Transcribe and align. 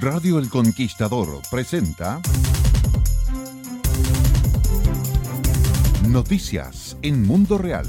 Radio 0.00 0.38
El 0.38 0.48
Conquistador 0.48 1.42
presenta 1.50 2.20
Noticias 6.08 6.96
en 7.02 7.26
Mundo 7.26 7.58
Real. 7.58 7.86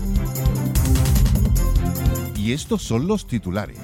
Y 2.36 2.52
estos 2.52 2.84
son 2.84 3.08
los 3.08 3.26
titulares. 3.26 3.80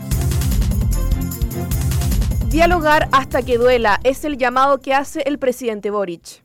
Dialogar 2.49 3.07
hasta 3.11 3.41
que 3.41 3.57
duela 3.57 3.99
es 4.03 4.25
el 4.25 4.37
llamado 4.37 4.79
que 4.79 4.93
hace 4.93 5.21
el 5.21 5.39
presidente 5.39 5.89
Boric. 5.89 6.43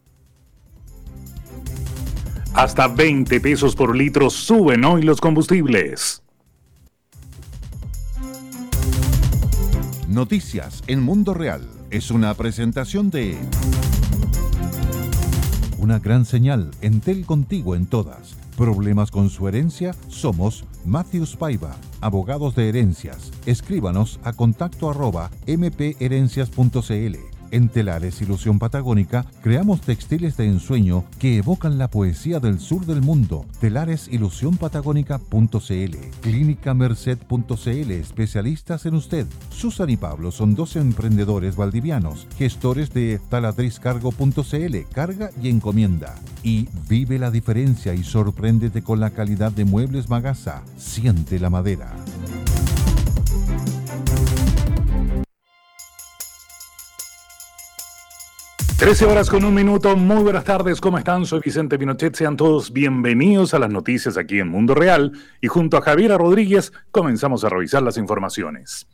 Hasta 2.55 2.86
20 2.86 3.41
pesos 3.41 3.75
por 3.75 3.97
litro 3.97 4.30
suben 4.30 4.84
hoy 4.84 5.02
los 5.02 5.20
combustibles. 5.20 6.23
Noticias 10.14 10.84
en 10.86 11.02
Mundo 11.02 11.34
Real 11.34 11.68
es 11.90 12.12
una 12.12 12.32
presentación 12.34 13.10
de 13.10 13.36
una 15.76 15.98
gran 15.98 16.24
señal, 16.24 16.70
Entel 16.82 17.26
contigo 17.26 17.74
en 17.74 17.86
todas. 17.86 18.36
¿Problemas 18.56 19.10
con 19.10 19.28
su 19.28 19.48
herencia? 19.48 19.92
Somos 20.06 20.66
Matthews 20.84 21.34
Paiva, 21.34 21.74
abogados 22.00 22.54
de 22.54 22.68
herencias. 22.68 23.32
Escríbanos 23.44 24.20
a 24.22 24.32
contacto 24.32 24.88
arroba 24.88 25.32
mperencias.cl. 25.48 27.33
En 27.55 27.69
Telares 27.69 28.20
Ilusión 28.20 28.58
Patagónica 28.58 29.24
creamos 29.41 29.80
textiles 29.80 30.36
de 30.36 30.47
ensueño 30.47 31.05
que 31.20 31.36
evocan 31.36 31.78
la 31.78 31.88
poesía 31.88 32.41
del 32.41 32.58
sur 32.58 32.84
del 32.84 33.00
mundo. 33.00 33.47
Telares-ilusión-patagónica.cl 33.60 35.97
Clínica 36.20 36.75
Merced.cl 36.75 37.91
Especialistas 37.92 38.86
en 38.86 38.97
usted. 38.97 39.28
Susan 39.50 39.88
y 39.88 39.97
Pablo 39.97 40.32
son 40.32 40.56
dos 40.56 40.75
emprendedores 40.75 41.55
valdivianos, 41.55 42.27
gestores 42.36 42.92
de 42.92 43.20
taladriscargo.cl, 43.28 44.77
carga 44.92 45.30
y 45.41 45.48
encomienda. 45.48 46.16
Y 46.42 46.69
vive 46.88 47.20
la 47.20 47.30
diferencia 47.30 47.94
y 47.94 48.02
sorpréndete 48.02 48.82
con 48.82 48.98
la 48.98 49.10
calidad 49.10 49.52
de 49.52 49.64
muebles 49.64 50.10
Magasa. 50.10 50.64
Siente 50.77 51.38
la 51.38 51.50
madera. 51.50 51.94
13 58.84 59.06
horas 59.06 59.30
con 59.30 59.46
un 59.46 59.54
minuto. 59.54 59.96
Muy 59.96 60.22
buenas 60.22 60.44
tardes, 60.44 60.78
¿cómo 60.78 60.98
están? 60.98 61.24
Soy 61.24 61.40
Vicente 61.42 61.78
Pinochet. 61.78 62.14
Sean 62.14 62.36
todos 62.36 62.70
bienvenidos 62.70 63.54
a 63.54 63.58
las 63.58 63.70
noticias 63.70 64.18
aquí 64.18 64.41
en 64.41 64.48
Mundo 64.48 64.74
Real. 64.74 65.12
Y 65.41 65.46
junto 65.46 65.78
a 65.78 65.80
Javiera 65.80 66.18
Rodríguez 66.18 66.70
comenzamos 66.91 67.44
a 67.44 67.48
revisar 67.48 67.82
las 67.82 67.96
informaciones. 67.96 68.86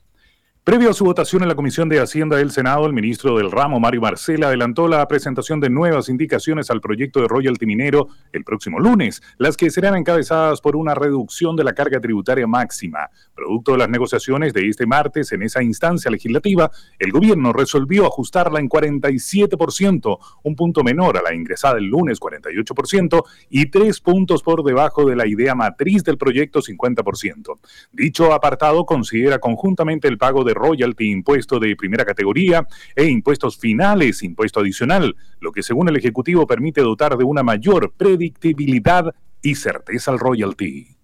Previo 0.62 0.90
a 0.90 0.92
su 0.92 1.06
votación 1.06 1.40
en 1.40 1.48
la 1.48 1.54
Comisión 1.54 1.88
de 1.88 2.00
Hacienda 2.00 2.36
del 2.36 2.50
Senado, 2.50 2.84
el 2.84 2.92
ministro 2.92 3.34
del 3.38 3.50
ramo, 3.50 3.80
Mario 3.80 4.02
Marcela, 4.02 4.48
adelantó 4.48 4.88
la 4.88 5.08
presentación 5.08 5.58
de 5.58 5.70
nuevas 5.70 6.10
indicaciones 6.10 6.70
al 6.70 6.82
proyecto 6.82 7.18
de 7.22 7.28
royalty 7.28 7.64
minero 7.64 8.08
el 8.30 8.44
próximo 8.44 8.78
lunes, 8.78 9.22
las 9.38 9.56
que 9.56 9.70
serán 9.70 9.96
encabezadas 9.96 10.60
por 10.60 10.76
una 10.76 10.94
reducción 10.94 11.56
de 11.56 11.64
la 11.64 11.72
carga 11.72 11.98
tributaria 11.98 12.46
máxima. 12.46 13.08
Producto 13.34 13.72
de 13.72 13.78
las 13.78 13.88
negociaciones 13.88 14.52
de 14.52 14.68
este 14.68 14.84
martes 14.84 15.32
en 15.32 15.42
esa 15.42 15.62
instancia 15.62 16.10
legislativa, 16.10 16.70
el 16.98 17.10
gobierno 17.10 17.54
resolvió 17.54 18.04
ajustarla 18.04 18.60
en 18.60 18.68
47%, 18.68 20.18
un 20.44 20.56
punto 20.56 20.84
menor 20.84 21.16
a 21.16 21.22
la 21.22 21.34
ingresada 21.34 21.78
el 21.78 21.86
lunes 21.86 22.20
48% 22.20 23.24
y 23.48 23.70
tres 23.70 23.98
puntos 24.00 24.42
por 24.42 24.62
debajo 24.62 25.08
de 25.08 25.16
la 25.16 25.26
idea 25.26 25.54
matriz 25.54 26.04
del 26.04 26.18
proyecto 26.18 26.60
50%. 26.60 27.58
Dicho 27.92 28.34
apartado 28.34 28.84
considera 28.84 29.38
conjuntamente 29.38 30.06
el 30.06 30.18
pago 30.18 30.44
de 30.44 30.49
royalty, 30.54 31.10
impuesto 31.10 31.58
de 31.58 31.76
primera 31.76 32.04
categoría 32.04 32.66
e 32.94 33.04
impuestos 33.04 33.58
finales, 33.58 34.22
impuesto 34.22 34.60
adicional, 34.60 35.16
lo 35.40 35.52
que 35.52 35.62
según 35.62 35.88
el 35.88 35.96
Ejecutivo 35.96 36.46
permite 36.46 36.80
dotar 36.80 37.16
de 37.16 37.24
una 37.24 37.42
mayor 37.42 37.92
predictibilidad 37.96 39.14
y 39.42 39.54
certeza 39.54 40.10
al 40.10 40.18
royalty. 40.18 41.00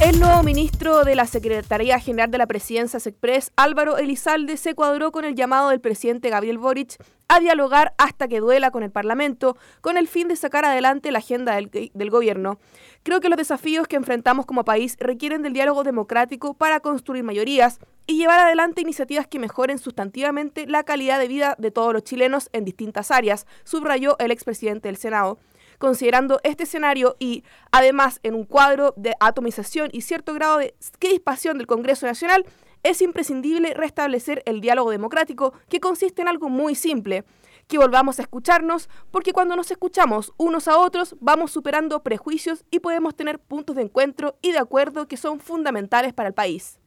El 0.00 0.20
nuevo 0.20 0.44
ministro 0.44 1.02
de 1.02 1.16
la 1.16 1.26
Secretaría 1.26 1.98
General 1.98 2.30
de 2.30 2.38
la 2.38 2.46
Presidencia 2.46 3.00
SECPRES, 3.00 3.50
Álvaro 3.56 3.98
Elizalde, 3.98 4.56
se 4.56 4.76
cuadró 4.76 5.10
con 5.10 5.24
el 5.24 5.34
llamado 5.34 5.70
del 5.70 5.80
presidente 5.80 6.30
Gabriel 6.30 6.56
Boric 6.56 6.94
a 7.26 7.40
dialogar 7.40 7.94
hasta 7.98 8.28
que 8.28 8.38
duela 8.38 8.70
con 8.70 8.84
el 8.84 8.92
Parlamento, 8.92 9.56
con 9.80 9.96
el 9.96 10.06
fin 10.06 10.28
de 10.28 10.36
sacar 10.36 10.64
adelante 10.64 11.10
la 11.10 11.18
agenda 11.18 11.56
del, 11.56 11.90
del 11.92 12.10
gobierno. 12.10 12.60
Creo 13.02 13.20
que 13.20 13.28
los 13.28 13.38
desafíos 13.38 13.88
que 13.88 13.96
enfrentamos 13.96 14.44
como 14.44 14.64
país 14.64 14.96
requieren 15.00 15.42
del 15.42 15.52
diálogo 15.52 15.84
democrático 15.84 16.54
para 16.54 16.80
construir 16.80 17.24
mayorías 17.24 17.78
y 18.06 18.18
llevar 18.18 18.40
adelante 18.40 18.80
iniciativas 18.82 19.26
que 19.26 19.38
mejoren 19.38 19.78
sustantivamente 19.78 20.66
la 20.66 20.82
calidad 20.82 21.18
de 21.18 21.28
vida 21.28 21.54
de 21.58 21.70
todos 21.70 21.92
los 21.92 22.04
chilenos 22.04 22.50
en 22.52 22.64
distintas 22.64 23.10
áreas, 23.10 23.46
subrayó 23.64 24.16
el 24.18 24.30
expresidente 24.30 24.88
del 24.88 24.96
Senado. 24.96 25.38
Considerando 25.78 26.40
este 26.42 26.64
escenario 26.64 27.16
y 27.20 27.44
además 27.70 28.18
en 28.24 28.34
un 28.34 28.44
cuadro 28.44 28.94
de 28.96 29.14
atomización 29.20 29.90
y 29.92 30.00
cierto 30.00 30.34
grado 30.34 30.58
de 30.58 30.74
crispación 30.98 31.56
del 31.56 31.68
Congreso 31.68 32.04
Nacional, 32.04 32.44
es 32.82 33.00
imprescindible 33.02 33.74
restablecer 33.74 34.42
el 34.46 34.60
diálogo 34.60 34.90
democrático 34.90 35.52
que 35.68 35.80
consiste 35.80 36.22
en 36.22 36.28
algo 36.28 36.48
muy 36.48 36.74
simple, 36.74 37.24
que 37.68 37.78
volvamos 37.78 38.18
a 38.18 38.22
escucharnos, 38.22 38.88
porque 39.10 39.32
cuando 39.32 39.54
nos 39.54 39.70
escuchamos 39.70 40.32
unos 40.36 40.66
a 40.66 40.78
otros 40.78 41.14
vamos 41.20 41.52
superando 41.52 42.02
prejuicios 42.02 42.64
y 42.70 42.80
podemos 42.80 43.14
tener 43.14 43.38
puntos 43.38 43.76
de 43.76 43.82
encuentro 43.82 44.36
y 44.42 44.52
de 44.52 44.58
acuerdo 44.58 45.06
que 45.06 45.16
son 45.16 45.38
fundamentales 45.38 46.12
para 46.14 46.28
el 46.28 46.34
país. 46.34 46.80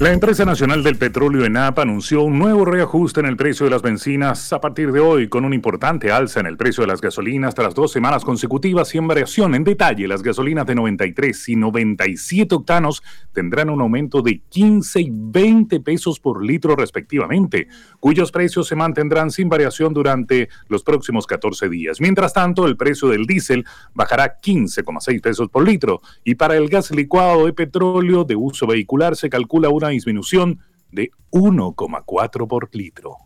La 0.00 0.14
empresa 0.14 0.46
nacional 0.46 0.82
del 0.82 0.96
petróleo 0.96 1.44
ENAP 1.44 1.80
anunció 1.80 2.22
un 2.22 2.38
nuevo 2.38 2.64
reajuste 2.64 3.20
en 3.20 3.26
el 3.26 3.36
precio 3.36 3.66
de 3.66 3.70
las 3.70 3.82
bencinas 3.82 4.50
a 4.50 4.58
partir 4.58 4.92
de 4.92 5.00
hoy, 5.00 5.28
con 5.28 5.44
un 5.44 5.52
importante 5.52 6.10
alza 6.10 6.40
en 6.40 6.46
el 6.46 6.56
precio 6.56 6.80
de 6.80 6.86
las 6.86 7.02
gasolinas 7.02 7.54
tras 7.54 7.74
dos 7.74 7.92
semanas 7.92 8.24
consecutivas 8.24 8.94
y 8.94 8.98
en 8.98 9.06
variación. 9.06 9.54
En 9.54 9.62
detalle, 9.62 10.08
las 10.08 10.22
gasolinas 10.22 10.64
de 10.64 10.74
93 10.74 11.50
y 11.50 11.56
97 11.56 12.54
octanos 12.54 13.02
tendrán 13.34 13.68
un 13.68 13.82
aumento 13.82 14.22
de 14.22 14.40
15 14.48 15.02
y 15.02 15.10
20 15.12 15.80
pesos 15.80 16.18
por 16.18 16.42
litro 16.42 16.76
respectivamente, 16.76 17.68
cuyos 17.98 18.32
precios 18.32 18.68
se 18.68 18.76
mantendrán 18.76 19.30
sin 19.30 19.50
variación 19.50 19.92
durante 19.92 20.48
los 20.68 20.82
próximos 20.82 21.26
14 21.26 21.68
días. 21.68 22.00
Mientras 22.00 22.32
tanto, 22.32 22.64
el 22.64 22.78
precio 22.78 23.08
del 23.08 23.26
diésel 23.26 23.66
bajará 23.92 24.40
15,6 24.40 25.20
pesos 25.20 25.50
por 25.50 25.68
litro 25.68 26.00
y 26.24 26.36
para 26.36 26.56
el 26.56 26.70
gas 26.70 26.90
licuado 26.90 27.44
de 27.44 27.52
petróleo 27.52 28.24
de 28.24 28.36
uso 28.36 28.66
vehicular 28.66 29.14
se 29.14 29.28
calcula 29.28 29.68
una 29.68 29.89
disminución 29.90 30.60
de 30.90 31.10
1,4 31.30 32.48
por 32.48 32.74
litro. 32.74 33.16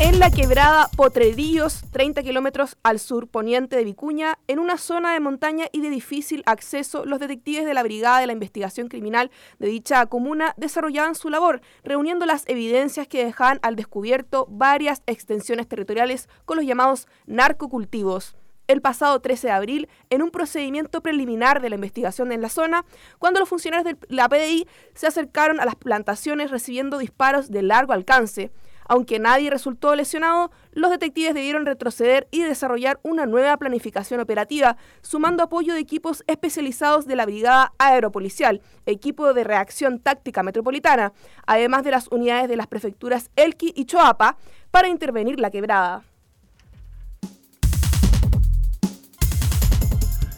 En 0.00 0.18
la 0.18 0.30
quebrada 0.30 0.90
Potrerillos, 0.96 1.82
30 1.92 2.24
kilómetros 2.24 2.76
al 2.82 2.98
sur 2.98 3.28
poniente 3.28 3.76
de 3.76 3.84
Vicuña, 3.84 4.38
en 4.48 4.58
una 4.58 4.76
zona 4.76 5.12
de 5.12 5.20
montaña 5.20 5.66
y 5.70 5.80
de 5.82 5.88
difícil 5.88 6.42
acceso, 6.46 7.04
los 7.04 7.20
detectives 7.20 7.64
de 7.64 7.74
la 7.74 7.82
Brigada 7.84 8.18
de 8.18 8.26
la 8.26 8.32
Investigación 8.32 8.88
Criminal 8.88 9.30
de 9.60 9.68
dicha 9.68 10.04
comuna 10.06 10.52
desarrollaban 10.56 11.14
su 11.14 11.30
labor, 11.30 11.60
reuniendo 11.84 12.26
las 12.26 12.42
evidencias 12.48 13.06
que 13.06 13.24
dejaban 13.24 13.60
al 13.62 13.76
descubierto 13.76 14.48
varias 14.50 15.04
extensiones 15.06 15.68
territoriales 15.68 16.28
con 16.44 16.56
los 16.56 16.66
llamados 16.66 17.06
narcocultivos 17.26 18.36
el 18.68 18.80
pasado 18.80 19.20
13 19.20 19.48
de 19.48 19.52
abril 19.52 19.88
en 20.10 20.22
un 20.22 20.30
procedimiento 20.30 21.02
preliminar 21.02 21.60
de 21.60 21.68
la 21.70 21.74
investigación 21.74 22.32
en 22.32 22.42
la 22.42 22.48
zona, 22.48 22.84
cuando 23.18 23.40
los 23.40 23.48
funcionarios 23.48 23.84
de 23.84 24.14
la 24.14 24.28
PDI 24.28 24.66
se 24.94 25.06
acercaron 25.06 25.60
a 25.60 25.64
las 25.64 25.76
plantaciones 25.76 26.50
recibiendo 26.50 26.98
disparos 26.98 27.50
de 27.50 27.62
largo 27.62 27.92
alcance. 27.92 28.50
Aunque 28.86 29.18
nadie 29.18 29.50
resultó 29.50 29.94
lesionado, 29.94 30.50
los 30.72 30.90
detectives 30.90 31.34
debieron 31.34 31.64
retroceder 31.64 32.28
y 32.30 32.42
desarrollar 32.42 33.00
una 33.02 33.26
nueva 33.26 33.56
planificación 33.56 34.20
operativa, 34.20 34.76
sumando 35.00 35.42
apoyo 35.42 35.74
de 35.74 35.80
equipos 35.80 36.22
especializados 36.26 37.06
de 37.06 37.16
la 37.16 37.24
Brigada 37.24 37.72
Aeropolicial, 37.78 38.60
equipo 38.84 39.32
de 39.32 39.44
reacción 39.44 40.00
táctica 40.00 40.42
metropolitana, 40.42 41.12
además 41.46 41.82
de 41.84 41.92
las 41.92 42.08
unidades 42.08 42.48
de 42.48 42.56
las 42.56 42.66
prefecturas 42.66 43.30
Elqui 43.36 43.72
y 43.74 43.86
Choapa, 43.86 44.36
para 44.70 44.88
intervenir 44.88 45.40
la 45.40 45.50
quebrada. 45.50 46.04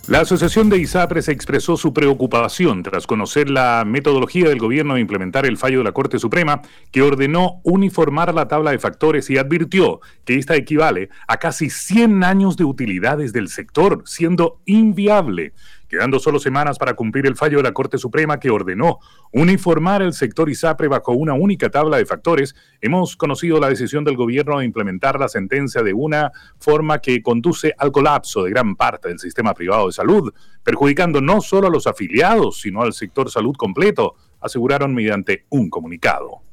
La 0.09 0.21
Asociación 0.21 0.69
de 0.69 0.79
ISAPRES 0.79 1.29
expresó 1.29 1.77
su 1.77 1.93
preocupación 1.93 2.85
tras 2.85 3.09
conocer 3.09 3.51
la 3.51 3.83
metodología 3.85 4.49
del 4.49 4.61
gobierno 4.61 4.95
de 4.95 5.01
implementar 5.01 5.47
el 5.47 5.57
fallo 5.57 5.79
de 5.79 5.85
la 5.85 5.91
Corte 5.91 6.21
Suprema 6.21 6.63
que 6.93 7.03
ordenó 7.03 7.61
uniformar 7.65 8.33
la 8.33 8.47
tabla 8.47 8.71
de 8.71 8.79
factores 8.79 9.29
y 9.31 9.37
advirtió 9.37 9.99
que 10.25 10.37
esta 10.37 10.55
equivale 10.55 11.09
a 11.27 11.39
casi 11.39 11.71
100 11.71 12.23
años 12.23 12.57
de 12.57 12.63
utilidades 12.63 13.33
del 13.33 13.49
sector, 13.49 14.05
siendo 14.07 14.61
inviable 14.65 15.55
quedando 15.89 16.19
solo 16.19 16.39
semanas 16.39 16.79
para 16.79 16.95
cumplir 16.95 17.27
el 17.27 17.37
fallo 17.37 17.59
de 17.59 17.63
la 17.65 17.73
Corte 17.73 17.99
Suprema 17.99 18.39
que 18.39 18.51
ordenó 18.51 18.99
uniformar 19.33 20.03
el 20.03 20.13
sector 20.13 20.49
ISAPRE 20.49 20.89
bajo 20.89 21.13
una 21.13 21.35
única 21.35 21.71
tabla 21.71 21.99
de 21.99 22.07
factores, 22.07 22.55
hemos 22.81 23.17
conocido 23.17 23.61
la 23.61 23.69
decisión 23.69 24.05
del 24.05 24.17
gobierno 24.17 24.59
de 24.59 24.65
implementar 24.65 25.19
la 25.19 25.29
sentencia 25.29 25.83
de 25.83 25.93
una 25.93 26.33
forma 26.59 26.99
que 26.99 27.23
conduce 27.23 27.75
al 27.79 27.93
colapso 27.93 28.43
de 28.43 28.51
gran 28.51 28.77
parte 28.77 29.09
del 29.09 29.19
sistema 29.19 29.55
privado 29.55 29.87
de 29.87 29.93
salud, 29.93 30.33
perjudicando 30.63 31.21
no 31.21 31.41
solo 31.41 31.69
a 31.69 31.71
los 31.71 31.87
afiliados, 31.87 32.61
sino 32.61 32.83
al 32.83 32.93
sector 32.93 33.31
salud 33.31 33.55
completo, 33.57 34.15
aseguraron 34.41 34.95
mediante 34.95 35.45
un 35.51 35.71
comunicado. 35.71 36.46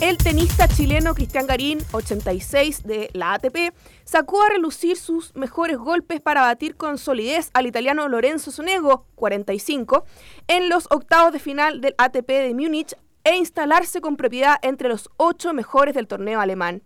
El 0.00 0.16
tenista 0.18 0.66
chileno 0.68 1.14
Cristian 1.14 1.46
Garín, 1.46 1.78
86 1.92 2.84
de 2.84 3.10
la 3.12 3.34
ATP, 3.34 3.72
sacó 4.04 4.42
a 4.42 4.48
relucir 4.48 4.96
sus 4.96 5.34
mejores 5.36 5.78
golpes 5.78 6.20
para 6.20 6.42
batir 6.42 6.76
con 6.76 6.98
solidez 6.98 7.50
al 7.54 7.66
italiano 7.66 8.08
Lorenzo 8.08 8.50
Sonego, 8.50 9.06
45, 9.14 10.04
en 10.48 10.68
los 10.68 10.86
octavos 10.90 11.32
de 11.32 11.38
final 11.38 11.80
del 11.80 11.94
ATP 11.98 12.28
de 12.28 12.54
Múnich 12.54 12.94
e 13.24 13.36
instalarse 13.36 14.00
con 14.00 14.16
propiedad 14.16 14.56
entre 14.62 14.88
los 14.88 15.08
ocho 15.16 15.52
mejores 15.52 15.94
del 15.94 16.08
torneo 16.08 16.40
alemán. 16.40 16.82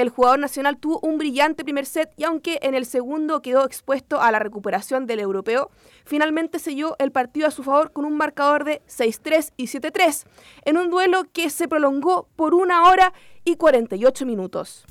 El 0.00 0.08
jugador 0.08 0.38
nacional 0.38 0.78
tuvo 0.78 0.98
un 1.00 1.18
brillante 1.18 1.62
primer 1.62 1.84
set 1.84 2.10
y 2.16 2.24
aunque 2.24 2.58
en 2.62 2.74
el 2.74 2.86
segundo 2.86 3.42
quedó 3.42 3.66
expuesto 3.66 4.18
a 4.18 4.32
la 4.32 4.38
recuperación 4.38 5.04
del 5.04 5.20
europeo, 5.20 5.70
finalmente 6.06 6.58
selló 6.58 6.96
el 6.98 7.12
partido 7.12 7.46
a 7.46 7.50
su 7.50 7.62
favor 7.62 7.92
con 7.92 8.06
un 8.06 8.16
marcador 8.16 8.64
de 8.64 8.80
6-3 8.88 9.52
y 9.58 9.66
7-3, 9.66 10.24
en 10.64 10.78
un 10.78 10.88
duelo 10.88 11.24
que 11.34 11.50
se 11.50 11.68
prolongó 11.68 12.28
por 12.34 12.54
una 12.54 12.84
hora 12.84 13.12
y 13.44 13.56
48 13.56 14.24
minutos. 14.24 14.86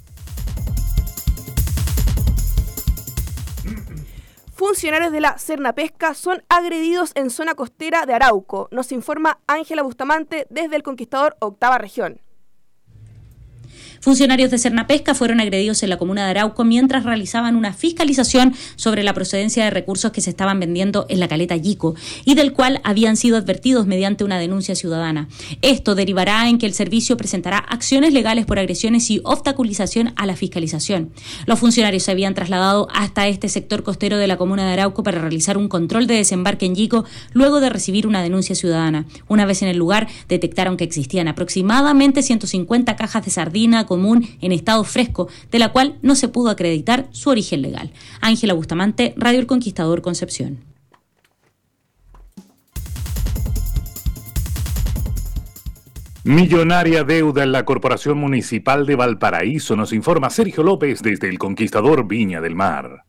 Funcionarios 4.54 5.12
de 5.12 5.22
la 5.22 5.40
Cernapesca 5.40 6.14
son 6.14 6.44
agredidos 6.50 7.14
en 7.16 7.32
zona 7.32 7.56
costera 7.56 8.06
de 8.06 8.14
Arauco, 8.14 8.68
nos 8.70 8.92
informa 8.92 9.40
Ángela 9.48 9.82
Bustamante 9.82 10.46
desde 10.52 10.76
el 10.76 10.84
Conquistador 10.84 11.36
Octava 11.40 11.80
Región. 11.80 12.22
Funcionarios 14.02 14.50
de 14.50 14.58
Cernapesca 14.58 15.14
fueron 15.14 15.42
agredidos 15.42 15.84
en 15.84 15.90
la 15.90 15.98
comuna 15.98 16.24
de 16.24 16.32
Arauco 16.32 16.64
mientras 16.64 17.04
realizaban 17.04 17.56
una 17.56 17.74
fiscalización 17.74 18.56
sobre 18.78 19.04
la 19.04 19.14
procedencia 19.14 19.66
de 19.66 19.70
recursos 19.70 20.12
que 20.12 20.22
se 20.22 20.30
estaban 20.30 20.60
vendiendo 20.60 21.06
en 21.10 21.20
la 21.20 21.28
caleta 21.28 21.58
Yico 21.58 21.96
y 22.24 22.36
del 22.36 22.54
cual 22.54 22.80
habían 22.84 23.18
sido 23.18 23.38
advertidos 23.38 23.88
mediante 23.88 24.24
una 24.24 24.40
denuncia 24.40 24.76
ciudadana. 24.76 25.28
Esto 25.62 25.96
derivará 25.96 26.48
en 26.48 26.58
que 26.58 26.66
el 26.66 26.74
servicio 26.74 27.18
presentará 27.18 27.58
acciones 27.58 28.14
legales 28.14 28.46
por 28.46 28.58
agresiones 28.58 29.10
y 29.10 29.20
obstaculización 29.24 30.14
a 30.16 30.26
la 30.26 30.36
fiscalización. 30.36 31.12
Los 31.46 31.60
funcionarios 31.60 32.04
se 32.04 32.12
habían 32.12 32.36
trasladado 32.36 32.88
hasta 32.94 33.28
este 33.28 33.50
sector 33.50 33.84
costero 33.84 34.18
de 34.18 34.28
la 34.28 34.38
comuna 34.38 34.66
de 34.66 34.74
Arauco 34.74 35.04
para 35.04 35.20
realizar 35.20 35.58
un 35.58 35.68
control 35.68 36.08
de 36.08 36.16
desembarque 36.16 36.66
en 36.66 36.76
Yico 36.76 37.06
luego 37.34 37.60
de 37.60 37.70
recibir 37.70 38.08
una 38.08 38.24
denuncia 38.24 38.56
ciudadana. 38.56 39.06
Una 39.28 39.46
vez 39.46 39.62
en 39.62 39.68
el 39.68 39.78
lugar, 39.78 40.08
detectaron 40.30 40.78
que 40.78 40.86
existían 40.86 41.28
aproximadamente 41.28 42.24
150 42.24 42.96
cajas 42.96 43.26
de 43.26 43.32
sardina 43.32 43.86
común 43.90 44.26
en 44.40 44.54
estado 44.54 44.86
fresco, 44.86 45.28
de 45.52 45.60
la 45.60 45.74
cual 45.74 45.98
no 46.02 46.16
se 46.16 46.30
pudo 46.30 46.50
acreditar 46.50 47.08
su 47.12 47.30
origen 47.30 47.62
legal. 47.62 47.92
Ángela 48.22 48.54
Bustamante, 48.54 49.14
Radio 49.18 49.40
El 49.40 49.48
Conquistador 49.48 50.02
Concepción. 50.02 50.60
Millonaria 56.24 57.04
deuda 57.04 57.44
en 57.44 57.52
la 57.52 57.66
Corporación 57.66 58.20
Municipal 58.20 58.86
de 58.86 58.96
Valparaíso, 58.96 59.76
nos 59.76 59.92
informa 59.94 60.30
Sergio 60.30 60.64
López 60.64 61.02
desde 61.02 61.28
El 61.28 61.40
Conquistador 61.40 62.08
Viña 62.08 62.40
del 62.40 62.56
Mar. 62.56 63.09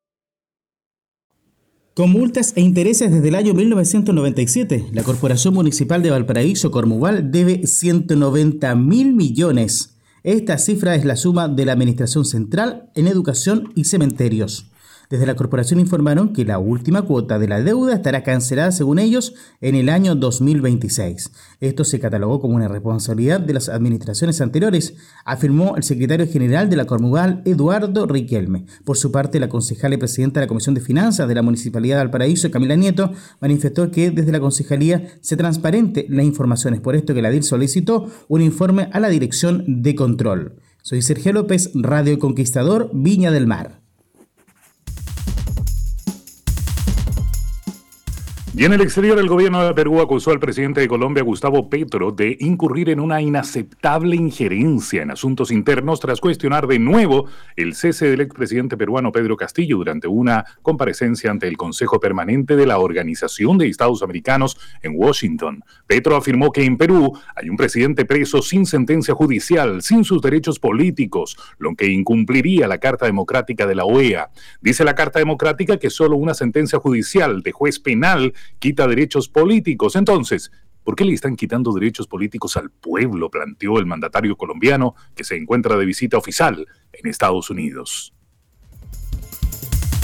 Con 1.93 2.09
multas 2.09 2.53
e 2.55 2.61
intereses 2.61 3.11
desde 3.11 3.27
el 3.27 3.35
año 3.35 3.53
1997, 3.53 4.91
la 4.93 5.03
Corporación 5.03 5.53
Municipal 5.53 6.01
de 6.01 6.09
Valparaíso, 6.09 6.71
Cormugal, 6.71 7.31
debe 7.31 7.67
190 7.67 8.73
mil 8.75 9.13
millones. 9.13 9.97
Esta 10.23 10.57
cifra 10.57 10.95
es 10.95 11.03
la 11.03 11.17
suma 11.17 11.49
de 11.49 11.65
la 11.65 11.73
Administración 11.73 12.23
Central 12.23 12.89
en 12.95 13.07
Educación 13.07 13.73
y 13.75 13.83
Cementerios. 13.83 14.70
Desde 15.11 15.25
la 15.25 15.35
corporación 15.35 15.81
informaron 15.81 16.31
que 16.31 16.45
la 16.45 16.57
última 16.57 17.01
cuota 17.01 17.37
de 17.37 17.49
la 17.49 17.61
deuda 17.61 17.95
estará 17.95 18.23
cancelada, 18.23 18.71
según 18.71 18.97
ellos, 18.97 19.33
en 19.59 19.75
el 19.75 19.89
año 19.89 20.15
2026. 20.15 21.31
Esto 21.59 21.83
se 21.83 21.99
catalogó 21.99 22.39
como 22.39 22.55
una 22.55 22.69
responsabilidad 22.69 23.41
de 23.41 23.53
las 23.53 23.67
administraciones 23.67 24.39
anteriores, 24.39 24.93
afirmó 25.25 25.75
el 25.75 25.83
secretario 25.83 26.25
general 26.27 26.69
de 26.69 26.77
la 26.77 26.85
Cormugal, 26.85 27.41
Eduardo 27.43 28.05
Riquelme. 28.05 28.65
Por 28.85 28.95
su 28.95 29.11
parte, 29.11 29.41
la 29.41 29.49
concejal 29.49 29.91
y 29.91 29.97
presidenta 29.97 30.39
de 30.39 30.45
la 30.45 30.47
Comisión 30.47 30.75
de 30.75 30.81
Finanzas 30.81 31.27
de 31.27 31.35
la 31.35 31.41
Municipalidad 31.41 31.97
de 31.97 32.03
Valparaíso, 32.03 32.49
Camila 32.49 32.77
Nieto, 32.77 33.11
manifestó 33.41 33.91
que 33.91 34.11
desde 34.11 34.31
la 34.31 34.39
concejalía 34.39 35.07
se 35.19 35.35
transparente 35.35 36.05
la 36.07 36.23
información. 36.23 36.73
Es 36.73 36.79
por 36.79 36.95
esto 36.95 37.13
que 37.13 37.21
la 37.21 37.31
DIL 37.31 37.43
solicitó 37.43 38.09
un 38.29 38.41
informe 38.41 38.87
a 38.93 39.01
la 39.01 39.09
Dirección 39.09 39.65
de 39.67 39.93
Control. 39.93 40.55
Soy 40.83 41.01
Sergio 41.01 41.33
López, 41.33 41.69
Radio 41.73 42.17
Conquistador, 42.17 42.89
Viña 42.93 43.29
del 43.29 43.45
Mar. 43.45 43.80
Y 48.53 48.65
en 48.65 48.73
el 48.73 48.81
exterior, 48.81 49.17
el 49.17 49.29
gobierno 49.29 49.63
de 49.63 49.73
Perú 49.73 50.01
acusó 50.01 50.31
al 50.31 50.39
presidente 50.41 50.81
de 50.81 50.89
Colombia, 50.89 51.23
Gustavo 51.23 51.69
Petro, 51.69 52.11
de 52.11 52.35
incurrir 52.41 52.89
en 52.89 52.99
una 52.99 53.21
inaceptable 53.21 54.17
injerencia 54.17 55.01
en 55.01 55.09
asuntos 55.09 55.51
internos 55.51 56.01
tras 56.01 56.19
cuestionar 56.19 56.67
de 56.67 56.77
nuevo 56.77 57.27
el 57.55 57.75
cese 57.75 58.09
del 58.09 58.19
expresidente 58.19 58.75
peruano 58.75 59.13
Pedro 59.13 59.37
Castillo 59.37 59.77
durante 59.77 60.09
una 60.09 60.43
comparecencia 60.63 61.31
ante 61.31 61.47
el 61.47 61.55
Consejo 61.55 62.01
Permanente 62.01 62.57
de 62.57 62.65
la 62.65 62.79
Organización 62.79 63.57
de 63.57 63.67
Estados 63.67 64.03
Americanos 64.03 64.57
en 64.81 64.95
Washington. 64.97 65.63
Petro 65.87 66.17
afirmó 66.17 66.51
que 66.51 66.65
en 66.65 66.77
Perú 66.77 67.17
hay 67.37 67.49
un 67.49 67.55
presidente 67.55 68.03
preso 68.03 68.41
sin 68.41 68.65
sentencia 68.65 69.13
judicial, 69.13 69.81
sin 69.81 70.03
sus 70.03 70.21
derechos 70.21 70.59
políticos, 70.59 71.37
lo 71.57 71.73
que 71.73 71.87
incumpliría 71.87 72.67
la 72.67 72.79
Carta 72.79 73.05
Democrática 73.05 73.65
de 73.65 73.75
la 73.75 73.85
OEA. 73.85 74.29
Dice 74.59 74.83
la 74.83 74.93
Carta 74.93 75.19
Democrática 75.19 75.77
que 75.77 75.89
solo 75.89 76.17
una 76.17 76.33
sentencia 76.33 76.79
judicial 76.79 77.43
de 77.43 77.53
juez 77.53 77.79
penal 77.79 78.33
quita 78.59 78.87
derechos 78.87 79.27
políticos. 79.27 79.95
Entonces, 79.95 80.51
¿por 80.83 80.95
qué 80.95 81.05
le 81.05 81.13
están 81.13 81.35
quitando 81.35 81.73
derechos 81.73 82.07
políticos 82.07 82.57
al 82.57 82.69
pueblo? 82.69 83.29
planteó 83.29 83.77
el 83.77 83.85
mandatario 83.85 84.35
colombiano 84.35 84.95
que 85.15 85.23
se 85.23 85.35
encuentra 85.35 85.77
de 85.77 85.85
visita 85.85 86.17
oficial 86.17 86.65
en 86.93 87.09
Estados 87.09 87.49
Unidos. 87.49 88.13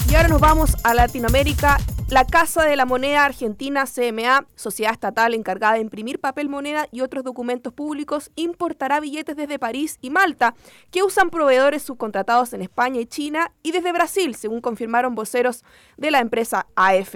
Y 0.10 0.16
ahora 0.16 0.30
nos 0.30 0.40
vamos 0.40 0.76
a 0.84 0.94
Latinoamérica. 0.94 1.78
La 2.10 2.24
Casa 2.26 2.64
de 2.64 2.78
la 2.78 2.86
Moneda 2.86 3.26
Argentina, 3.26 3.84
CMA, 3.84 4.48
sociedad 4.56 4.94
estatal 4.94 5.34
encargada 5.34 5.74
de 5.74 5.82
imprimir 5.82 6.22
papel 6.22 6.48
moneda 6.48 6.88
y 6.94 7.02
otros 7.02 7.26
documentos 7.26 7.74
públicos, 7.74 8.32
importará 8.36 9.02
billetes 9.02 9.36
desde 9.36 9.60
París 9.60 9.98
y 10.00 10.10
Malta, 10.10 10.56
que 10.90 11.04
usan 11.04 11.30
proveedores 11.30 11.84
subcontratados 11.84 12.54
en 12.54 12.62
España 12.62 13.02
y 13.02 13.06
China, 13.08 13.52
y 13.62 13.74
desde 13.74 13.92
Brasil, 13.92 14.36
según 14.36 14.62
confirmaron 14.62 15.16
voceros 15.16 15.66
de 15.98 16.12
la 16.12 16.20
empresa 16.20 16.68
AF. 16.78 17.16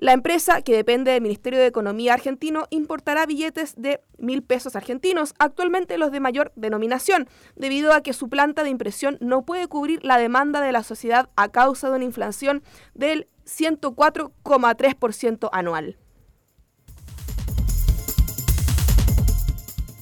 La 0.00 0.12
empresa, 0.12 0.62
que 0.62 0.76
depende 0.76 1.10
del 1.10 1.22
Ministerio 1.22 1.58
de 1.58 1.66
Economía 1.66 2.14
argentino, 2.14 2.68
importará 2.70 3.26
billetes 3.26 3.74
de 3.76 4.00
mil 4.16 4.44
pesos 4.44 4.76
argentinos, 4.76 5.34
actualmente 5.40 5.98
los 5.98 6.12
de 6.12 6.20
mayor 6.20 6.52
denominación, 6.54 7.28
debido 7.56 7.92
a 7.92 8.00
que 8.00 8.12
su 8.12 8.28
planta 8.28 8.62
de 8.62 8.70
impresión 8.70 9.18
no 9.20 9.44
puede 9.44 9.66
cubrir 9.66 10.04
la 10.04 10.16
demanda 10.16 10.60
de 10.60 10.70
la 10.70 10.84
sociedad 10.84 11.30
a 11.34 11.48
causa 11.48 11.90
de 11.90 11.96
una 11.96 12.04
inflación 12.04 12.62
del 12.94 13.26
104,3% 13.44 15.48
anual. 15.52 15.96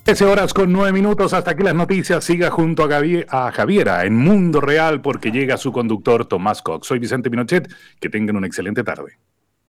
13 0.02 0.26
horas 0.26 0.52
con 0.52 0.70
9 0.72 0.92
minutos 0.92 1.32
hasta 1.32 1.56
que 1.56 1.64
las 1.64 1.74
noticias 1.74 2.22
siga 2.22 2.50
junto 2.50 2.84
a, 2.84 3.00
a, 3.28 3.50
Javiera 3.50 4.04
en 4.04 4.14
Mundo 4.14 4.60
Real 4.60 5.00
porque 5.00 5.32
llega 5.32 5.56
su 5.56 5.72
conductor 5.72 6.26
Tomás 6.26 6.60
Cox. 6.60 6.86
Soy 6.86 6.98
Vicente 6.98 7.30
Pinochet. 7.30 7.66
Que 7.98 8.08
tengan 8.08 8.36
una 8.36 8.46
excelente 8.46 8.84
tarde. 8.84 9.18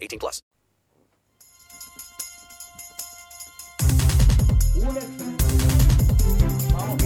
18 0.00 0.18
plus. 0.18 0.44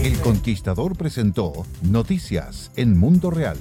El 0.01 0.19
Conquistador 0.21 0.95
presentó 0.95 1.65
Noticias 1.81 2.71
en 2.75 2.97
Mundo 2.97 3.31
Real. 3.31 3.57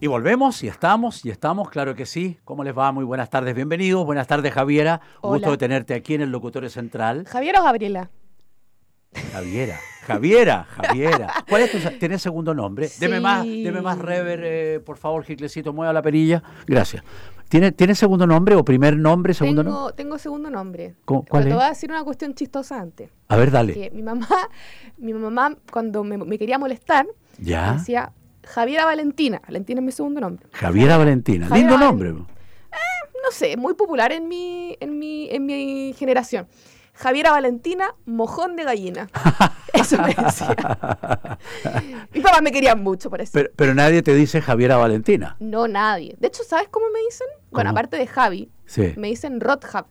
Y 0.00 0.08
volvemos, 0.08 0.64
y 0.64 0.66
estamos, 0.66 1.24
y 1.24 1.30
estamos, 1.30 1.70
claro 1.70 1.94
que 1.94 2.06
sí. 2.06 2.36
¿Cómo 2.44 2.64
les 2.64 2.76
va? 2.76 2.90
Muy 2.90 3.04
buenas 3.04 3.30
tardes, 3.30 3.54
bienvenidos. 3.54 4.04
Buenas 4.04 4.26
tardes, 4.26 4.52
Javiera. 4.52 5.00
Hola. 5.20 5.38
Gusto 5.38 5.52
de 5.52 5.58
tenerte 5.58 5.94
aquí 5.94 6.14
en 6.14 6.22
el 6.22 6.30
Locutorio 6.30 6.68
Central. 6.68 7.24
¿Javier 7.28 7.60
o 7.60 7.62
Gabriela? 7.62 8.10
Javiera, 9.32 9.78
Javiera, 10.06 10.64
Javiera. 10.70 11.32
¿Cuál 11.48 11.62
es 11.62 11.70
tu, 11.72 11.78
¿Tienes 11.98 12.22
segundo 12.22 12.54
nombre? 12.54 12.88
Sí. 12.88 13.00
Deme 13.00 13.20
más, 13.20 13.44
deme 13.44 13.80
más 13.82 13.98
rever, 13.98 14.40
eh, 14.44 14.80
por 14.80 14.96
favor, 14.96 15.24
Giclecito, 15.24 15.72
mueva 15.72 15.92
la 15.92 16.02
perilla. 16.02 16.42
Gracias. 16.66 17.02
¿Tiene, 17.48 17.70
¿Tiene 17.72 17.94
segundo 17.94 18.26
nombre 18.26 18.54
o 18.54 18.64
primer 18.64 18.96
nombre, 18.96 19.34
segundo 19.34 19.62
tengo, 19.62 19.74
nombre? 19.76 19.94
tengo 19.96 20.18
segundo 20.18 20.48
nombre. 20.50 20.94
¿Cómo- 21.04 21.24
cuál 21.26 21.42
Pero 21.44 21.54
es? 21.54 21.58
Te 21.58 21.62
voy 21.62 21.64
a 21.66 21.68
decir 21.68 21.90
una 21.90 22.02
cuestión 22.04 22.34
chistosa 22.34 22.80
antes. 22.80 23.10
A 23.28 23.36
ver, 23.36 23.50
dale. 23.50 23.74
Que 23.74 23.90
mi 23.90 24.02
mamá, 24.02 24.26
mi 24.96 25.12
mamá 25.12 25.56
cuando 25.70 26.02
me, 26.02 26.16
me 26.16 26.38
quería 26.38 26.58
molestar, 26.58 27.06
me 27.38 27.44
Ya. 27.44 27.74
decía 27.74 28.12
Javiera 28.44 28.86
Valentina. 28.86 29.42
Valentina 29.46 29.80
es 29.80 29.84
mi 29.84 29.92
segundo 29.92 30.20
nombre. 30.20 30.46
Javiera 30.52 30.96
Valentina. 30.96 31.46
Javiera 31.48 31.70
Lindo 31.70 31.84
nombre. 31.84 32.12
No 32.12 33.30
sé, 33.30 33.56
muy 33.56 33.74
popular 33.74 34.10
en 34.12 34.26
mi, 34.26 34.76
en 34.80 34.98
mi, 34.98 35.28
en 35.30 35.46
mi 35.46 35.94
generación. 35.96 36.48
Javiera 37.02 37.32
Valentina, 37.32 37.94
mojón 38.06 38.54
de 38.54 38.62
gallina. 38.62 39.08
Eso 39.72 39.98
me 40.00 40.14
decía. 40.14 40.54
Mis 42.14 42.22
papás 42.22 42.42
me 42.42 42.52
querían 42.52 42.80
mucho 42.82 43.10
por 43.10 43.20
eso. 43.20 43.32
Pero, 43.34 43.50
pero 43.56 43.74
nadie 43.74 44.02
te 44.02 44.14
dice 44.14 44.40
Javiera 44.40 44.76
Valentina. 44.76 45.36
No, 45.40 45.66
nadie. 45.66 46.14
De 46.20 46.28
hecho, 46.28 46.44
¿sabes 46.44 46.68
cómo 46.70 46.86
me 46.92 47.00
dicen? 47.00 47.26
Bueno, 47.50 47.70
aparte 47.70 47.96
de 47.96 48.06
Javi, 48.06 48.50
Sí. 48.66 48.94
me 48.96 49.08
dicen 49.08 49.40
Rod 49.40 49.60
Hub. 49.74 49.86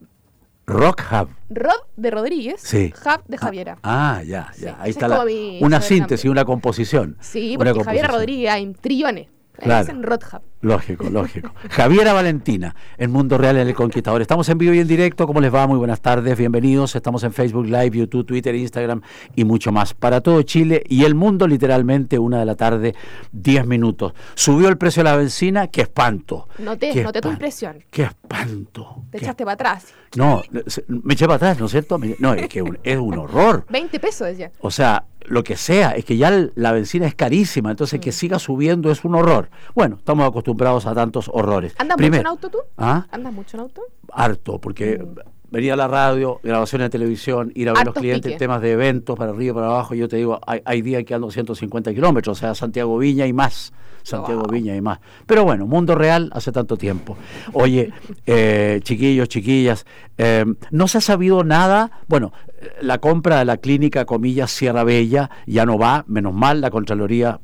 Rock 0.67 1.01
Hub. 1.11 1.29
Rod 1.49 1.81
de 1.97 2.11
Rodríguez, 2.11 2.61
Sí. 2.61 2.93
Hub 3.05 3.23
de 3.27 3.37
Javiera. 3.37 3.77
Ah, 3.83 4.21
ya, 4.25 4.51
ya. 4.57 4.77
Ahí 4.79 4.91
es 4.91 4.95
está 4.95 5.07
la, 5.09 5.25
una 5.59 5.81
síntesis, 5.81 6.29
una 6.31 6.45
composición. 6.45 7.17
Sí, 7.19 7.55
Una 7.59 7.71
porque 7.71 7.83
Javiera 7.83 8.07
composición. 8.07 8.11
Rodríguez 8.13 8.51
hay 8.51 8.73
trillones. 8.79 9.27
Me 9.57 9.63
Claro. 9.65 9.83
dicen 9.85 10.03
Rod 10.03 10.21
Hub. 10.31 10.41
Lógico, 10.63 11.09
lógico. 11.09 11.51
Javiera 11.71 12.13
Valentina, 12.13 12.75
El 12.99 13.09
Mundo 13.09 13.37
Real 13.39 13.57
en 13.57 13.67
el 13.67 13.73
Conquistador. 13.73 14.21
Estamos 14.21 14.47
en 14.47 14.59
vivo 14.59 14.73
y 14.75 14.79
en 14.79 14.87
directo. 14.87 15.25
¿Cómo 15.25 15.41
les 15.41 15.51
va? 15.51 15.65
Muy 15.65 15.77
buenas 15.79 16.01
tardes, 16.01 16.37
bienvenidos. 16.37 16.95
Estamos 16.95 17.23
en 17.23 17.33
Facebook 17.33 17.65
Live, 17.65 17.89
YouTube, 17.97 18.27
Twitter, 18.27 18.53
Instagram 18.53 19.01
y 19.35 19.43
mucho 19.43 19.71
más. 19.71 19.95
Para 19.95 20.21
todo 20.21 20.39
Chile 20.43 20.83
y 20.87 21.03
el 21.05 21.15
mundo, 21.15 21.47
literalmente, 21.47 22.19
una 22.19 22.37
de 22.39 22.45
la 22.45 22.53
tarde, 22.55 22.93
10 23.31 23.65
minutos. 23.65 24.13
Subió 24.35 24.69
el 24.69 24.77
precio 24.77 25.03
de 25.03 25.09
la 25.09 25.15
benzina, 25.15 25.65
qué 25.67 25.81
espanto. 25.81 26.47
Noté, 26.59 26.91
Qué 26.93 27.03
noté 27.03 27.21
tu 27.21 27.29
impresión. 27.31 27.83
Qué 27.89 28.03
espanto. 28.03 29.03
Te 29.09 29.17
Qué- 29.17 29.25
echaste 29.25 29.43
para 29.43 29.53
atrás. 29.55 29.93
No, 30.15 30.43
me 30.87 31.13
eché 31.15 31.25
para 31.25 31.37
atrás, 31.37 31.59
¿no 31.59 31.65
es 31.65 31.71
cierto? 31.71 31.99
No, 32.19 32.33
es 32.35 32.47
que 32.49 32.61
un- 32.61 32.77
es 32.83 32.97
un 32.99 33.17
horror. 33.17 33.65
20 33.69 33.99
pesos 33.99 34.27
decía. 34.27 34.51
O 34.59 34.69
sea, 34.69 35.05
lo 35.25 35.43
que 35.43 35.55
sea, 35.55 35.91
es 35.91 36.03
que 36.03 36.17
ya 36.17 36.47
la 36.55 36.71
benzina 36.73 37.05
es 37.07 37.15
carísima, 37.15 37.71
entonces 37.71 37.99
Mm. 37.99 38.03
que 38.03 38.11
siga 38.11 38.39
subiendo 38.39 38.91
es 38.91 39.05
un 39.05 39.15
horror. 39.15 39.49
Bueno, 39.73 39.95
estamos 39.97 40.27
acostumbrados 40.27 40.50
a 40.85 40.93
tantos 40.93 41.29
horrores. 41.33 41.73
¿Andas 41.77 41.97
mucho 41.99 42.15
en 42.19 42.27
auto 42.27 42.49
tú? 42.49 42.57
¿Ah? 42.77 43.05
¿Andas 43.11 43.33
mucho 43.33 43.57
en 43.57 43.61
auto? 43.61 43.81
Harto, 44.11 44.59
porque 44.59 45.03
venía 45.49 45.73
a 45.73 45.75
la 45.77 45.87
radio, 45.87 46.39
grabación 46.43 46.81
de 46.81 46.89
televisión, 46.89 47.51
ir 47.55 47.69
a 47.69 47.73
ver 47.73 47.85
los 47.85 47.95
clientes, 47.95 48.23
piques. 48.23 48.39
temas 48.39 48.61
de 48.61 48.71
eventos 48.71 49.17
para 49.17 49.31
arriba 49.31 49.51
y 49.51 49.55
para 49.55 49.67
abajo. 49.67 49.93
Yo 49.93 50.07
te 50.07 50.17
digo, 50.17 50.39
hay, 50.45 50.61
hay 50.65 50.81
días 50.81 51.03
que 51.03 51.13
ando 51.13 51.29
150 51.29 51.93
kilómetros, 51.93 52.37
o 52.37 52.39
sea, 52.39 52.55
Santiago 52.55 52.97
Viña 52.97 53.27
y 53.27 53.33
más. 53.33 53.73
Santiago 54.03 54.41
Wow. 54.41 54.51
Viña 54.51 54.75
y 54.75 54.81
más. 54.81 54.99
Pero 55.27 55.43
bueno, 55.43 55.67
mundo 55.67 55.93
real 55.93 56.31
hace 56.33 56.51
tanto 56.51 56.75
tiempo. 56.75 57.17
Oye, 57.53 57.93
eh, 58.25 58.79
chiquillos, 58.83 59.29
chiquillas, 59.29 59.85
eh, 60.17 60.45
no 60.71 60.87
se 60.87 60.97
ha 60.97 61.01
sabido 61.01 61.43
nada. 61.43 61.91
Bueno, 62.07 62.33
eh, 62.59 62.69
la 62.81 62.97
compra 62.97 63.37
de 63.39 63.45
la 63.45 63.57
clínica, 63.57 64.05
comillas, 64.05 64.49
Sierra 64.49 64.83
Bella 64.83 65.29
ya 65.45 65.67
no 65.67 65.77
va, 65.77 66.03
menos 66.07 66.33
mal, 66.33 66.61
la 66.61 66.71
Contraloría 66.71 67.39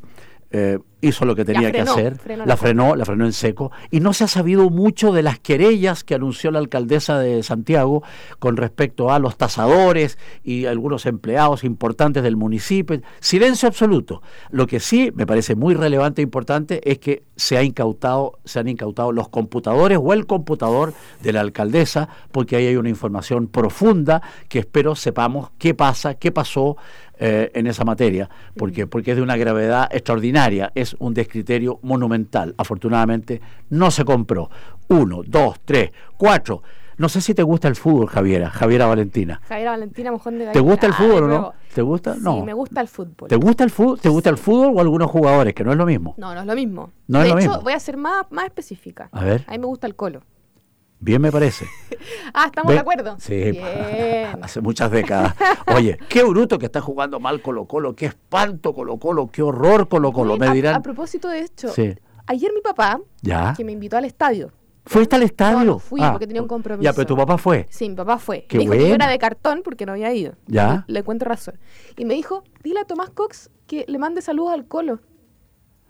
eh, 0.49 0.79
hizo 1.01 1.25
lo 1.25 1.35
que 1.35 1.45
tenía 1.45 1.69
frenó, 1.69 1.95
que 1.95 2.01
hacer, 2.01 2.15
frenó 2.17 2.45
la 2.45 2.47
la 2.47 2.57
frenó, 2.57 2.95
la 2.95 3.05
frenó 3.05 3.25
en 3.25 3.33
seco, 3.33 3.71
y 3.91 3.99
no 3.99 4.13
se 4.13 4.23
ha 4.23 4.27
sabido 4.27 4.69
mucho 4.69 5.11
de 5.11 5.21
las 5.21 5.39
querellas 5.39 6.03
que 6.03 6.15
anunció 6.15 6.49
la 6.49 6.59
alcaldesa 6.59 7.19
de 7.19 7.43
Santiago 7.43 8.03
con 8.39 8.57
respecto 8.57 9.11
a 9.11 9.19
los 9.19 9.37
tasadores 9.37 10.17
y 10.43 10.65
algunos 10.65 11.05
empleados 11.05 11.63
importantes 11.63 12.23
del 12.23 12.35
municipio. 12.35 12.99
Silencio 13.19 13.67
absoluto. 13.67 14.21
Lo 14.49 14.67
que 14.67 14.79
sí 14.79 15.11
me 15.13 15.27
parece 15.27 15.55
muy 15.55 15.75
relevante 15.75 16.21
e 16.21 16.23
importante 16.23 16.81
es 16.89 16.99
que 16.99 17.23
se 17.35 17.57
ha 17.57 17.63
incautado, 17.63 18.39
se 18.45 18.59
han 18.59 18.67
incautado 18.67 19.11
los 19.11 19.29
computadores 19.29 19.99
o 20.01 20.13
el 20.13 20.25
computador 20.25 20.93
de 21.21 21.33
la 21.33 21.41
alcaldesa, 21.41 22.09
porque 22.31 22.55
ahí 22.55 22.67
hay 22.67 22.75
una 22.75 22.89
información 22.89 23.47
profunda 23.47 24.21
que 24.49 24.59
espero 24.59 24.95
sepamos 24.95 25.51
qué 25.57 25.73
pasa, 25.73 26.15
qué 26.15 26.31
pasó 26.31 26.77
eh, 27.19 27.51
en 27.55 27.65
esa 27.65 27.83
materia, 27.83 28.29
porque, 28.55 28.85
porque 28.85 29.11
es 29.11 29.17
de 29.17 29.23
una 29.23 29.37
gravedad 29.37 29.89
extraordinaria, 29.91 30.71
es 30.75 30.86
un 30.99 31.13
descriterio 31.13 31.79
monumental. 31.81 32.53
Afortunadamente 32.57 33.41
no 33.69 33.91
se 33.91 34.05
compró. 34.05 34.49
Uno, 34.89 35.21
dos, 35.25 35.59
tres, 35.65 35.91
cuatro. 36.17 36.61
No 36.97 37.09
sé 37.09 37.21
si 37.21 37.35
te 37.35 37.43
gusta 37.43 37.67
el 37.67 37.75
fútbol, 37.75 38.07
Javiera, 38.07 38.49
Javiera 38.49 38.87
Valentina. 38.87 39.39
Javiera 39.47 39.71
Valentina, 39.71 40.11
mojón 40.11 40.33
de 40.39 40.45
gallina. 40.45 40.53
¿Te 40.53 40.59
gusta 40.59 40.87
el 40.87 40.93
Ah, 40.93 40.95
fútbol 40.95 41.23
o 41.23 41.27
no? 41.27 41.53
¿Te 41.75 41.81
gusta? 41.83 42.15
Sí, 42.15 42.21
No. 42.23 42.43
me 42.43 42.53
gusta 42.53 42.81
el 42.81 42.87
fútbol. 42.87 43.29
¿Te 43.29 43.35
gusta 43.35 43.63
el 43.63 43.69
fútbol? 43.69 43.99
¿Te 43.99 44.09
gusta 44.09 44.29
el 44.31 44.37
fútbol 44.37 44.73
o 44.75 44.81
algunos 44.81 45.11
jugadores? 45.11 45.53
Que 45.53 45.63
no 45.63 45.71
es 45.71 45.77
lo 45.77 45.85
mismo. 45.85 46.15
No, 46.17 46.33
no 46.33 46.39
es 46.41 46.47
lo 46.47 46.55
mismo. 46.55 46.89
No 47.07 47.19
de 47.19 47.25
es 47.27 47.33
lo 47.33 47.39
hecho, 47.39 47.49
mismo. 47.49 47.63
voy 47.63 47.73
a 47.73 47.79
ser 47.79 47.97
más, 47.97 48.25
más 48.31 48.45
específica. 48.45 49.09
A 49.11 49.23
ver. 49.23 49.45
A 49.47 49.51
mí 49.51 49.59
me 49.59 49.67
gusta 49.67 49.85
el 49.85 49.95
colo. 49.95 50.23
Bien 50.99 51.21
me 51.21 51.31
parece. 51.31 51.65
Ah, 52.33 52.45
¿estamos 52.47 52.71
de 52.73 52.79
acuerdo? 52.79 53.17
Sí, 53.19 53.51
Bien. 53.51 53.63
hace 54.41 54.61
muchas 54.61 54.91
décadas. 54.91 55.33
Oye, 55.75 55.97
qué 56.07 56.23
bruto 56.23 56.59
que 56.59 56.65
está 56.67 56.81
jugando 56.81 57.19
mal 57.19 57.41
Colo 57.41 57.65
Colo, 57.65 57.95
qué 57.95 58.05
espanto 58.07 58.73
Colo 58.73 58.97
Colo, 58.97 59.27
qué 59.27 59.41
horror 59.41 59.87
Colo 59.87 60.11
Colo. 60.11 60.33
Oye, 60.33 60.47
Me 60.47 60.53
dirán, 60.53 60.75
A, 60.75 60.81
propósito 60.81 61.29
de 61.29 61.39
esto, 61.39 61.69
Sí. 61.69 61.95
ayer 62.27 62.51
mi 62.53 62.61
papá, 62.61 62.99
ya, 63.21 63.53
que 63.57 63.63
me 63.63 63.71
invitó 63.71 63.97
al 63.97 64.05
estadio, 64.05 64.51
¿Fuiste 64.85 65.15
al 65.15 65.23
estadio? 65.23 65.59
No, 65.59 65.65
no 65.65 65.79
fui 65.79 65.99
Ah, 66.01 66.11
porque 66.11 66.27
tenía 66.27 66.41
un 66.41 66.47
compromiso. 66.47 66.83
Ya, 66.83 66.93
pero 66.93 67.05
tu 67.07 67.17
papá 67.17 67.37
fue. 67.37 67.65
Sí, 67.69 67.89
mi 67.89 67.95
papá 67.95 68.17
fue. 68.19 68.45
Qué 68.47 68.57
me 68.57 68.63
dijo 68.63 68.73
que 68.73 68.87
yo 68.89 68.95
era 68.95 69.07
de 69.09 69.17
cartón 69.19 69.61
porque 69.63 69.85
no 69.85 69.91
había 69.93 70.13
ido. 70.13 70.33
Ya. 70.45 70.85
Le, 70.87 70.93
le 70.93 71.03
cuento 71.03 71.25
razón. 71.25 71.59
Y 71.97 72.05
me 72.05 72.13
dijo, 72.13 72.43
dile 72.63 72.79
a 72.81 72.85
Tomás 72.85 73.09
Cox 73.09 73.49
que 73.65 73.83
le 73.87 73.97
mande 73.97 74.21
saludos 74.21 74.53
al 74.53 74.65
Colo. 74.67 74.99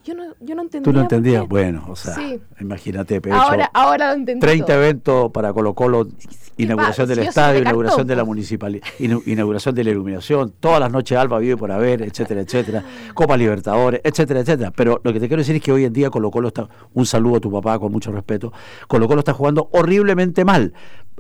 Yo 0.08 0.16
no, 0.16 0.24
yo 0.40 0.56
no 0.56 0.62
entendía. 0.62 0.84
Tú 0.84 0.94
no 0.94 1.02
entendías. 1.02 1.46
Bueno, 1.46 1.84
o 1.90 1.96
sea, 1.98 2.16
Sí. 2.16 2.40
imagínate, 2.62 3.20
Pecho. 3.20 3.36
Ahora, 3.36 3.70
ahora 3.74 4.08
lo 4.08 4.14
entendí. 4.14 4.40
30 4.40 4.66
todo. 4.66 4.78
eventos 4.78 5.32
para 5.34 5.52
Colo 5.52 5.74
Colo, 5.74 6.08
inauguración 6.56 7.06
va? 7.10 7.10
del 7.14 7.24
Si 7.24 7.28
estadio, 7.28 7.60
inauguración 7.62 8.08
de 8.08 8.16
la 8.16 8.24
municipalidad, 8.24 8.88
inauguración 9.00 9.76
de 9.76 9.84
la 9.84 9.90
iluminación, 9.90 10.54
todas 10.62 10.80
las 10.80 10.90
noches 10.94 11.18
Alba 11.18 11.40
vive 11.40 11.58
por 11.58 11.74
haber, 11.74 12.04
etcétera, 12.04 12.40
etcétera, 12.40 12.86
Copa 13.14 13.36
Libertadores, 13.36 14.00
etcétera, 14.02 14.40
etcétera. 14.40 14.72
Pero 14.74 15.02
lo 15.04 15.12
que 15.12 15.20
te 15.20 15.28
quiero 15.28 15.42
decir 15.42 15.58
es 15.58 15.62
que 15.62 15.74
hoy 15.74 15.84
en 15.84 15.92
día 15.92 16.10
Colo 16.10 16.32
Colo 16.32 16.48
está, 16.48 16.70
un 16.94 17.06
saludo 17.06 17.36
a 17.36 17.40
tu 17.42 17.52
papá 17.52 17.78
con 17.78 17.92
mucho 17.92 18.10
respeto, 18.14 18.54
Colo 18.88 19.10
Colo 19.10 19.20
está 19.20 19.34
jugando 19.34 19.68
horriblemente 19.74 20.46
mal. 20.46 20.74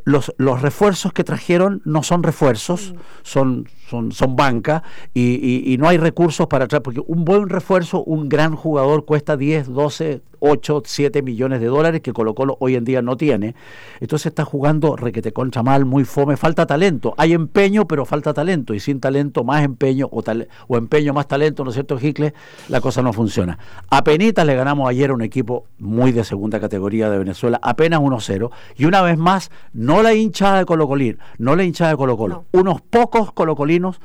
Los, 0.07 0.33
los 0.37 0.61
refuerzos 0.61 1.11
que 1.11 1.25
trajeron 1.25 1.81
no 1.83 2.01
son 2.01 2.23
refuerzos, 2.23 2.93
son, 3.23 3.67
son, 3.89 4.13
son 4.13 4.37
banca 4.37 4.81
y, 5.13 5.21
y- 5.35 5.73
y 5.73 5.77
no 5.77 5.89
hay 5.89 5.97
recursos 5.97 6.47
para 6.47 6.63
atrás, 6.63 6.79
porque 6.81 7.01
un 7.05 7.25
buen 7.25 7.49
refuerzo, 7.49 8.03
un 8.05 8.29
gran 8.29 8.55
jugador 8.55 9.03
cuesta 9.03 9.35
10, 9.35 9.67
12, 9.67 10.21
8, 10.39 10.83
7 10.85 11.21
millones 11.21 11.61
de 11.61 11.67
dólares 11.67 12.01
que 12.01 12.13
Colo 12.13 12.35
Colo 12.35 12.57
hoy 12.59 12.75
en 12.75 12.83
día 12.83 13.01
no 13.01 13.15
tiene. 13.15 13.55
Entonces 14.01 14.27
está 14.27 14.43
jugando 14.45 14.95
requete 14.97 15.31
contra 15.31 15.63
mal, 15.63 15.85
muy 15.85 16.03
fome, 16.03 16.35
falta 16.37 16.65
talento. 16.65 17.13
Hay 17.17 17.33
empeño, 17.33 17.87
pero 17.87 18.05
falta 18.05 18.33
talento. 18.33 18.73
Y 18.73 18.79
sin 18.79 18.99
talento, 18.99 19.43
más 19.43 19.63
empeño, 19.63 20.09
o, 20.11 20.21
tal- 20.21 20.47
o 20.67 20.77
empeño 20.77 21.13
más 21.13 21.27
talento, 21.27 21.63
¿no 21.63 21.69
es 21.69 21.75
cierto, 21.75 21.97
Gicle? 21.97 22.33
La 22.67 22.81
cosa 22.81 23.01
no 23.01 23.13
funciona. 23.13 23.57
Apenas 23.89 24.17
le 24.17 24.55
ganamos 24.55 24.89
ayer 24.89 25.11
a 25.11 25.13
un 25.13 25.21
equipo 25.21 25.65
muy 25.77 26.11
de 26.11 26.23
segunda 26.23 26.59
categoría 26.59 27.09
de 27.09 27.17
Venezuela, 27.19 27.59
apenas 27.61 27.99
1-0. 27.99 28.49
Y 28.75 28.85
una 28.85 29.01
vez 29.01 29.17
más, 29.17 29.51
no 29.73 30.01
la 30.01 30.13
hinchada 30.13 30.57
de 30.59 30.65
Colo 30.65 30.87
Colín, 30.87 31.19
no 31.37 31.55
la 31.55 31.63
hinchada 31.63 31.91
de 31.91 31.97
Colo 31.97 32.17
Colo. 32.17 32.45
Unos 32.51 32.81
pocos 32.81 33.31
colocolinos 33.31 34.01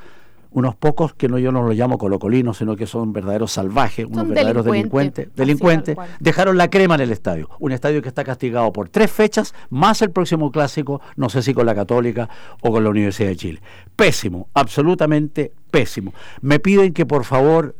unos 0.53 0.75
pocos 0.75 1.13
que 1.13 1.27
no 1.27 1.37
yo 1.39 1.51
no 1.51 1.63
los 1.63 1.75
llamo 1.75 1.97
colocolinos, 1.97 2.57
sino 2.57 2.75
que 2.75 2.87
son 2.87 3.11
verdaderos 3.11 3.51
salvajes, 3.51 4.05
unos 4.05 4.27
verdaderos 4.27 4.65
delincuentes, 4.65 5.29
delincuentes, 5.35 5.97
dejaron 6.19 6.57
la 6.57 6.69
crema 6.69 6.95
en 6.95 7.01
el 7.01 7.11
estadio. 7.11 7.49
Un 7.59 7.71
estadio 7.71 8.01
que 8.01 8.07
está 8.07 8.23
castigado 8.23 8.71
por 8.71 8.89
tres 8.89 9.11
fechas, 9.11 9.53
más 9.69 10.01
el 10.01 10.11
próximo 10.11 10.51
clásico, 10.51 11.01
no 11.15 11.29
sé 11.29 11.41
si 11.41 11.53
con 11.53 11.65
la 11.65 11.75
Católica 11.75 12.29
o 12.61 12.71
con 12.71 12.83
la 12.83 12.89
Universidad 12.89 13.29
de 13.29 13.35
Chile. 13.35 13.61
Pésimo, 13.95 14.47
absolutamente 14.53 15.51
pésimo. 15.71 16.13
Me 16.41 16.59
piden 16.59 16.93
que 16.93 17.05
por 17.05 17.25
favor, 17.25 17.75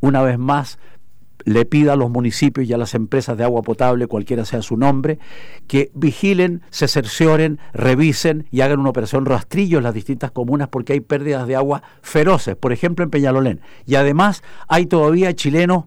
una 0.00 0.22
vez 0.22 0.38
más, 0.38 0.78
le 1.44 1.64
pida 1.64 1.92
a 1.92 1.96
los 1.96 2.10
municipios 2.10 2.68
y 2.68 2.72
a 2.72 2.78
las 2.78 2.94
empresas 2.94 3.36
de 3.36 3.44
agua 3.44 3.62
potable, 3.62 4.06
cualquiera 4.06 4.44
sea 4.44 4.62
su 4.62 4.76
nombre, 4.76 5.18
que 5.66 5.90
vigilen, 5.94 6.62
se 6.70 6.88
cercioren, 6.88 7.58
revisen 7.72 8.46
y 8.50 8.62
hagan 8.62 8.80
una 8.80 8.90
operación 8.90 9.26
rastrillo 9.26 9.78
en 9.78 9.84
las 9.84 9.94
distintas 9.94 10.30
comunas 10.30 10.68
porque 10.68 10.94
hay 10.94 11.00
pérdidas 11.00 11.46
de 11.46 11.56
agua 11.56 11.82
feroces, 12.02 12.56
por 12.56 12.72
ejemplo 12.72 13.04
en 13.04 13.10
Peñalolén. 13.10 13.60
Y 13.86 13.94
además 13.96 14.42
hay 14.68 14.86
todavía 14.86 15.34
chilenos, 15.34 15.84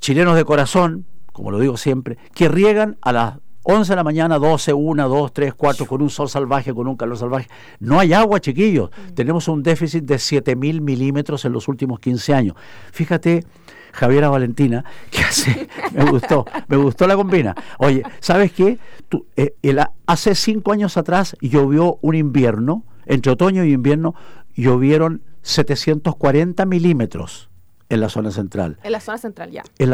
chilenos 0.00 0.36
de 0.36 0.44
corazón, 0.44 1.06
como 1.32 1.50
lo 1.50 1.58
digo 1.58 1.76
siempre, 1.76 2.18
que 2.34 2.48
riegan 2.48 2.96
a 3.02 3.12
las 3.12 3.34
11 3.62 3.92
de 3.92 3.96
la 3.96 4.04
mañana, 4.04 4.38
12, 4.38 4.72
1, 4.72 5.08
2, 5.08 5.32
3, 5.32 5.54
4, 5.54 5.86
con 5.86 6.00
un 6.00 6.08
sol 6.08 6.28
salvaje, 6.28 6.72
con 6.72 6.88
un 6.88 6.96
calor 6.96 7.18
salvaje. 7.18 7.48
No 7.78 8.00
hay 8.00 8.14
agua, 8.14 8.40
chiquillos. 8.40 8.90
Tenemos 9.14 9.48
un 9.48 9.62
déficit 9.62 10.04
de 10.04 10.18
7 10.18 10.56
mil 10.56 10.80
milímetros 10.80 11.44
en 11.44 11.52
los 11.52 11.68
últimos 11.68 12.00
15 12.00 12.34
años. 12.34 12.56
Fíjate, 12.90 13.44
Javiera 13.92 14.28
Valentina, 14.28 14.84
que 15.10 15.20
hace, 15.22 15.68
me 15.94 16.04
gustó, 16.10 16.46
me 16.68 16.76
gustó 16.76 17.06
la 17.06 17.16
combina. 17.16 17.54
Oye, 17.78 18.02
¿sabes 18.20 18.52
qué? 18.52 18.78
Tú, 19.08 19.26
eh, 19.36 19.54
el- 19.62 19.80
hace 20.06 20.34
cinco 20.34 20.72
años 20.72 20.96
atrás 20.96 21.36
llovió 21.40 21.98
un 22.02 22.14
invierno, 22.14 22.84
entre 23.06 23.32
otoño 23.32 23.64
y 23.64 23.72
invierno, 23.72 24.14
llovieron 24.54 25.22
740 25.42 26.66
milímetros 26.66 27.50
en 27.88 28.00
la 28.00 28.08
zona 28.08 28.30
central. 28.30 28.78
En 28.82 28.92
la 28.92 29.00
zona 29.00 29.18
central, 29.18 29.50
ya. 29.50 29.62
En 29.78 29.90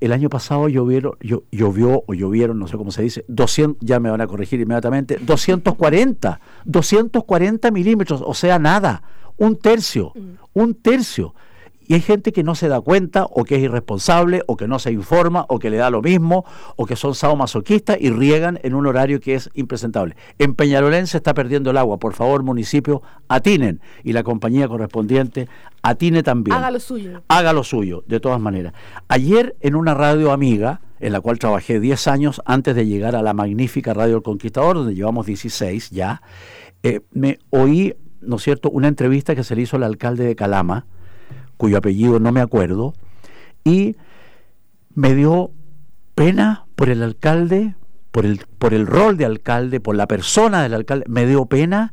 el 0.00 0.12
año 0.12 0.28
pasado 0.28 0.68
llovieron, 0.68 1.12
llo- 1.20 1.44
llovió 1.50 2.04
o 2.06 2.14
llovieron, 2.14 2.58
no 2.58 2.68
sé 2.68 2.76
cómo 2.76 2.90
se 2.92 3.02
dice, 3.02 3.24
200, 3.28 3.78
ya 3.80 3.98
me 4.00 4.10
van 4.10 4.20
a 4.20 4.26
corregir 4.26 4.60
inmediatamente, 4.60 5.18
240, 5.20 6.40
240 6.64 7.70
milímetros, 7.70 8.22
o 8.24 8.34
sea, 8.34 8.58
nada, 8.58 9.02
un 9.38 9.56
tercio, 9.56 10.12
un 10.52 10.74
tercio. 10.74 11.34
Y 11.88 11.94
hay 11.94 12.02
gente 12.02 12.32
que 12.32 12.44
no 12.44 12.54
se 12.54 12.68
da 12.68 12.82
cuenta, 12.82 13.24
o 13.24 13.44
que 13.44 13.56
es 13.56 13.62
irresponsable, 13.62 14.42
o 14.46 14.58
que 14.58 14.68
no 14.68 14.78
se 14.78 14.92
informa, 14.92 15.46
o 15.48 15.58
que 15.58 15.70
le 15.70 15.78
da 15.78 15.88
lo 15.88 16.02
mismo, 16.02 16.44
o 16.76 16.84
que 16.84 16.96
son 16.96 17.14
sadomasoquistas 17.14 17.96
y 17.98 18.10
riegan 18.10 18.60
en 18.62 18.74
un 18.74 18.86
horario 18.86 19.20
que 19.20 19.34
es 19.34 19.48
impresentable. 19.54 20.14
En 20.38 20.54
Peñalolén 20.54 21.06
se 21.06 21.16
está 21.16 21.32
perdiendo 21.32 21.70
el 21.70 21.78
agua. 21.78 21.98
Por 21.98 22.12
favor, 22.12 22.42
municipio, 22.42 23.00
atinen. 23.28 23.80
Y 24.04 24.12
la 24.12 24.22
compañía 24.22 24.68
correspondiente 24.68 25.48
atine 25.80 26.22
también 26.22 26.58
Haga 26.58 26.70
lo 26.70 26.78
suyo. 26.78 27.22
haga 27.28 27.54
lo 27.54 27.64
suyo, 27.64 28.04
de 28.06 28.20
todas 28.20 28.38
maneras. 28.40 28.74
Ayer 29.08 29.56
en 29.60 29.74
una 29.74 29.94
radio 29.94 30.32
amiga, 30.32 30.82
en 31.00 31.12
la 31.12 31.22
cual 31.22 31.38
trabajé 31.38 31.80
10 31.80 32.06
años 32.08 32.42
antes 32.44 32.76
de 32.76 32.84
llegar 32.84 33.16
a 33.16 33.22
la 33.22 33.32
magnífica 33.32 33.94
Radio 33.94 34.16
El 34.16 34.22
Conquistador, 34.22 34.76
donde 34.76 34.94
llevamos 34.94 35.24
16 35.24 35.88
ya, 35.88 36.20
eh, 36.82 37.00
me 37.12 37.38
oí, 37.48 37.94
¿no 38.20 38.36
es 38.36 38.42
cierto?, 38.42 38.68
una 38.68 38.88
entrevista 38.88 39.34
que 39.34 39.42
se 39.42 39.56
le 39.56 39.62
hizo 39.62 39.76
al 39.76 39.84
alcalde 39.84 40.24
de 40.24 40.36
Calama, 40.36 40.84
cuyo 41.58 41.76
apellido 41.76 42.18
no 42.18 42.32
me 42.32 42.40
acuerdo, 42.40 42.94
y 43.64 43.96
me 44.94 45.14
dio 45.14 45.50
pena 46.14 46.64
por 46.74 46.88
el 46.88 47.02
alcalde, 47.02 47.74
por 48.10 48.24
el, 48.24 48.40
por 48.58 48.72
el 48.72 48.86
rol 48.86 49.18
de 49.18 49.26
alcalde, 49.26 49.80
por 49.80 49.94
la 49.94 50.06
persona 50.06 50.62
del 50.62 50.72
alcalde, 50.72 51.04
me 51.08 51.26
dio 51.26 51.44
pena 51.44 51.92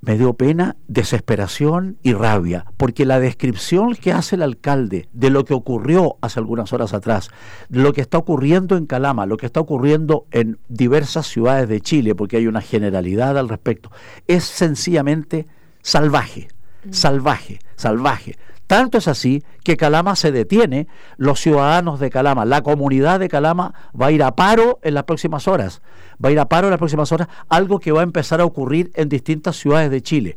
me 0.00 0.16
dio 0.16 0.34
pena, 0.34 0.76
desesperación 0.86 1.98
y 2.02 2.12
rabia, 2.12 2.66
porque 2.76 3.04
la 3.04 3.18
descripción 3.18 3.94
que 3.94 4.12
hace 4.12 4.36
el 4.36 4.42
alcalde 4.42 5.08
de 5.12 5.30
lo 5.30 5.44
que 5.44 5.54
ocurrió 5.54 6.16
hace 6.20 6.38
algunas 6.38 6.72
horas 6.72 6.94
atrás, 6.94 7.30
de 7.68 7.80
lo 7.80 7.92
que 7.92 8.00
está 8.00 8.18
ocurriendo 8.18 8.76
en 8.76 8.86
Calama, 8.86 9.26
lo 9.26 9.36
que 9.36 9.46
está 9.46 9.60
ocurriendo 9.60 10.26
en 10.30 10.58
diversas 10.68 11.26
ciudades 11.26 11.68
de 11.68 11.80
Chile, 11.80 12.14
porque 12.14 12.36
hay 12.36 12.46
una 12.46 12.60
generalidad 12.60 13.36
al 13.36 13.48
respecto, 13.48 13.90
es 14.28 14.44
sencillamente 14.44 15.46
salvaje, 15.82 16.48
salvaje, 16.90 17.58
salvaje. 17.76 18.36
Tanto 18.68 18.98
es 18.98 19.08
así 19.08 19.42
que 19.64 19.78
Calama 19.78 20.14
se 20.14 20.30
detiene, 20.30 20.88
los 21.16 21.40
ciudadanos 21.40 21.98
de 22.00 22.10
Calama, 22.10 22.44
la 22.44 22.62
comunidad 22.62 23.18
de 23.18 23.28
Calama 23.28 23.72
va 23.98 24.06
a 24.06 24.12
ir 24.12 24.22
a 24.22 24.36
paro 24.36 24.78
en 24.82 24.92
las 24.92 25.04
próximas 25.04 25.48
horas, 25.48 25.80
va 26.22 26.28
a 26.28 26.32
ir 26.32 26.38
a 26.38 26.50
paro 26.50 26.66
en 26.66 26.72
las 26.72 26.78
próximas 26.78 27.10
horas, 27.10 27.28
algo 27.48 27.80
que 27.80 27.92
va 27.92 28.00
a 28.00 28.04
empezar 28.04 28.42
a 28.42 28.44
ocurrir 28.44 28.90
en 28.94 29.08
distintas 29.08 29.56
ciudades 29.56 29.90
de 29.90 30.02
Chile 30.02 30.36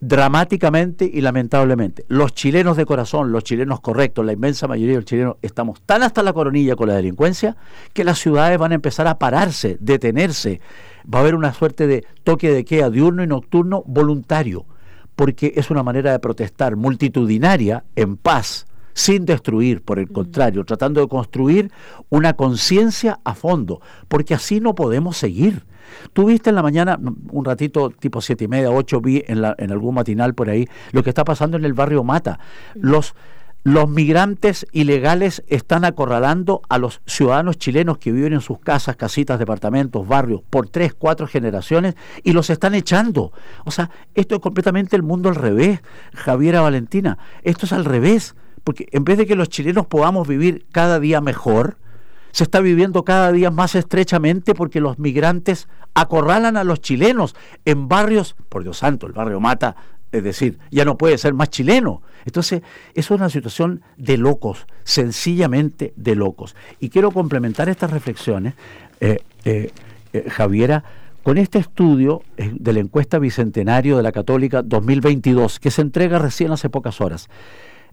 dramáticamente 0.00 1.10
y 1.12 1.20
lamentablemente. 1.20 2.04
Los 2.08 2.32
chilenos 2.32 2.76
de 2.76 2.86
corazón, 2.86 3.32
los 3.32 3.44
chilenos 3.44 3.80
correctos, 3.80 4.24
la 4.24 4.32
inmensa 4.32 4.68
mayoría 4.68 4.92
de 4.92 5.00
los 5.00 5.04
chilenos, 5.04 5.36
estamos 5.42 5.80
tan 5.82 6.02
hasta 6.02 6.22
la 6.22 6.32
coronilla 6.32 6.76
con 6.76 6.88
la 6.88 6.94
delincuencia 6.94 7.56
que 7.92 8.04
las 8.04 8.18
ciudades 8.18 8.58
van 8.58 8.72
a 8.72 8.76
empezar 8.76 9.06
a 9.08 9.18
pararse, 9.18 9.76
detenerse. 9.80 10.60
Va 11.12 11.18
a 11.18 11.22
haber 11.22 11.34
una 11.34 11.52
suerte 11.52 11.86
de 11.86 12.06
toque 12.22 12.50
de 12.50 12.64
queda 12.64 12.90
diurno 12.90 13.22
y 13.22 13.26
nocturno 13.26 13.82
voluntario, 13.86 14.66
porque 15.18 15.52
es 15.56 15.68
una 15.68 15.82
manera 15.82 16.12
de 16.12 16.20
protestar 16.20 16.76
multitudinaria 16.76 17.82
en 17.96 18.16
paz 18.16 18.68
sin 18.94 19.24
destruir, 19.24 19.82
por 19.82 19.98
el 19.98 20.12
contrario, 20.12 20.64
tratando 20.64 21.00
de 21.00 21.08
construir 21.08 21.72
una 22.08 22.34
conciencia 22.34 23.18
a 23.24 23.34
fondo, 23.34 23.80
porque 24.06 24.34
así 24.34 24.60
no 24.60 24.76
podemos 24.76 25.16
seguir. 25.16 25.64
Tú 26.12 26.26
viste 26.26 26.50
en 26.50 26.54
la 26.54 26.62
mañana, 26.62 27.00
un 27.32 27.44
ratito, 27.44 27.90
tipo 27.90 28.20
siete 28.20 28.44
y 28.44 28.48
media, 28.48 28.70
ocho, 28.70 29.00
vi 29.00 29.24
en, 29.26 29.42
la, 29.42 29.56
en 29.58 29.72
algún 29.72 29.96
matinal 29.96 30.34
por 30.34 30.50
ahí, 30.50 30.68
lo 30.92 31.02
que 31.02 31.10
está 31.10 31.24
pasando 31.24 31.56
en 31.56 31.64
el 31.64 31.72
barrio 31.72 32.04
Mata. 32.04 32.38
Los, 32.76 33.16
los 33.72 33.86
migrantes 33.90 34.66
ilegales 34.72 35.44
están 35.46 35.84
acorralando 35.84 36.62
a 36.70 36.78
los 36.78 37.02
ciudadanos 37.04 37.58
chilenos 37.58 37.98
que 37.98 38.12
viven 38.12 38.32
en 38.32 38.40
sus 38.40 38.58
casas, 38.60 38.96
casitas, 38.96 39.38
departamentos, 39.38 40.08
barrios, 40.08 40.40
por 40.48 40.70
tres, 40.70 40.94
cuatro 40.94 41.26
generaciones 41.26 41.94
y 42.24 42.32
los 42.32 42.48
están 42.48 42.74
echando. 42.74 43.30
O 43.66 43.70
sea, 43.70 43.90
esto 44.14 44.36
es 44.36 44.40
completamente 44.40 44.96
el 44.96 45.02
mundo 45.02 45.28
al 45.28 45.34
revés, 45.34 45.82
Javiera 46.14 46.62
Valentina. 46.62 47.18
Esto 47.42 47.66
es 47.66 47.74
al 47.74 47.84
revés, 47.84 48.36
porque 48.64 48.88
en 48.90 49.04
vez 49.04 49.18
de 49.18 49.26
que 49.26 49.36
los 49.36 49.50
chilenos 49.50 49.86
podamos 49.86 50.26
vivir 50.26 50.64
cada 50.72 50.98
día 50.98 51.20
mejor, 51.20 51.76
se 52.32 52.44
está 52.44 52.60
viviendo 52.60 53.04
cada 53.04 53.32
día 53.32 53.50
más 53.50 53.74
estrechamente 53.74 54.54
porque 54.54 54.80
los 54.80 54.98
migrantes 54.98 55.68
acorralan 55.92 56.56
a 56.56 56.64
los 56.64 56.80
chilenos 56.80 57.36
en 57.66 57.86
barrios, 57.86 58.34
por 58.48 58.62
Dios 58.62 58.78
santo, 58.78 59.06
el 59.06 59.12
barrio 59.12 59.40
Mata, 59.40 59.76
es 60.12 60.24
decir, 60.24 60.58
ya 60.70 60.84
no 60.84 60.96
puede 60.96 61.18
ser 61.18 61.34
más 61.34 61.50
chileno. 61.50 62.02
Entonces, 62.24 62.62
eso 62.94 63.14
es 63.14 63.20
una 63.20 63.30
situación 63.30 63.82
de 63.96 64.16
locos, 64.16 64.66
sencillamente 64.84 65.92
de 65.96 66.14
locos. 66.14 66.56
Y 66.80 66.88
quiero 66.90 67.10
complementar 67.10 67.68
estas 67.68 67.90
reflexiones, 67.90 68.54
eh, 69.00 69.18
eh, 69.44 69.70
eh, 70.12 70.28
Javiera, 70.28 70.84
con 71.22 71.36
este 71.36 71.58
estudio 71.58 72.22
de 72.36 72.72
la 72.72 72.80
encuesta 72.80 73.18
Bicentenario 73.18 73.96
de 73.98 74.02
la 74.02 74.12
Católica 74.12 74.62
2022, 74.62 75.60
que 75.60 75.70
se 75.70 75.82
entrega 75.82 76.18
recién 76.18 76.52
hace 76.52 76.70
pocas 76.70 77.00
horas. 77.00 77.28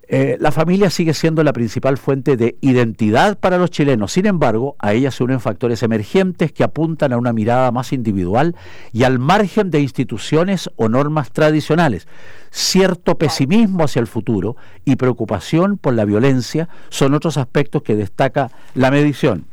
Eh, 0.07 0.37
la 0.39 0.51
familia 0.51 0.89
sigue 0.89 1.13
siendo 1.13 1.43
la 1.43 1.53
principal 1.53 1.97
fuente 1.97 2.37
de 2.37 2.57
identidad 2.61 3.39
para 3.39 3.57
los 3.57 3.71
chilenos. 3.71 4.11
Sin 4.11 4.27
embargo, 4.27 4.75
a 4.79 4.93
ella 4.93 5.09
se 5.09 5.23
unen 5.23 5.39
factores 5.39 5.81
emergentes 5.81 6.51
que 6.51 6.63
apuntan 6.63 7.11
a 7.11 7.17
una 7.17 7.33
mirada 7.33 7.71
más 7.71 7.91
individual 7.91 8.55
y 8.93 9.03
al 9.03 9.17
margen 9.17 9.71
de 9.71 9.79
instituciones 9.79 10.69
o 10.75 10.89
normas 10.89 11.31
tradicionales. 11.31 12.07
Cierto 12.51 13.17
pesimismo 13.17 13.83
hacia 13.83 13.99
el 13.99 14.07
futuro 14.07 14.55
y 14.85 14.95
preocupación 14.95 15.77
por 15.77 15.93
la 15.93 16.05
violencia 16.05 16.69
son 16.89 17.13
otros 17.13 17.37
aspectos 17.37 17.81
que 17.81 17.95
destaca 17.95 18.51
la 18.75 18.91
medición. 18.91 19.45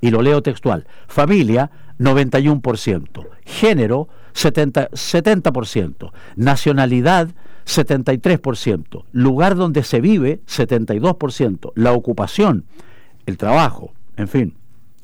Y 0.00 0.10
lo 0.10 0.22
leo 0.22 0.42
textual. 0.42 0.86
Familia, 1.08 1.70
91%. 1.98 3.26
Género, 3.44 4.08
70%. 4.34 4.90
70%. 4.90 6.12
Nacionalidad, 6.36 7.28
73%, 7.66 9.04
lugar 9.12 9.56
donde 9.56 9.82
se 9.82 10.00
vive, 10.00 10.40
72%, 10.46 11.72
la 11.74 11.92
ocupación, 11.92 12.64
el 13.26 13.36
trabajo, 13.36 13.92
en 14.16 14.28
fin. 14.28 14.54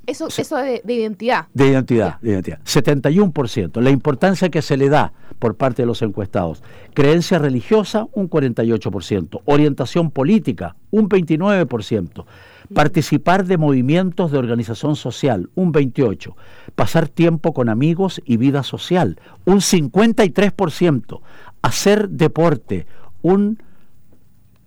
Eso, 0.07 0.29
eso 0.29 0.57
de, 0.57 0.81
de 0.83 0.95
identidad. 0.95 1.49
De 1.53 1.69
identidad, 1.69 2.19
de 2.21 2.31
identidad. 2.31 2.61
71%, 2.65 3.81
la 3.83 3.91
importancia 3.91 4.49
que 4.49 4.63
se 4.63 4.79
le 4.79 4.89
da 4.89 5.13
por 5.39 5.57
parte 5.57 5.83
de 5.83 5.87
los 5.87 6.03
encuestados. 6.03 6.63
Creencia 6.95 7.39
religiosa, 7.39 8.07
un 8.13 8.29
48%. 8.29 9.43
Orientación 9.45 10.11
política, 10.11 10.77
un 10.91 11.09
29%. 11.09 12.25
Participar 12.75 13.47
de 13.47 13.57
movimientos 13.57 14.31
de 14.31 14.39
organización 14.39 14.97
social, 14.97 15.51
un 15.55 15.73
28%. 15.73 16.35
Pasar 16.75 17.09
tiempo 17.09 17.53
con 17.53 17.69
amigos 17.69 18.21
y 18.25 18.37
vida 18.37 18.63
social, 18.63 19.21
un 19.45 19.59
53% 19.59 21.21
hacer 21.63 22.09
deporte 22.09 22.87
un, 23.23 23.59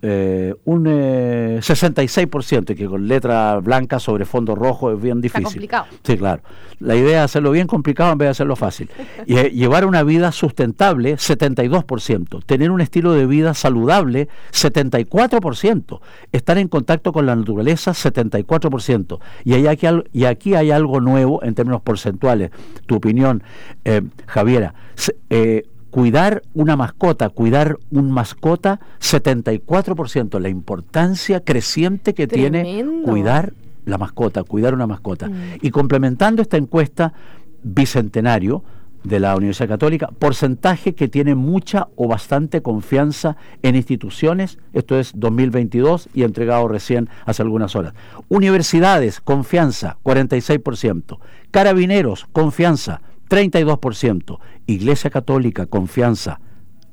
eh, 0.04 0.56
un 0.65 0.88
eh, 0.89 1.60
66%, 1.62 2.75
que 2.75 2.86
con 2.88 3.08
letra 3.08 3.60
blanca 3.60 3.99
sobre 3.99 4.25
fondo 4.25 4.56
rojo 4.56 4.91
es 4.91 5.01
bien 5.01 5.21
difícil. 5.21 5.43
Está 5.43 5.54
complicado. 5.54 5.86
Sí, 6.04 6.17
claro. 6.17 6.41
La 6.80 6.95
idea 6.95 7.19
es 7.19 7.25
hacerlo 7.25 7.51
bien 7.51 7.67
complicado 7.67 8.12
en 8.12 8.17
vez 8.17 8.25
de 8.25 8.32
hacerlo 8.32 8.56
fácil. 8.56 8.89
y, 9.27 9.38
eh, 9.38 9.51
llevar 9.51 9.86
una 9.86 10.01
vida 10.01 10.32
sustentable, 10.32 11.15
72%. 11.17 12.43
Tener 12.45 12.71
un 12.71 12.82
estilo 12.82 13.13
de 13.13 13.27
vida 13.27 13.54
saludable, 13.54 14.27
74%. 14.51 15.99
Estar 16.32 16.58
en 16.58 16.67
contacto 16.67 17.13
con 17.13 17.27
la 17.27 17.36
naturaleza, 17.36 17.91
74%. 17.91 19.19
Y, 19.43 19.54
hay 19.54 19.67
aquí, 19.67 19.86
y 20.13 20.25
aquí 20.25 20.56
hay 20.56 20.71
algo 20.71 20.99
nuevo 20.99 21.43
en 21.43 21.54
términos 21.54 21.82
porcentuales. 21.84 22.49
Tu 22.88 22.95
opinión, 22.95 23.43
eh, 23.86 24.01
Javiera. 24.25 24.73
Se- 24.95 25.15
eh, 25.30 25.67
cuidar 25.91 26.41
una 26.54 26.75
mascota, 26.75 27.30
cuidar 27.30 27.77
un 27.91 28.12
mascota, 28.12 28.80
74%, 28.99 30.39
la 30.39 30.49
importancia 30.49 31.41
creciente 31.41 32.13
que 32.13 32.27
tiene 32.27 32.84
cuidar 33.06 33.54
la 33.86 33.97
mascota, 33.97 34.43
cuidar 34.43 34.73
una 34.73 34.88
mascota. 34.88 35.27
Mm. 35.27 35.60
Y 35.62 35.69
complementando 35.69 36.41
esta 36.41 36.58
encuesta 36.58 37.13
bicentenario 37.62 38.63
de 39.04 39.19
la 39.19 39.36
Universidad 39.36 39.67
Católica, 39.67 40.10
porcentaje 40.17 40.93
que 40.93 41.08
tiene 41.08 41.36
mucha 41.36 41.88
o 41.95 42.08
bastante 42.08 42.62
confianza 42.62 43.36
en 43.63 43.75
instituciones, 43.75 44.60
esto 44.73 44.99
es 44.99 45.12
2022 45.15 46.10
y 46.13 46.23
entregado 46.23 46.67
recién 46.67 47.10
hace 47.25 47.41
algunas 47.41 47.75
horas. 47.75 47.93
Universidades, 48.30 49.19
confianza, 49.19 49.97
46%. 50.04 51.17
Carabineros, 51.49 52.27
confianza, 52.32 53.01
32%. 53.31 54.39
Iglesia 54.67 55.09
Católica, 55.09 55.65
confianza, 55.65 56.41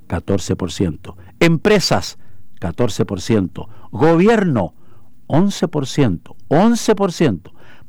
14%. 0.09 1.17
Empresas, 1.41 2.17
14%. 2.61 3.69
Gobierno, 3.91 4.75
11%. 5.27 6.37
11%. 6.49 7.41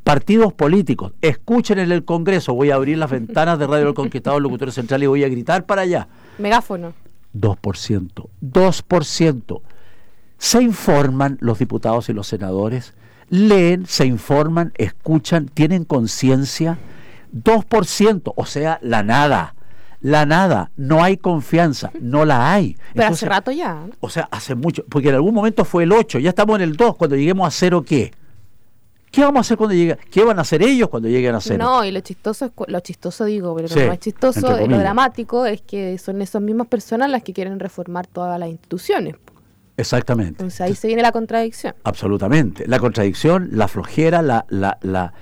Partidos 0.03 0.53
políticos, 0.53 1.13
escuchen 1.21 1.77
en 1.77 1.91
el 1.91 2.03
Congreso, 2.03 2.55
voy 2.55 2.71
a 2.71 2.75
abrir 2.75 2.97
las 2.97 3.12
ventanas 3.12 3.59
de 3.59 3.67
Radio 3.67 3.85
del 3.85 3.93
Conquistador, 3.93 4.41
locutor 4.41 4.71
central, 4.71 5.03
y 5.03 5.07
voy 5.07 5.23
a 5.23 5.29
gritar 5.29 5.67
para 5.67 5.83
allá. 5.83 6.07
Megáfono. 6.39 6.93
2%. 7.35 8.29
2%. 8.41 9.62
Se 10.39 10.63
informan 10.63 11.38
los 11.41 11.59
diputados 11.59 12.09
y 12.09 12.13
los 12.13 12.25
senadores, 12.25 12.95
leen, 13.29 13.85
se 13.85 14.07
informan, 14.07 14.73
escuchan, 14.77 15.47
tienen 15.53 15.83
conciencia. 15.83 16.79
2%, 17.34 18.34
o 18.36 18.46
sea, 18.46 18.80
la 18.82 19.04
nada. 19.04 19.56
La 20.02 20.26
nada, 20.26 20.72
no 20.78 21.04
hay 21.04 21.18
confianza, 21.18 21.92
no 22.00 22.24
la 22.24 22.54
hay. 22.54 22.78
Pero 22.94 23.08
Entonces, 23.08 23.24
hace 23.24 23.26
rato 23.30 23.52
ya. 23.52 23.86
o 24.00 24.10
sea, 24.10 24.30
hace 24.32 24.56
mucho, 24.56 24.86
porque 24.88 25.10
en 25.10 25.15
algún 25.15 25.34
momento 25.34 25.65
fue 25.65 25.84
el 25.84 25.92
8, 25.92 26.20
ya 26.20 26.30
estamos 26.30 26.56
en 26.56 26.62
el 26.62 26.78
2, 26.78 26.96
cuando 26.96 27.18
lleguemos 27.18 27.46
a 27.46 27.52
cero, 27.52 27.84
¿qué? 27.86 28.13
¿Qué 29.12 29.22
vamos 29.22 29.39
a 29.39 29.42
hacer 29.42 29.58
cuando 29.58 29.74
llegue? 29.76 29.98
¿Qué 30.12 30.24
van 30.24 30.38
a 30.38 30.44
hacer 30.44 30.62
ellos 30.62 30.88
cuando 30.88 31.10
lleguen 31.10 31.36
a 31.36 31.42
cero? 31.42 31.63
No, 31.63 31.84
y 31.84 31.92
lo 31.92 32.00
chistoso 32.00 32.46
es, 32.46 32.52
lo 32.68 32.80
chistoso 32.80 33.26
digo, 33.26 33.56
pero 33.56 33.68
Sí, 33.68 33.80
lo 33.80 33.88
más 33.88 34.00
chistoso, 34.00 34.68
lo 34.68 34.78
dramático 34.78 35.46
es 35.46 35.62
que 35.62 35.98
son 35.98 36.22
esas 36.22 36.42
mismas 36.42 36.68
personas 36.68 37.10
las 37.10 37.24
que 37.24 37.34
quieren 37.34 37.60
reformar 37.60 38.08
todas 38.08 38.39
las 38.39 38.50
instituciones. 38.50 39.15
Exactamente. 39.78 40.32
Entonces 40.32 40.62
ahí 40.62 40.76
se 40.76 40.88
viene 40.88 41.02
la 41.02 41.12
contradicción. 41.12 41.74
Absolutamente. 41.84 42.68
La 42.68 42.80
contradicción, 42.80 43.50
la 43.54 43.68
flojera, 43.68 44.22
la, 44.22 44.46
la, 44.50 44.78
la, 44.82 45.13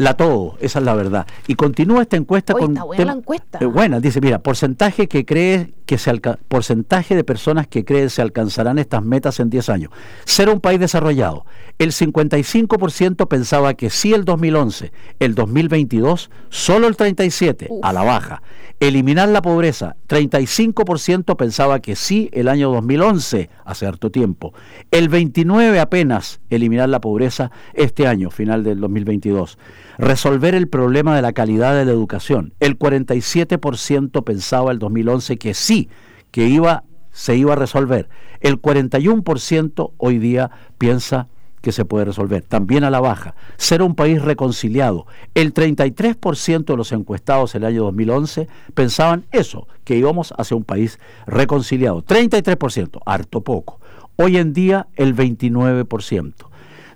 la 0.00 0.14
todo, 0.16 0.56
esa 0.60 0.78
es 0.78 0.84
la 0.86 0.94
verdad. 0.94 1.26
Y 1.46 1.56
continúa 1.56 2.00
esta 2.00 2.16
encuesta 2.16 2.54
con 2.54 2.70
está 2.72 2.84
buena 2.84 3.04
la 3.04 3.12
encuesta. 3.12 3.58
Eh, 3.60 3.66
buena, 3.66 4.00
dice, 4.00 4.22
mira, 4.22 4.38
porcentaje 4.38 5.08
que 5.08 5.26
cree 5.26 5.74
que 5.84 5.98
se 5.98 6.08
alca- 6.08 6.38
porcentaje 6.48 7.14
de 7.14 7.22
personas 7.22 7.66
que 7.66 7.84
creen 7.84 8.08
se 8.08 8.22
alcanzarán 8.22 8.78
estas 8.78 9.02
metas 9.02 9.40
en 9.40 9.50
10 9.50 9.68
años. 9.68 9.90
Ser 10.24 10.48
un 10.48 10.60
país 10.60 10.80
desarrollado. 10.80 11.44
El 11.78 11.92
55% 11.92 13.28
pensaba 13.28 13.74
que 13.74 13.90
sí 13.90 14.14
el 14.14 14.24
2011, 14.24 14.90
el 15.18 15.34
2022 15.34 16.30
solo 16.48 16.86
el 16.86 16.96
37 16.96 17.68
a 17.82 17.92
la 17.92 18.02
baja. 18.02 18.42
Eliminar 18.78 19.28
la 19.28 19.42
pobreza, 19.42 19.96
35% 20.08 21.36
pensaba 21.36 21.80
que 21.80 21.96
sí 21.96 22.30
el 22.32 22.48
año 22.48 22.70
2011, 22.70 23.50
hace 23.66 23.86
harto 23.86 24.10
tiempo. 24.10 24.54
El 24.90 25.10
29 25.10 25.78
apenas 25.80 26.40
eliminar 26.48 26.88
la 26.88 27.00
pobreza 27.02 27.50
este 27.74 28.06
año, 28.06 28.30
final 28.30 28.64
del 28.64 28.80
2022. 28.80 29.58
Resolver 30.00 30.54
el 30.54 30.66
problema 30.66 31.14
de 31.14 31.20
la 31.20 31.34
calidad 31.34 31.76
de 31.76 31.84
la 31.84 31.90
educación. 31.92 32.54
El 32.58 32.78
47% 32.78 34.24
pensaba 34.24 34.72
el 34.72 34.78
2011 34.78 35.36
que 35.36 35.52
sí, 35.52 35.90
que 36.30 36.46
iba 36.46 36.84
se 37.12 37.36
iba 37.36 37.52
a 37.52 37.56
resolver. 37.56 38.08
El 38.40 38.62
41% 38.62 39.92
hoy 39.98 40.18
día 40.18 40.50
piensa 40.78 41.28
que 41.60 41.72
se 41.72 41.84
puede 41.84 42.06
resolver, 42.06 42.42
también 42.44 42.84
a 42.84 42.90
la 42.90 43.00
baja. 43.00 43.34
Ser 43.58 43.82
un 43.82 43.94
país 43.94 44.22
reconciliado. 44.22 45.06
El 45.34 45.52
33% 45.52 46.64
de 46.64 46.76
los 46.78 46.92
encuestados 46.92 47.54
en 47.54 47.62
el 47.62 47.68
año 47.68 47.82
2011 47.84 48.48
pensaban 48.72 49.26
eso, 49.32 49.68
que 49.84 49.96
íbamos 49.96 50.32
hacia 50.38 50.56
un 50.56 50.64
país 50.64 50.98
reconciliado. 51.26 52.02
33%, 52.02 53.00
harto 53.04 53.42
poco. 53.42 53.80
Hoy 54.16 54.38
en 54.38 54.54
día 54.54 54.88
el 54.96 55.14
29%. 55.14 56.49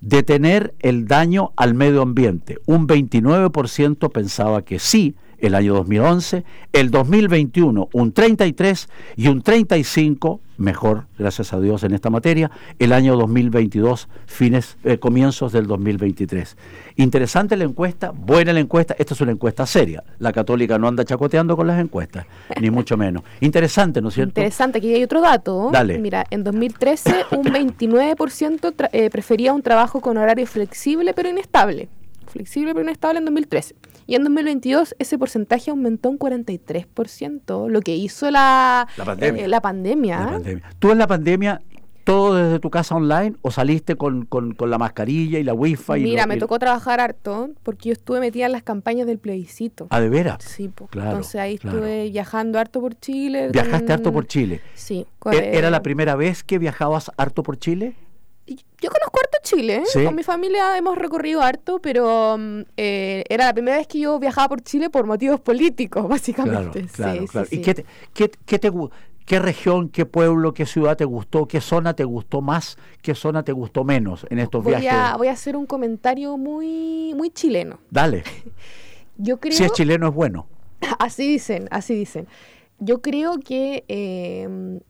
Detener 0.06 0.74
el 0.80 1.06
daño 1.06 1.54
al 1.56 1.72
medio 1.72 2.02
ambiente. 2.02 2.58
Un 2.66 2.86
29% 2.86 4.12
pensaba 4.12 4.62
que 4.62 4.78
sí 4.78 5.16
el 5.38 5.54
año 5.54 5.74
2011, 5.74 6.44
el 6.72 6.90
2021 6.90 7.88
un 7.92 8.12
33 8.12 8.88
y 9.16 9.28
un 9.28 9.42
35, 9.42 10.40
mejor, 10.56 11.06
gracias 11.18 11.52
a 11.52 11.60
Dios 11.60 11.82
en 11.82 11.92
esta 11.94 12.10
materia, 12.10 12.50
el 12.78 12.92
año 12.92 13.16
2022, 13.16 14.08
fines, 14.26 14.76
eh, 14.84 14.98
comienzos 14.98 15.52
del 15.52 15.66
2023. 15.66 16.56
Interesante 16.96 17.56
la 17.56 17.64
encuesta, 17.64 18.12
buena 18.12 18.52
la 18.52 18.60
encuesta, 18.60 18.94
esta 18.98 19.14
es 19.14 19.20
una 19.20 19.32
encuesta 19.32 19.66
seria. 19.66 20.04
La 20.18 20.32
católica 20.32 20.78
no 20.78 20.86
anda 20.88 21.04
chacoteando 21.04 21.56
con 21.56 21.66
las 21.66 21.80
encuestas, 21.80 22.26
ni 22.60 22.70
mucho 22.70 22.96
menos. 22.96 23.22
Interesante, 23.40 24.00
¿no 24.00 24.08
es 24.08 24.14
cierto? 24.14 24.40
Interesante, 24.40 24.78
aquí 24.78 24.94
hay 24.94 25.02
otro 25.02 25.20
dato. 25.20 25.70
Dale. 25.72 25.98
Mira, 25.98 26.24
en 26.30 26.44
2013 26.44 27.12
un 27.32 27.44
29% 27.46 28.72
tra- 28.74 28.88
eh, 28.92 29.10
prefería 29.10 29.52
un 29.52 29.62
trabajo 29.62 30.00
con 30.00 30.16
horario 30.16 30.46
flexible 30.46 31.14
pero 31.14 31.28
inestable. 31.28 31.88
Flexible 32.26 32.72
pero 32.74 32.84
inestable 32.84 33.18
en 33.18 33.24
2013. 33.26 33.74
Y 34.06 34.14
en 34.16 34.24
2022 34.24 34.94
ese 34.98 35.18
porcentaje 35.18 35.70
aumentó 35.70 36.10
un 36.10 36.18
43%, 36.18 37.68
lo 37.68 37.80
que 37.80 37.96
hizo 37.96 38.30
la, 38.30 38.86
La 38.96 39.04
pandemia. 39.04 39.44
eh, 39.44 39.48
la 39.48 39.60
pandemia. 39.60 40.18
La 40.20 40.26
pandemia. 40.32 40.70
¿Tú 40.78 40.90
en 40.90 40.98
la 40.98 41.06
pandemia 41.06 41.62
todo 42.04 42.34
desde 42.34 42.60
tu 42.60 42.68
casa 42.68 42.94
online 42.96 43.34
o 43.40 43.50
saliste 43.50 43.96
con, 43.96 44.26
con- 44.26 44.52
con 44.52 44.68
la 44.68 44.76
mascarilla 44.76 45.38
y 45.38 45.42
la 45.42 45.54
wifi? 45.54 45.94
y 45.96 46.02
Mira, 46.02 46.22
lo- 46.24 46.28
me 46.28 46.36
y- 46.36 46.38
tocó 46.38 46.58
trabajar 46.58 47.00
harto 47.00 47.50
porque 47.62 47.88
yo 47.88 47.92
estuve 47.94 48.20
metida 48.20 48.44
en 48.46 48.52
las 48.52 48.62
campañas 48.62 49.06
del 49.06 49.18
plebiscito. 49.18 49.86
¿Ah, 49.88 50.00
de 50.00 50.10
veras? 50.10 50.44
Sí. 50.44 50.70
Claro, 50.90 51.10
entonces 51.12 51.36
ahí 51.40 51.56
claro. 51.56 51.78
estuve 51.78 52.10
viajando 52.10 52.58
harto 52.58 52.80
por 52.82 52.94
Chile. 53.00 53.48
¿Viajaste 53.52 53.86
con- 53.86 53.92
harto 53.92 54.12
por 54.12 54.26
Chile? 54.26 54.60
Sí. 54.74 55.06
¿E- 55.32 55.56
¿Era 55.56 55.70
la 55.70 55.80
primera 55.82 56.14
vez 56.14 56.44
que 56.44 56.58
viajabas 56.58 57.10
harto 57.16 57.42
por 57.42 57.56
Chile? 57.58 57.94
Yo 58.46 58.90
conozco 58.90 59.18
harto 59.20 59.38
Chile, 59.42 59.76
¿eh? 59.76 59.82
¿Sí? 59.86 60.04
con 60.04 60.14
mi 60.14 60.22
familia 60.22 60.76
hemos 60.76 60.98
recorrido 60.98 61.40
harto, 61.40 61.78
pero 61.80 62.36
mm, 62.38 62.60
eh, 62.76 63.24
era 63.28 63.46
la 63.46 63.54
primera 63.54 63.78
vez 63.78 63.86
que 63.86 63.98
yo 64.00 64.18
viajaba 64.18 64.48
por 64.48 64.60
Chile 64.62 64.90
por 64.90 65.06
motivos 65.06 65.40
políticos, 65.40 66.06
básicamente. 66.08 66.82
Claro, 66.82 66.92
claro, 66.92 67.20
Sí, 67.22 67.28
claro. 67.28 67.46
sí, 67.48 67.56
¿Y 67.56 67.62
qué 67.62 67.74
te, 67.74 67.86
qué, 68.12 68.30
qué 68.44 68.58
te 68.58 68.70
gu- 68.70 68.90
¿Qué 69.24 69.38
región, 69.38 69.88
qué 69.88 70.04
pueblo, 70.04 70.52
qué 70.52 70.66
ciudad 70.66 70.98
te 70.98 71.06
gustó? 71.06 71.46
¿Qué 71.48 71.62
zona 71.62 71.94
te 71.94 72.04
gustó 72.04 72.42
más? 72.42 72.76
¿Qué 73.00 73.14
zona 73.14 73.42
te 73.42 73.52
gustó 73.52 73.82
menos 73.82 74.26
en 74.28 74.38
estos 74.38 74.62
Voy 74.62 74.74
viajes? 74.74 74.92
a, 74.92 75.16
voy 75.16 75.28
a 75.28 75.32
hacer 75.32 75.56
un 75.56 75.64
comentario 75.64 76.36
muy, 76.36 77.14
muy 77.16 77.30
chileno. 77.30 77.78
Dale. 77.90 78.22
Yo 79.16 79.40
creo. 79.40 79.54
Si 79.56 79.64
es 79.64 79.72
chileno 79.72 80.08
es 80.08 80.14
bueno. 80.14 80.46
Así 80.98 81.26
dicen, 81.26 81.68
así 81.70 81.94
dicen. 81.94 82.26
Yo 82.78 83.00
creo 83.00 83.38
que 83.38 83.84
eh, 83.88 84.80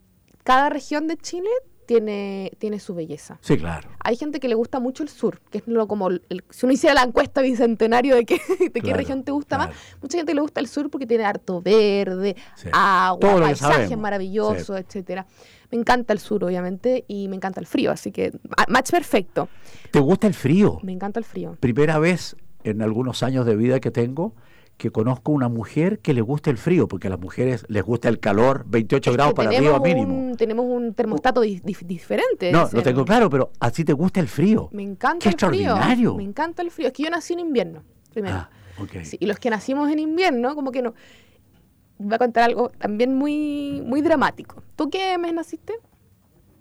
cada 0.43 0.69
región 0.69 1.07
de 1.07 1.17
Chile 1.17 1.51
tiene, 1.87 2.53
tiene 2.59 2.81
su 2.81 2.95
belleza. 2.95 3.39
Sí, 3.41 3.57
claro. 3.57 3.89
Hay 4.01 4.17
gente 4.17 4.41
que 4.41 4.49
le 4.49 4.55
gusta 4.55 4.81
mucho 4.81 5.03
el 5.03 5.09
sur, 5.09 5.41
que 5.51 5.59
es 5.59 5.65
lo 5.67 5.87
como 5.87 6.09
el- 6.09 6.23
si 6.51 6.67
uno 6.67 6.73
hiciera 6.73 6.95
la 6.95 7.03
encuesta 7.03 7.41
bicentenario 7.43 8.15
de 8.17 8.25
qué, 8.25 8.39
de 8.73 8.81
qué 8.81 8.95
región 8.95 9.23
te 9.25 9.33
gusta 9.33 9.57
claro. 9.57 9.73
más, 9.73 9.81
mucha 10.03 10.19
gente 10.19 10.35
le 10.35 10.41
gusta 10.41 10.61
el 10.61 10.69
sur 10.69 10.91
porque 10.91 11.07
tiene 11.07 11.25
harto 11.25 11.61
verde, 11.63 12.37
Sí. 12.57 12.69
agua, 12.73 13.41
paisajes 13.41 13.97
maravillosos, 13.99 14.79
etcétera. 14.79 15.27
Me 15.71 15.79
encanta 15.79 16.13
el 16.13 16.19
sur, 16.21 16.45
obviamente, 16.45 17.05
y 17.09 17.27
me 17.29 17.37
encanta 17.37 17.59
el 17.61 17.67
frío, 17.67 17.91
así 17.91 18.13
que 18.13 18.33
match 18.69 18.91
perfecto. 18.91 19.49
¿Te 19.91 19.99
gusta 19.99 20.27
el 20.27 20.35
frío? 20.35 20.79
Me 20.83 20.93
encanta 20.93 21.19
el 21.19 21.25
frío. 21.25 21.57
Primera 21.59 21.99
vez 21.99 22.37
en 22.63 22.81
algunos 22.83 23.23
años 23.23 23.45
de 23.47 23.57
vida 23.57 23.81
que 23.81 23.91
tengo 23.91 24.35
que 24.77 24.91
conozco 24.91 25.31
una 25.33 25.49
mujer 25.49 26.01
que 26.01 26.13
le 26.15 26.21
gusta 26.21 26.51
el 26.51 26.59
frío, 26.59 26.89
porque 26.89 27.07
a 27.07 27.11
las 27.11 27.21
mujeres 27.21 27.65
les 27.69 27.83
gusta 27.85 28.09
el 28.09 28.19
calor, 28.19 28.65
28 28.67 29.11
Es 29.11 29.17
grados 29.17 29.35
para 29.35 29.51
arriba 29.51 29.79
mínimo. 29.79 30.13
un- 30.15 30.37
tenemos 30.37 30.67
un 30.67 30.95
termostato 30.95 31.41
di- 31.43 31.61
dif- 31.61 31.87
diferente. 31.87 32.51
No, 32.51 32.69
lo 32.73 32.83
tengo 32.83 33.05
claro, 33.05 33.31
pero 33.31 33.51
a 33.61 33.71
ti 33.71 33.85
te 33.85 33.93
gusta 33.93 34.19
el 34.21 34.29
frío. 34.29 34.69
Me 34.73 34.83
encanta 34.83 35.23
Qué 35.23 35.29
el 35.29 35.35
frío. 35.37 35.71
extraordinario. 35.71 36.15
Me 36.17 36.25
encanta 36.25 36.63
el 36.63 36.71
frío. 36.71 36.89
Es 36.89 36.93
que 36.93 37.05
yo 37.05 37.11
nací 37.11 37.35
en 37.35 37.41
invierno, 37.41 37.83
primero. 38.13 38.35
Ah, 38.35 38.51
ok. 38.81 39.05
Sí, 39.05 39.17
y 39.21 39.27
los 39.27 39.39
que 39.39 39.49
nacimos 39.51 39.91
en 39.91 40.01
invierno, 40.01 40.55
como 40.57 40.73
que 40.73 40.83
no. 40.83 40.95
Voy 41.99 42.13
a 42.15 42.19
contar 42.19 42.43
algo 42.45 42.71
también 42.71 43.15
muy, 43.15 43.81
muy 43.87 44.03
dramático. 44.03 44.63
¿Tú 44.75 44.91
qué 44.91 45.17
mes 45.19 45.33
naciste? 45.33 45.75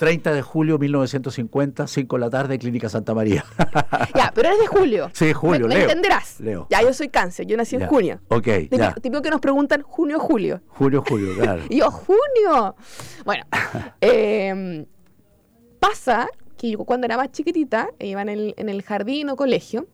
30 0.04 0.34
de 0.34 0.42
julio 0.42 0.78
1950, 0.78 1.88
5 1.88 2.16
de 2.18 2.20
la 2.20 2.30
tarde, 2.30 2.60
Clínica 2.60 2.90
Santa 2.90 3.14
María. 3.14 3.46
ya, 4.16 4.34
pero 4.36 4.50
eres 4.50 4.60
de 4.60 4.68
julio. 4.68 5.10
Sí, 5.14 5.32
julio, 5.32 5.62
Me, 5.62 5.76
me 5.76 5.76
Leo. 5.76 5.84
entenderás. 5.84 6.42
Leo. 6.42 6.68
Ya, 6.70 6.82
yo 6.82 6.94
soy 6.94 7.08
cáncer, 7.08 7.46
yo 7.48 7.56
nací 7.56 7.78
Ya. 7.78 7.86
en 7.86 7.90
junio. 7.90 8.20
Ok, 8.28 8.44
Típico, 8.44 8.78
ya. 8.78 8.94
típico 8.96 9.22
que 9.22 9.30
nos 9.30 9.40
preguntan 9.40 9.82
junio 9.82 10.18
o 10.18 10.20
julio. 10.20 10.60
Julio, 10.68 11.02
julio, 11.08 11.30
claro. 11.42 11.64
Y 11.70 11.78
yo, 11.78 11.90
junio. 11.90 12.76
Bueno, 13.24 13.46
eh, 14.02 14.86
pasa 15.80 16.28
que 16.58 16.72
yo 16.72 16.80
cuando 16.80 17.06
era 17.06 17.16
más 17.16 17.32
chiquitita, 17.32 17.88
iba 18.00 18.22
en 18.22 18.28
el, 18.30 18.54
en 18.58 18.68
el 18.68 18.82
jardín 18.84 19.30
o 19.30 19.38
colegio, 19.38 19.88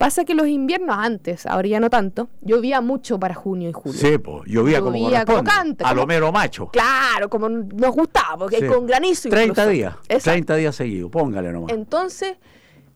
pasa 0.00 0.24
que 0.24 0.34
los 0.34 0.48
inviernos 0.48 0.96
antes, 0.98 1.44
ahora 1.44 1.68
ya 1.68 1.78
no 1.78 1.90
tanto, 1.90 2.30
llovía 2.40 2.80
mucho 2.80 3.20
para 3.20 3.34
junio 3.34 3.68
y 3.68 3.72
julio. 3.72 3.98
Sí, 4.00 4.16
pues, 4.16 4.44
llovía 4.46 4.80
como 4.80 4.96
Llovía 4.96 5.26
corresponde. 5.26 5.50
crocante, 5.50 5.84
a 5.84 5.88
como- 5.90 6.00
lo 6.00 6.06
mero 6.06 6.32
macho. 6.32 6.68
Claro, 6.68 7.28
como 7.28 7.50
nos 7.50 7.94
gustaba, 7.94 8.38
porque 8.38 8.60
Sí. 8.60 8.66
con 8.66 8.86
granizo 8.86 9.28
30 9.28 9.60
incluso. 9.64 9.68
días, 9.68 9.94
Exacto. 10.08 10.30
30 10.30 10.56
días 10.56 10.74
seguidos, 10.74 11.10
póngale 11.10 11.52
nomás. 11.52 11.70
Entonces, 11.74 12.38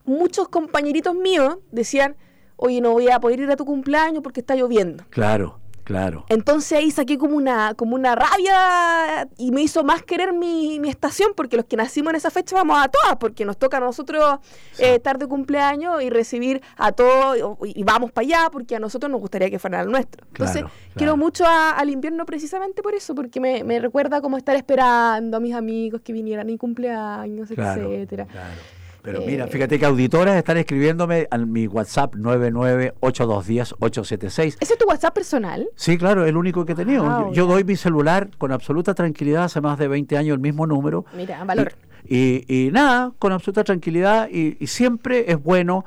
muchos 0.06 0.48
compañeritos 0.48 1.14
míos 1.14 1.58
decían, 1.70 2.16
oye, 2.56 2.80
no 2.80 2.92
voy 2.92 3.10
a 3.10 3.20
poder 3.20 3.38
ir 3.40 3.50
a 3.50 3.56
tu 3.56 3.66
cumpleaños 3.66 4.22
porque 4.22 4.40
está 4.40 4.54
lloviendo. 4.54 5.04
Claro, 5.10 5.58
claro. 5.84 6.24
Entonces 6.28 6.72
ahí 6.78 6.90
saqué 6.90 7.16
como 7.18 7.36
una, 7.36 7.74
como 7.74 7.94
una 7.94 8.14
rabia 8.16 9.28
y 9.38 9.52
me 9.52 9.62
hizo 9.62 9.84
más 9.84 10.02
querer 10.02 10.32
mi, 10.32 10.80
mi 10.80 10.88
estación, 10.88 11.32
porque 11.36 11.56
los 11.56 11.66
que 11.66 11.76
nacimos 11.76 12.10
en 12.10 12.16
esa 12.16 12.30
fecha 12.30 12.56
vamos 12.56 12.82
a 12.82 12.88
todas, 12.88 13.16
porque 13.16 13.44
nos 13.44 13.56
toca 13.58 13.76
a 13.76 13.80
nosotros 13.80 14.38
eh, 14.78 14.96
estar 14.96 15.18
de 15.18 15.26
cumpleaños 15.26 16.02
y 16.02 16.10
recibir 16.10 16.62
a 16.76 16.92
todos, 16.92 17.36
y, 17.64 17.80
y 17.80 17.84
vamos 17.84 18.10
para 18.12 18.26
allá, 18.26 18.48
porque 18.50 18.76
a 18.76 18.80
nosotros 18.80 19.10
nos 19.10 19.20
gustaría 19.20 19.50
que 19.50 19.58
fuera 19.58 19.80
el 19.82 19.90
nuestro. 19.90 20.24
Entonces, 20.28 20.62
Claro, 20.62 20.70
quiero 20.96 21.16
mucho 21.16 21.44
a- 21.46 21.70
al 21.70 21.90
invierno 21.90 22.24
precisamente 22.26 22.82
por 22.82 22.94
eso, 22.94 23.14
porque 23.14 23.40
me, 23.40 23.62
me 23.64 23.78
recuerda 23.78 24.20
como 24.20 24.36
estar 24.36 24.56
esperando 24.56 25.36
a 25.36 25.40
mis 25.40 25.54
amigos 25.54 26.00
que 26.02 26.12
vinieran 26.12 26.46
a 26.46 26.50
mi 26.50 26.56
cumpleaños, 26.58 27.48
Claro, 27.50 27.92
etcétera. 27.92 28.26
claro. 28.26 28.60
Pero 29.04 29.20
Eh, 29.20 29.24
mira, 29.26 29.46
fíjate 29.46 29.78
que 29.78 29.84
auditoras 29.84 30.34
están 30.34 30.56
escribiéndome 30.56 31.28
a 31.30 31.36
mi 31.36 31.66
WhatsApp 31.66 32.14
998210876. 32.16 34.56
¿Ese 34.60 34.72
es 34.72 34.78
tu 34.78 34.86
WhatsApp 34.86 35.14
personal? 35.14 35.68
Sí, 35.76 35.98
claro, 35.98 36.24
el 36.24 36.38
único 36.38 36.64
que 36.64 36.72
he 36.72 36.74
tenido. 36.74 37.04
Wow, 37.04 37.34
yo, 37.34 37.46
doy 37.46 37.64
mi 37.64 37.76
celular 37.76 38.30
con 38.38 38.50
absoluta 38.50 38.94
tranquilidad, 38.94 39.44
hace 39.44 39.60
más 39.60 39.78
de 39.78 39.88
20 39.88 40.16
años 40.16 40.32
el 40.34 40.40
mismo 40.40 40.66
número. 40.66 41.04
Mira, 41.14 41.44
valor. 41.44 41.74
Y, 42.08 42.44
y 42.48 42.70
nada, 42.70 43.12
con 43.18 43.32
absoluta 43.32 43.62
tranquilidad 43.62 44.26
y, 44.30 44.56
y 44.58 44.66
siempre 44.68 45.30
es 45.30 45.42
bueno. 45.42 45.84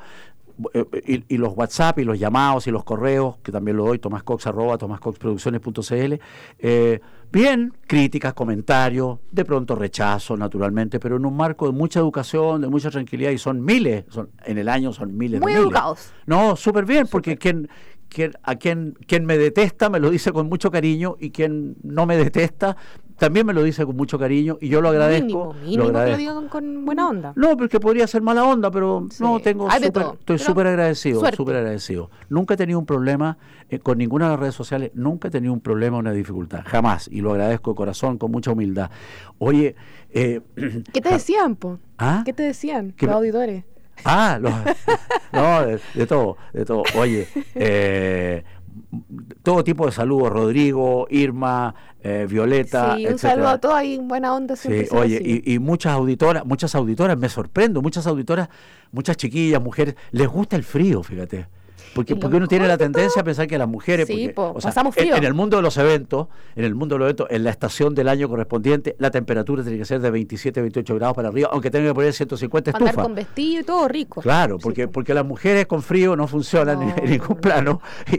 Eh, 0.74 0.84
Y, 1.06 1.34
y 1.34 1.38
los 1.38 1.52
WhatsApp 1.56 1.98
y 2.00 2.04
los 2.04 2.18
llamados 2.18 2.66
y 2.66 2.70
los 2.70 2.84
correos, 2.84 3.36
que 3.42 3.52
también 3.52 3.76
lo 3.76 3.84
doy, 3.86 3.98
tomascox 3.98 4.46
arroba 4.46 4.76
tomascoxproducciones.cl, 4.78 6.14
eh, 6.58 7.00
bien, 7.30 7.72
críticas, 7.86 8.34
comentarios, 8.34 9.18
de 9.30 9.44
pronto 9.44 9.74
rechazo, 9.74 10.36
naturalmente, 10.36 10.98
pero 10.98 11.16
en 11.16 11.24
un 11.26 11.36
marco 11.36 11.66
de 11.66 11.72
mucha 11.72 12.00
educación, 12.00 12.60
de 12.60 12.68
mucha 12.68 12.90
tranquilidad, 12.90 13.30
y 13.30 13.38
son 13.38 13.64
miles, 13.64 14.04
son, 14.08 14.30
en 14.44 14.58
el 14.58 14.68
año 14.68 14.92
son 14.92 15.16
miles 15.16 15.40
Muy 15.40 15.52
de 15.52 15.58
miles. 15.58 15.70
educados. 15.72 16.12
No, 16.26 16.56
súper 16.56 16.84
bien, 16.84 17.06
porque 17.10 17.36
quien, 17.36 17.68
quien, 18.08 18.32
a 18.42 18.56
quien, 18.56 18.96
quien 19.06 19.24
me 19.26 19.38
detesta 19.38 19.90
me 19.90 20.00
lo 20.00 20.10
dice 20.10 20.32
con 20.32 20.48
mucho 20.48 20.70
cariño 20.70 21.16
y 21.20 21.30
quien 21.30 21.76
no 21.82 22.06
me 22.06 22.16
detesta 22.16 22.76
también 23.18 23.44
me 23.46 23.52
lo 23.52 23.62
dice 23.62 23.84
con 23.84 23.96
mucho 23.96 24.18
cariño 24.18 24.58
y 24.60 24.68
yo 24.68 24.80
lo 24.80 24.88
agradezco. 24.88 25.24
Mínimo, 25.26 25.44
lo 25.44 25.54
mínimo 25.54 25.70
que 25.70 25.92
lo 25.92 25.98
agradezco. 25.98 26.18
digan 26.18 26.48
con 26.48 26.84
buena 26.84 27.08
onda. 27.08 27.32
No, 27.36 27.56
porque 27.56 27.80
podría 27.80 28.06
ser 28.06 28.22
mala 28.22 28.44
onda, 28.44 28.70
pero 28.70 29.06
no, 29.20 29.40
tengo 29.40 29.68
todo, 29.92 30.14
estoy 30.14 30.38
súper 30.38 30.66
agradecido, 30.68 31.20
súper 31.32 31.56
agradecido. 31.56 32.10
Nunca 32.28 32.54
he 32.54 32.56
tenido 32.56 32.78
un 32.78 32.86
problema 32.86 33.36
eh, 33.68 33.78
con 33.80 33.98
ninguna 33.98 34.26
de 34.26 34.30
las 34.32 34.40
redes 34.40 34.54
sociales, 34.54 34.92
nunca 34.94 35.28
he 35.28 35.30
tenido 35.30 35.52
un 35.52 35.60
problema 35.60 35.96
o 35.96 36.00
una 36.00 36.12
dificultad, 36.12 36.62
jamás, 36.64 37.08
y 37.08 37.20
lo 37.20 37.32
agradezco 37.32 37.72
de 37.72 37.76
corazón, 37.76 38.18
con 38.18 38.30
mucha 38.30 38.52
humildad. 38.52 38.90
Oye, 39.38 39.74
eh, 40.10 40.40
¿Qué 40.92 41.00
te 41.00 41.10
decían, 41.10 41.56
po? 41.56 41.78
¿Ah? 41.98 42.22
¿Qué 42.24 42.32
te 42.32 42.44
decían 42.44 42.92
¿Qué 42.96 43.06
los 43.06 43.16
auditores? 43.16 43.64
Ah, 44.04 44.38
los- 44.40 44.52
no, 45.32 45.66
de, 45.66 45.80
de 45.94 46.06
todo, 46.06 46.36
de 46.52 46.64
todo. 46.64 46.84
Oye, 46.94 47.26
eh, 47.56 48.44
todo 49.42 49.64
tipo 49.64 49.86
de 49.86 49.92
saludos, 49.92 50.30
Rodrigo, 50.30 51.06
Irma, 51.10 51.74
eh, 52.02 52.26
Violeta, 52.28 52.94
Sí, 52.96 53.06
un 53.06 53.12
etcétera. 53.12 53.32
saludo 53.34 53.48
a 53.48 53.58
todos 53.58 53.74
ahí, 53.74 53.98
buena 54.02 54.34
onda. 54.34 54.56
Sí, 54.56 54.86
oye, 54.92 55.20
y, 55.44 55.54
y 55.54 55.58
muchas 55.58 55.92
auditoras, 55.94 56.44
muchas 56.44 56.74
auditoras, 56.74 57.18
me 57.18 57.28
sorprendo, 57.28 57.82
muchas 57.82 58.06
auditoras, 58.06 58.48
muchas 58.92 59.16
chiquillas, 59.16 59.62
mujeres, 59.62 59.94
les 60.12 60.28
gusta 60.28 60.56
el 60.56 60.64
frío, 60.64 61.02
fíjate. 61.02 61.48
Porque, 61.94 62.16
porque 62.16 62.36
uno 62.36 62.46
tiene 62.46 62.66
la 62.68 62.76
tendencia 62.78 63.22
a 63.22 63.24
pensar 63.24 63.46
que 63.46 63.58
las 63.58 63.68
mujeres, 63.68 64.06
Sí, 64.06 64.12
porque, 64.14 64.34
po, 64.34 64.52
o 64.56 64.60
sea, 64.60 64.70
pasamos 64.70 64.96
en- 64.96 65.02
frío. 65.04 65.16
En, 65.16 65.24
el 65.24 65.34
mundo 65.34 65.56
de 65.56 65.62
los 65.62 65.76
eventos, 65.76 66.28
en 66.56 66.64
el 66.64 66.74
mundo 66.74 66.94
de 66.94 66.98
los 67.00 67.06
eventos, 67.06 67.26
en 67.30 67.44
la 67.44 67.50
estación 67.50 67.94
del 67.94 68.08
año 68.08 68.28
correspondiente, 68.28 68.96
la 68.98 69.10
temperatura 69.10 69.62
tiene 69.62 69.78
que 69.78 69.84
ser 69.84 70.00
de 70.00 70.10
27, 70.10 70.60
28 70.60 70.94
grados 70.94 71.16
para 71.16 71.28
arriba, 71.28 71.48
aunque 71.52 71.70
tenga 71.70 71.88
que 71.88 71.94
poner 71.94 72.12
150 72.12 72.70
Andar 72.70 72.82
estufas. 72.88 73.04
con 73.04 73.14
vestido 73.14 73.60
y 73.60 73.64
todo 73.64 73.88
rico. 73.88 74.20
Claro, 74.22 74.58
porque, 74.58 74.88
porque 74.88 75.14
las 75.14 75.24
mujeres 75.26 75.66
con 75.66 75.82
frío 75.82 76.14
no 76.16 76.26
funcionan 76.26 76.82
en- 76.82 76.98
en 77.04 77.10
ningún 77.10 77.36
plano. 77.40 77.80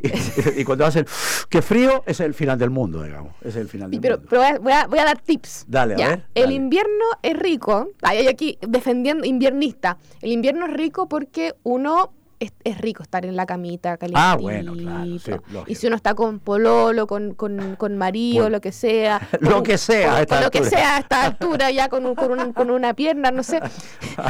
Y, 0.55 0.61
y 0.61 0.63
cuando 0.65 0.85
hacen 0.85 1.05
qué 1.49 1.61
frío, 1.61 2.03
es 2.05 2.19
el 2.19 2.33
final 2.33 2.57
del 2.57 2.69
mundo, 2.69 3.03
digamos. 3.03 3.33
Es 3.41 3.55
el 3.55 3.67
final 3.67 3.89
del 3.91 3.99
pero, 3.99 4.15
mundo. 4.17 4.27
pero 4.29 4.41
voy, 4.61 4.71
a, 4.73 4.87
voy 4.87 4.99
a- 4.99 5.05
dar 5.05 5.19
tips. 5.19 5.65
Dale, 5.67 5.95
a 6.03 6.07
ver, 6.09 6.25
El 6.35 6.43
dale. 6.43 6.53
invierno 6.55 7.05
es 7.21 7.37
rico. 7.37 7.89
Ay, 8.01 8.19
ay, 8.19 8.27
aquí 8.27 8.57
defendiendo, 8.61 9.25
inviernista. 9.25 9.97
El 10.21 10.31
invierno 10.31 10.65
es 10.67 10.73
rico 10.73 11.07
porque 11.07 11.53
uno 11.63 12.11
es, 12.39 12.53
es 12.63 12.77
rico 12.79 13.03
estar 13.03 13.25
en 13.25 13.35
la 13.35 13.45
camita 13.45 13.97
calientito. 13.97 14.21
Ah, 14.25 14.37
bueno, 14.39 14.73
claro, 14.73 15.19
sí, 15.19 15.31
y 15.67 15.75
si 15.75 15.87
uno 15.87 15.95
está 15.95 16.13
con 16.15 16.39
pololo, 16.39 17.05
con, 17.07 17.33
con, 17.33 17.75
con 17.75 17.97
marido, 17.97 18.43
Bueno. 18.43 18.57
lo 18.57 18.61
que 18.61 18.71
sea. 18.71 19.19
Lo 19.41 19.55
con- 19.55 19.63
que 19.63 19.77
sea 19.77 20.09
a 20.09 20.13
con- 20.13 20.21
esta 20.21 20.35
con 20.35 20.43
lo 20.45 20.51
que 20.51 20.63
sea 20.63 20.95
a 20.95 20.99
esta 20.99 21.23
altura, 21.25 21.71
ya 21.71 21.89
con, 21.89 22.05
un- 22.05 22.15
con, 22.15 22.31
un- 22.39 22.53
con 22.53 22.69
una 22.69 22.93
pierna, 22.93 23.31
no 23.31 23.43
sé. 23.43 23.59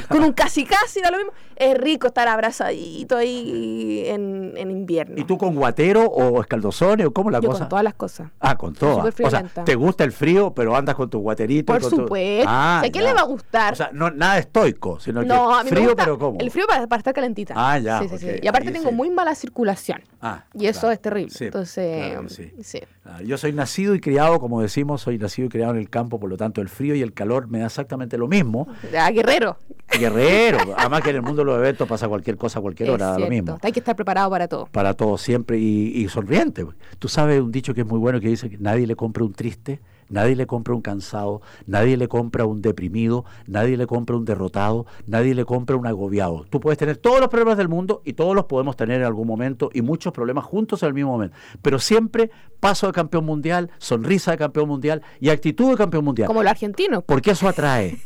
con 0.09 0.23
un 0.23 0.33
casi 0.33 0.65
casi, 0.65 1.01
da 1.01 1.11
lo 1.11 1.17
mismo. 1.17 1.31
Es 1.55 1.77
rico 1.77 2.07
estar 2.07 2.27
abrazadito 2.27 3.17
ahí 3.17 4.03
en, 4.07 4.53
en 4.55 4.71
invierno. 4.71 5.15
¿Y 5.19 5.25
tú 5.25 5.37
con 5.37 5.53
guatero 5.55 6.05
o 6.05 6.39
escaldozones 6.41 7.05
o 7.07 7.11
cómo 7.11 7.29
la 7.31 7.39
Yo 7.41 7.49
cosa? 7.49 7.59
con 7.61 7.69
todas 7.69 7.83
las 7.83 7.93
cosas. 7.95 8.29
Ah, 8.39 8.57
con 8.57 8.73
todas. 8.73 9.13
O 9.21 9.29
sea, 9.29 9.43
te 9.43 9.75
gusta 9.75 10.03
el 10.05 10.11
frío, 10.13 10.53
pero 10.53 10.75
andas 10.75 10.95
con 10.95 11.09
tu 11.09 11.19
guaterito. 11.19 11.73
y 11.73 11.75
Por 11.75 11.81
con 11.81 11.89
tu- 11.89 11.95
supuesto. 11.97 12.45
Ah, 12.49 12.79
¿A 12.79 12.89
quién 12.89 13.03
ya. 13.03 13.09
le 13.09 13.13
va 13.13 13.21
a 13.21 13.25
gustar? 13.25 13.73
O 13.73 13.75
sea, 13.75 13.89
no, 13.93 14.09
nada 14.09 14.37
estoico, 14.37 14.99
sino 15.01 15.21
No, 15.23 15.53
a 15.53 15.59
que 15.59 15.65
me 15.65 15.69
frío, 15.71 15.89
gusta 15.89 16.03
pero 16.05 16.17
¿cómo? 16.17 16.39
El 16.39 16.49
frío 16.49 16.65
para, 16.65 16.87
para 16.87 16.99
estar 16.99 17.13
calentita. 17.13 17.53
Ah, 17.57 17.77
ya, 17.77 17.98
Sí, 18.03 18.09
sí, 18.09 18.17
sí. 18.17 18.29
ok, 18.37 18.43
Y 18.43 18.47
aparte 18.47 18.67
ahí 18.69 18.73
tengo 18.73 18.89
sí. 18.89 18.95
muy 18.95 19.09
mala 19.09 19.35
circulación. 19.35 20.01
Ah, 20.21 20.45
y 20.53 20.67
eso 20.67 20.81
claro. 20.81 20.93
es 20.93 21.01
terrible. 21.01 21.31
Sí, 21.33 21.45
Entonces, 21.45 22.05
claro 22.11 22.23
que 22.27 22.29
sí. 22.33 22.51
sí. 22.61 22.79
Ah, 23.05 23.21
Yo 23.23 23.37
soy 23.37 23.53
nacido 23.53 23.95
y 23.95 23.99
criado, 23.99 24.39
como 24.39 24.61
decimos, 24.61 25.01
soy 25.01 25.17
nacido 25.17 25.47
y 25.47 25.49
criado 25.49 25.71
en 25.73 25.79
el 25.79 25.89
campo, 25.89 26.19
por 26.19 26.29
lo 26.29 26.37
tanto 26.37 26.61
el 26.61 26.69
frío 26.69 26.95
y 26.95 27.01
el 27.01 27.13
calor 27.13 27.47
me 27.47 27.59
da 27.59 27.65
exactamente 27.67 28.17
lo 28.17 28.27
mismo. 28.27 28.67
Ah, 28.97 29.09
guerrero. 29.11 29.57
Guerrero, 29.97 30.59
además 30.77 31.01
que 31.01 31.09
en 31.09 31.15
el 31.17 31.21
mundo 31.23 31.41
de 31.41 31.45
los 31.45 31.57
eventos 31.57 31.87
pasa 31.87 32.07
cualquier 32.07 32.37
cosa 32.37 32.59
a 32.59 32.61
cualquier 32.61 32.91
hora, 32.91 33.17
lo 33.17 33.27
mismo. 33.27 33.57
Hay 33.61 33.71
que 33.71 33.79
estar 33.79 33.95
preparado 33.95 34.29
para 34.29 34.47
todo. 34.47 34.67
Para 34.71 34.93
todos 34.93 35.21
siempre 35.21 35.57
y, 35.57 35.91
y 35.95 36.07
sonriente. 36.09 36.65
Tú 36.99 37.07
sabes 37.07 37.41
un 37.41 37.51
dicho 37.51 37.73
que 37.73 37.81
es 37.81 37.87
muy 37.87 37.97
bueno 37.99 38.19
que 38.19 38.27
dice 38.27 38.49
que 38.49 38.57
nadie 38.57 38.85
le 38.85 38.95
compra 38.95 39.23
un 39.23 39.33
triste, 39.33 39.79
nadie 40.09 40.35
le 40.35 40.45
compra 40.47 40.73
un 40.73 40.81
cansado, 40.81 41.41
nadie 41.65 41.97
le 41.97 42.07
compra 42.07 42.45
un 42.45 42.61
deprimido, 42.61 43.25
nadie 43.47 43.77
le 43.77 43.87
compra 43.87 44.15
un 44.15 44.25
derrotado, 44.25 44.85
nadie 45.07 45.33
le 45.35 45.45
compra 45.45 45.75
un 45.75 45.87
agobiado. 45.87 46.45
Tú 46.49 46.59
puedes 46.59 46.77
tener 46.77 46.97
todos 46.97 47.19
los 47.19 47.29
problemas 47.29 47.57
del 47.57 47.69
mundo 47.69 48.01
y 48.05 48.13
todos 48.13 48.35
los 48.35 48.45
podemos 48.45 48.75
tener 48.75 49.01
en 49.01 49.05
algún 49.07 49.27
momento 49.27 49.69
y 49.73 49.81
muchos 49.81 50.11
problemas 50.13 50.43
juntos 50.45 50.83
en 50.83 50.87
el 50.87 50.93
mismo 50.93 51.11
momento, 51.11 51.35
pero 51.61 51.79
siempre 51.79 52.31
paso 52.59 52.87
de 52.87 52.93
campeón 52.93 53.25
mundial, 53.25 53.69
sonrisa 53.77 54.31
de 54.31 54.37
campeón 54.37 54.67
mundial 54.67 55.01
y 55.19 55.29
actitud 55.29 55.69
de 55.71 55.77
campeón 55.77 56.03
mundial. 56.03 56.27
Como 56.27 56.43
lo 56.43 56.49
argentino. 56.49 57.01
Porque 57.01 57.31
eso 57.31 57.47
atrae, 57.47 57.97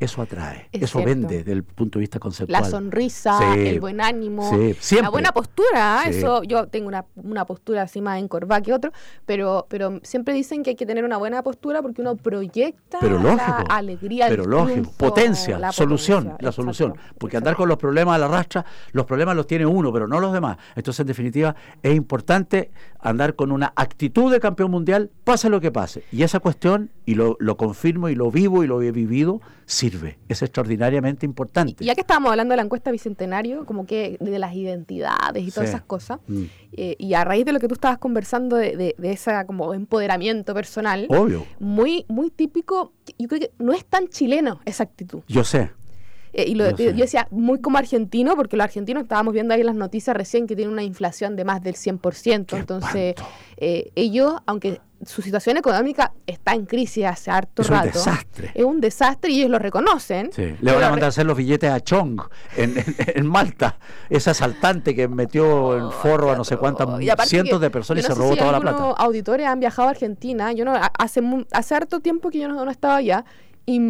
eso 0.00 0.22
atrae, 0.22 0.68
Es 0.72 0.82
eso 0.84 0.98
cierto. 0.98 1.08
vende 1.08 1.38
desde 1.38 1.52
el 1.52 1.62
punto 1.64 1.98
de 1.98 2.00
vista 2.02 2.18
conceptual. 2.18 2.62
La 2.62 2.68
sonrisa, 2.68 3.38
Sí. 3.54 3.66
el 3.66 3.80
buen 3.80 4.00
ánimo, 4.00 4.50
Sí, 4.80 4.96
la 5.00 5.10
buena 5.10 5.32
postura. 5.32 6.00
¿ah? 6.00 6.02
Sí. 6.04 6.18
Eso, 6.18 6.42
yo 6.44 6.68
tengo 6.68 6.88
una, 6.88 7.04
una 7.16 7.44
postura 7.44 7.82
así 7.82 8.00
más 8.00 8.18
encorvada 8.22 8.62
que 8.62 8.72
otro, 8.72 8.92
pero, 9.26 9.66
pero 9.68 10.00
siempre 10.02 10.32
dicen 10.32 10.62
que 10.62 10.70
hay 10.70 10.76
que 10.76 10.86
tener 10.86 11.04
una 11.04 11.16
buena 11.18 11.42
postura 11.42 11.47
porque 11.82 12.00
uno 12.02 12.16
proyecta 12.16 12.98
Pero 13.00 13.20
la 13.22 13.64
alegría, 13.68 14.26
el 14.26 14.36
Pero 14.36 14.44
lógico. 14.46 14.72
triunfo, 14.72 14.92
Potencia, 14.96 15.58
la 15.58 15.72
solución, 15.72 16.24
potencia. 16.24 16.46
la 16.46 16.52
solución. 16.52 16.94
Porque 17.18 17.36
andar 17.36 17.56
con 17.56 17.68
los 17.68 17.78
problemas 17.78 18.14
a 18.16 18.18
la 18.18 18.28
rastra, 18.28 18.64
los 18.92 19.06
problemas 19.06 19.36
los 19.36 19.46
tiene 19.46 19.66
uno, 19.66 19.92
pero 19.92 20.06
no 20.06 20.20
los 20.20 20.32
demás. 20.32 20.56
Entonces, 20.76 21.00
en 21.00 21.06
definitiva, 21.06 21.54
es 21.82 21.94
importante 21.94 22.70
andar 23.00 23.34
con 23.34 23.52
una 23.52 23.72
actitud 23.76 24.30
de 24.32 24.40
campeón 24.40 24.70
mundial, 24.70 25.10
pase 25.24 25.48
lo 25.48 25.60
que 25.60 25.70
pase. 25.70 26.04
Y 26.12 26.22
esa 26.22 26.40
cuestión, 26.40 26.90
y 27.08 27.14
lo, 27.14 27.36
lo 27.40 27.56
confirmo 27.56 28.10
y 28.10 28.14
lo 28.14 28.30
vivo 28.30 28.62
y 28.64 28.66
lo 28.66 28.82
he 28.82 28.92
vivido, 28.92 29.40
sirve. 29.64 30.18
Es 30.28 30.42
extraordinariamente 30.42 31.24
importante. 31.24 31.82
Y 31.82 31.86
ya 31.86 31.94
que 31.94 32.02
estábamos 32.02 32.30
hablando 32.32 32.52
de 32.52 32.56
la 32.56 32.64
encuesta 32.64 32.90
bicentenario, 32.90 33.64
como 33.64 33.86
que 33.86 34.18
de 34.20 34.38
las 34.38 34.54
identidades 34.54 35.42
y 35.42 35.50
todas 35.50 35.70
Sí. 35.70 35.74
esas 35.74 35.86
cosas, 35.86 36.18
Mm. 36.26 36.42
eh, 36.72 36.96
y 36.98 37.14
a 37.14 37.24
raíz 37.24 37.46
de 37.46 37.52
lo 37.52 37.60
que 37.60 37.68
tú 37.68 37.72
estabas 37.74 37.96
conversando 37.96 38.56
de, 38.56 38.76
de, 38.76 38.94
de 38.98 39.10
esa 39.12 39.46
como 39.46 39.72
empoderamiento 39.72 40.52
personal, 40.52 41.06
Obvio. 41.08 41.46
muy, 41.58 42.04
muy 42.08 42.28
típico, 42.28 42.92
yo 43.18 43.26
creo 43.26 43.40
que 43.40 43.50
no 43.58 43.72
es 43.72 43.86
tan 43.86 44.08
chileno 44.08 44.60
esa 44.66 44.82
actitud. 44.84 45.22
Yo 45.28 45.44
sé. 45.44 45.70
Eh, 46.34 46.44
y 46.46 46.54
lo, 46.56 46.68
Yo 46.76 46.92
decía, 46.92 47.26
muy 47.30 47.58
como 47.62 47.78
argentino, 47.78 48.36
porque 48.36 48.58
los 48.58 48.64
argentinos 48.64 49.04
estábamos 49.04 49.32
viendo 49.32 49.54
ahí 49.54 49.62
las 49.62 49.74
noticias 49.74 50.14
recién 50.14 50.46
que 50.46 50.54
tienen 50.54 50.74
una 50.74 50.82
inflación 50.82 51.36
de 51.36 51.44
más 51.46 51.62
del 51.62 51.74
100%. 51.74 52.54
Entonces, 52.58 53.14
eh, 53.56 53.90
ellos, 53.94 54.34
aunque 54.44 54.78
su 55.04 55.22
situación 55.22 55.56
económica 55.56 56.12
está 56.26 56.54
en 56.54 56.66
crisis 56.66 57.04
hace 57.06 57.30
harto 57.30 57.62
Es 57.62 57.68
un 57.70 57.76
rato, 57.76 57.86
desastre. 57.98 58.50
es 58.52 58.64
un 58.64 58.80
desastre 58.80 59.30
y 59.30 59.38
ellos 59.38 59.50
lo 59.50 59.58
reconocen. 59.60 60.32
Sí, 60.32 60.56
Le 60.60 60.72
van 60.72 60.82
a 60.82 60.90
mandar 60.90 61.04
a 61.04 61.08
hacer 61.08 61.24
los 61.24 61.36
billetes 61.36 61.70
a 61.70 61.80
Chong 61.80 62.20
en, 62.56 62.76
en- 62.78 62.96
en 63.14 63.26
Malta, 63.26 63.78
ese 64.10 64.30
asaltante 64.30 64.94
que 64.96 65.06
metió 65.06 65.76
en 65.78 65.92
forro 65.92 66.32
a 66.32 66.36
no 66.36 66.42
sé 66.44 66.56
cuántas 66.56 66.88
aparte 66.88 67.26
cientos 67.28 67.60
de 67.60 67.70
personas 67.70 68.02
y 68.02 68.06
se 68.08 68.14
robó 68.14 68.32
si 68.32 68.38
toda 68.40 68.52
la 68.52 68.60
plata. 68.60 68.90
auditores 68.98 69.46
han 69.46 69.60
viajado 69.60 69.86
a 69.88 69.92
Argentina. 69.92 70.52
Yo 70.52 70.64
no, 70.64 70.74
hace, 70.98 71.22
hace 71.52 71.74
harto 71.76 72.00
tiempo 72.00 72.30
que 72.30 72.40
yo 72.40 72.48
no, 72.48 72.64
no 72.64 72.70
estaba 72.70 72.96
allá. 72.96 73.24
Y, 73.66 73.80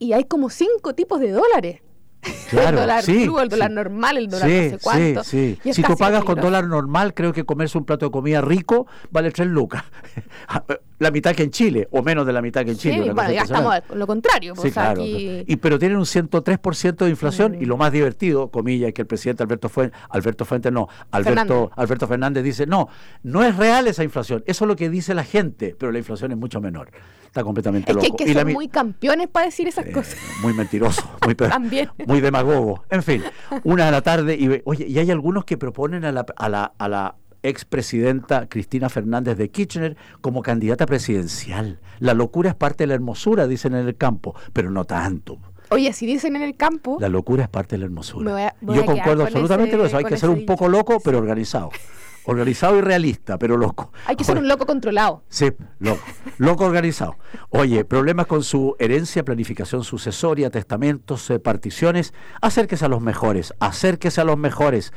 y 0.00 0.12
hay 0.12 0.24
como 0.24 0.50
cinco 0.50 0.94
tipos 0.94 1.20
de 1.20 1.30
dólares. 1.30 1.80
Claro, 2.50 2.68
el 2.68 2.76
dólar 2.76 3.02
sí, 3.02 3.22
el 3.24 3.48
dólar 3.48 3.68
sí. 3.70 3.74
normal, 3.74 4.16
el 4.18 4.28
dólar 4.28 4.48
Sí, 4.48 4.54
no 4.64 4.70
sé 4.70 4.78
cuánto. 4.82 5.24
sí, 5.24 5.58
sí. 5.62 5.72
Si 5.72 5.82
tú 5.82 5.96
pagas 5.96 6.22
con 6.24 6.40
dólar 6.40 6.66
normal, 6.66 7.12
creo 7.14 7.32
que 7.32 7.44
comerse 7.44 7.76
un 7.78 7.84
plato 7.84 8.06
de 8.06 8.12
comida 8.12 8.40
rico 8.40 8.86
vale 9.10 9.30
3 9.30 9.48
lucas. 9.48 9.82
la 10.98 11.10
mitad 11.10 11.34
que 11.34 11.42
en 11.42 11.50
Chile, 11.50 11.88
o 11.90 12.02
menos 12.02 12.24
de 12.26 12.32
la 12.32 12.40
mitad 12.40 12.64
que 12.64 12.70
en 12.70 12.76
Chile. 12.78 13.02
Sí, 13.04 13.10
bueno, 13.10 13.30
ya 13.32 13.42
estamos 13.42 13.74
lo 13.94 14.06
contrario. 14.06 14.54
Pues, 14.54 14.72
claro. 14.72 15.02
aquí- 15.02 15.44
Y, 15.46 15.56
pero 15.56 15.78
tienen 15.78 15.98
un 15.98 16.06
103% 16.06 17.04
de 17.04 17.10
inflación 17.10 17.52
Mm. 17.58 17.62
y 17.62 17.64
lo 17.66 17.76
más 17.76 17.92
divertido, 17.92 18.48
comillas, 18.50 18.92
que 18.92 19.02
el 19.02 19.06
presidente 19.08 19.42
Alberto 19.42 19.68
Fuentes, 19.68 19.98
Alberto 20.10 20.44
Fuentes 20.44 20.72
no, 20.72 20.88
Alberto 21.10 21.34
Fernández. 21.40 21.70
Alberto 21.76 22.06
Fernández 22.06 22.44
dice, 22.44 22.66
no, 22.66 22.88
no 23.22 23.42
es 23.44 23.56
real 23.56 23.86
esa 23.88 24.04
inflación, 24.04 24.42
eso 24.46 24.64
es 24.64 24.68
lo 24.68 24.76
que 24.76 24.88
dice 24.88 25.14
la 25.14 25.24
gente, 25.24 25.74
pero 25.78 25.90
la 25.92 25.98
inflación 25.98 26.30
es 26.32 26.38
mucho 26.38 26.60
menor. 26.60 26.90
Está 27.26 27.42
completamente 27.42 27.90
es 27.90 27.96
que 27.98 28.02
hay 28.04 28.08
loco. 28.10 28.16
que 28.16 28.24
Y 28.30 28.34
la 28.34 28.40
ser 28.40 28.46
mi- 28.46 28.54
muy 28.54 28.68
campeones 28.68 29.26
para 29.28 29.46
decir 29.46 29.66
esas 29.66 29.86
cosas. 29.86 30.16
muy 30.40 30.52
mentiroso, 30.54 31.02
muy, 31.24 31.34
También. 31.34 31.90
muy 32.06 32.13
demagogo. 32.20 32.84
En 32.90 33.02
fin, 33.02 33.22
una 33.64 33.86
de 33.86 33.90
la 33.92 34.02
tarde 34.02 34.34
y 34.36 34.62
oye, 34.64 34.86
y 34.86 34.98
hay 34.98 35.10
algunos 35.10 35.44
que 35.44 35.56
proponen 35.58 36.04
a 36.04 36.12
la, 36.12 36.24
a 36.36 36.48
la, 36.48 36.72
a 36.78 36.88
la 36.88 37.14
expresidenta 37.42 38.48
Cristina 38.48 38.88
Fernández 38.88 39.36
de 39.36 39.50
Kirchner 39.50 39.96
como 40.20 40.42
candidata 40.42 40.86
presidencial. 40.86 41.80
La 41.98 42.14
locura 42.14 42.50
es 42.50 42.54
parte 42.56 42.84
de 42.84 42.88
la 42.88 42.94
hermosura, 42.94 43.46
dicen 43.46 43.74
en 43.74 43.86
el 43.86 43.96
campo, 43.96 44.34
pero 44.52 44.70
no 44.70 44.84
tanto. 44.84 45.38
Oye, 45.70 45.92
si 45.92 46.06
dicen 46.06 46.36
en 46.36 46.42
el 46.42 46.56
campo, 46.56 46.98
La 47.00 47.08
locura 47.08 47.42
es 47.44 47.48
parte 47.48 47.74
de 47.76 47.80
la 47.80 47.84
hermosura. 47.86 48.24
Me 48.24 48.32
voy 48.32 48.42
a- 48.42 48.54
voy 48.60 48.76
Yo 48.76 48.84
concuerdo 48.84 49.16
con 49.24 49.26
absolutamente 49.26 49.70
ese- 49.70 49.78
con 49.78 49.86
eso. 49.86 49.96
Hay 49.96 50.04
que 50.04 50.16
ser 50.16 50.28
un 50.30 50.44
poco 50.46 50.68
loco, 50.68 50.98
pero 51.02 51.18
organizado. 51.18 51.70
Organizado 52.26 52.78
y 52.78 52.80
realista, 52.80 53.38
pero 53.38 53.56
loco. 53.56 53.92
hay 54.06 54.16
que 54.16 54.24
ser 54.24 54.38
un 54.38 54.48
loco 54.48 54.66
controlado. 54.66 55.22
Sí, 55.28 55.52
loco, 55.78 56.02
loco 56.38 56.64
organizado. 56.64 57.16
Oye, 57.50 57.84
problemas 57.84 58.26
con 58.26 58.42
su 58.42 58.76
herencia, 58.78 59.24
planificación 59.24 59.84
sucesoria, 59.84 60.50
testamentos, 60.50 61.28
eh, 61.30 61.38
particiones, 61.38 62.14
acérquese 62.40 62.84
a 62.86 62.88
los 62.88 63.02
mejores, 63.02 63.52
acérquese 63.60 64.20
a 64.20 64.24
los 64.24 64.38
mejores. 64.38 64.92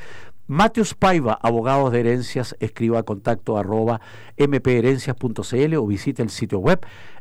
Mateus 0.48 0.94
Paiva, 0.94 1.38
abogados 1.42 1.92
de 1.92 2.00
herencias, 2.00 2.56
escriba 2.62 3.00
a 3.00 3.04
contacto 3.04 3.58
arroba 3.58 4.00
mpherencias.cl 4.38 5.76
o 5.76 5.86
visite 5.86 6.24
el 6.24 6.30
sitio 6.30 6.60
web 6.60 6.80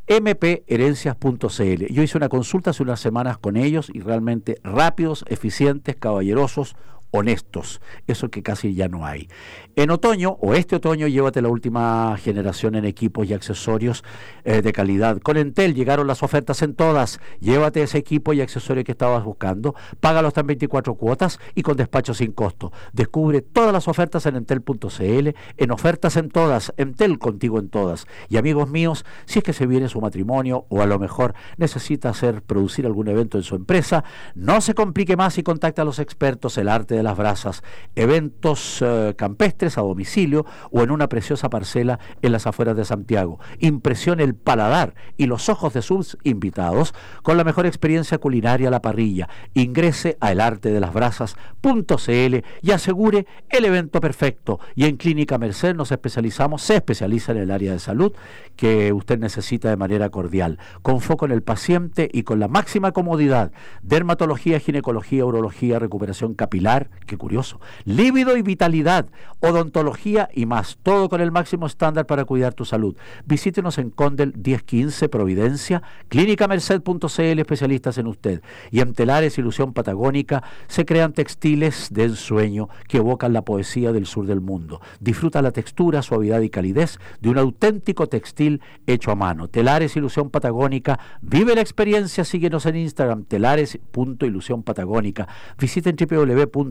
mpherencias.cl. 0.08 1.86
Yo 1.92 2.02
hice 2.02 2.16
una 2.16 2.28
consulta 2.28 2.70
hace 2.70 2.84
unas 2.84 3.00
semanas 3.00 3.38
con 3.38 3.56
ellos 3.56 3.90
y 3.92 3.98
realmente 3.98 4.60
rápidos, 4.62 5.24
eficientes, 5.28 5.96
caballerosos, 5.96 6.76
honestos, 7.10 7.80
eso 8.06 8.30
que 8.30 8.42
casi 8.42 8.74
ya 8.74 8.88
no 8.88 9.06
hay. 9.06 9.28
En 9.74 9.90
otoño 9.90 10.38
o 10.40 10.54
este 10.54 10.76
otoño 10.76 11.06
llévate 11.06 11.42
la 11.42 11.48
última 11.48 12.16
generación 12.18 12.74
en 12.74 12.84
equipos 12.84 13.28
y 13.28 13.34
accesorios 13.34 14.04
eh, 14.44 14.62
de 14.62 14.72
calidad. 14.72 15.18
Con 15.20 15.36
Entel 15.36 15.74
llegaron 15.74 16.06
las 16.06 16.22
ofertas 16.22 16.62
en 16.62 16.74
todas. 16.74 17.20
Llévate 17.40 17.82
ese 17.82 17.98
equipo 17.98 18.32
y 18.32 18.40
accesorio 18.40 18.84
que 18.84 18.92
estabas 18.92 19.24
buscando. 19.24 19.74
Págalo 20.00 20.28
hasta 20.28 20.40
en 20.40 20.46
24 20.48 20.94
cuotas 20.94 21.38
y 21.54 21.62
con 21.62 21.76
despacho 21.76 22.14
sin 22.14 22.32
costo. 22.32 22.72
Descubre 22.92 23.42
todas 23.42 23.72
las 23.72 23.88
ofertas 23.88 24.24
en 24.26 24.36
entel.cl, 24.36 25.28
en 25.56 25.70
ofertas 25.70 26.16
en 26.16 26.30
todas, 26.30 26.72
Entel 26.76 27.18
contigo 27.18 27.58
en 27.58 27.68
todas. 27.68 28.06
Y 28.28 28.36
amigos 28.36 28.70
míos, 28.70 29.04
si 29.26 29.38
es 29.40 29.44
que 29.44 29.52
se 29.52 29.66
viene 29.66 29.88
su 29.88 30.00
matrimonio 30.00 30.66
o 30.68 30.82
a 30.82 30.86
lo 30.86 30.98
mejor 30.98 31.34
necesita 31.56 32.10
hacer 32.10 32.42
producir 32.42 32.86
algún 32.86 33.08
evento 33.08 33.38
en 33.38 33.44
su 33.44 33.56
empresa, 33.56 34.04
no 34.34 34.60
se 34.60 34.74
complique 34.74 35.16
más 35.16 35.38
y 35.38 35.42
contacta 35.42 35.82
a 35.82 35.84
los 35.84 35.98
expertos 35.98 36.58
el 36.58 36.68
arte 36.68 36.95
de 36.96 37.02
las 37.02 37.16
brasas, 37.16 37.62
eventos 37.94 38.82
eh, 38.82 39.14
campestres 39.16 39.78
a 39.78 39.82
domicilio 39.82 40.46
o 40.70 40.82
en 40.82 40.90
una 40.90 41.08
preciosa 41.08 41.50
parcela 41.50 41.98
en 42.22 42.32
las 42.32 42.46
afueras 42.46 42.76
de 42.76 42.84
Santiago. 42.84 43.38
Impresione 43.58 44.22
el 44.22 44.34
paladar 44.34 44.94
y 45.16 45.26
los 45.26 45.48
ojos 45.48 45.74
de 45.74 45.82
sus 45.82 46.18
invitados 46.24 46.94
con 47.22 47.36
la 47.36 47.44
mejor 47.44 47.66
experiencia 47.66 48.18
culinaria 48.18 48.68
a 48.68 48.70
la 48.70 48.82
parrilla. 48.82 49.28
Ingrese 49.54 50.16
a 50.20 50.32
elartedelasbrasas.cl 50.32 52.36
y 52.62 52.70
asegure 52.70 53.26
el 53.50 53.64
evento 53.64 54.00
perfecto. 54.00 54.60
Y 54.74 54.86
en 54.86 54.96
Clínica 54.96 55.38
Merced 55.38 55.74
nos 55.74 55.92
especializamos, 55.92 56.62
se 56.62 56.76
especializa 56.76 57.32
en 57.32 57.38
el 57.38 57.50
área 57.50 57.72
de 57.72 57.78
salud 57.78 58.12
que 58.56 58.92
usted 58.92 59.18
necesita 59.18 59.68
de 59.68 59.76
manera 59.76 60.10
cordial, 60.10 60.58
con 60.82 61.00
foco 61.00 61.26
en 61.26 61.32
el 61.32 61.42
paciente 61.42 62.08
y 62.12 62.22
con 62.22 62.40
la 62.40 62.48
máxima 62.48 62.92
comodidad. 62.92 63.52
Dermatología, 63.82 64.60
ginecología, 64.60 65.24
urología, 65.24 65.78
recuperación 65.78 66.34
capilar, 66.34 66.85
qué 67.06 67.16
curioso, 67.16 67.60
líbido 67.84 68.36
y 68.36 68.42
vitalidad, 68.42 69.06
odontología 69.40 70.28
y 70.34 70.46
más, 70.46 70.78
todo 70.82 71.08
con 71.08 71.20
el 71.20 71.30
máximo 71.30 71.66
estándar 71.66 72.06
para 72.06 72.24
cuidar 72.24 72.54
tu 72.54 72.64
salud. 72.64 72.96
Visítenos 73.24 73.78
en 73.78 73.90
Condel 73.90 74.32
1015 74.36 75.08
Providencia, 75.08 75.82
clínicamerced.cl, 76.08 77.38
especialistas 77.38 77.98
en 77.98 78.06
usted. 78.06 78.42
Y 78.70 78.80
en 78.80 78.94
Telares 78.94 79.38
Ilusión 79.38 79.72
Patagónica 79.72 80.42
se 80.66 80.84
crean 80.84 81.12
textiles 81.12 81.88
de 81.90 82.04
ensueño 82.04 82.68
que 82.88 82.98
evocan 82.98 83.32
la 83.32 83.42
poesía 83.42 83.92
del 83.92 84.06
sur 84.06 84.26
del 84.26 84.40
mundo. 84.40 84.80
Disfruta 85.00 85.42
la 85.42 85.52
textura, 85.52 86.02
suavidad 86.02 86.40
y 86.40 86.50
calidez 86.50 86.98
de 87.20 87.30
un 87.30 87.38
auténtico 87.38 88.08
textil 88.08 88.60
hecho 88.86 89.10
a 89.10 89.14
mano. 89.14 89.48
Telares 89.48 89.96
Ilusión 89.96 90.30
Patagónica, 90.30 90.98
vive 91.20 91.54
la 91.54 91.60
experiencia, 91.60 92.24
síguenos 92.24 92.66
en 92.66 92.76
Instagram, 92.76 93.24
telares.ilusión 93.24 94.62
patagónica. 94.62 95.28
Visiten 95.58 95.96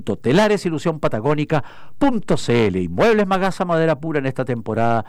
www.telaresilusionpatagónica.cl. 0.05 2.75
Inmuebles 2.75 3.27
Magasa 3.27 3.65
Madera 3.65 3.99
Pura 3.99 4.19
en 4.19 4.27
esta 4.27 4.45
temporada 4.45 5.03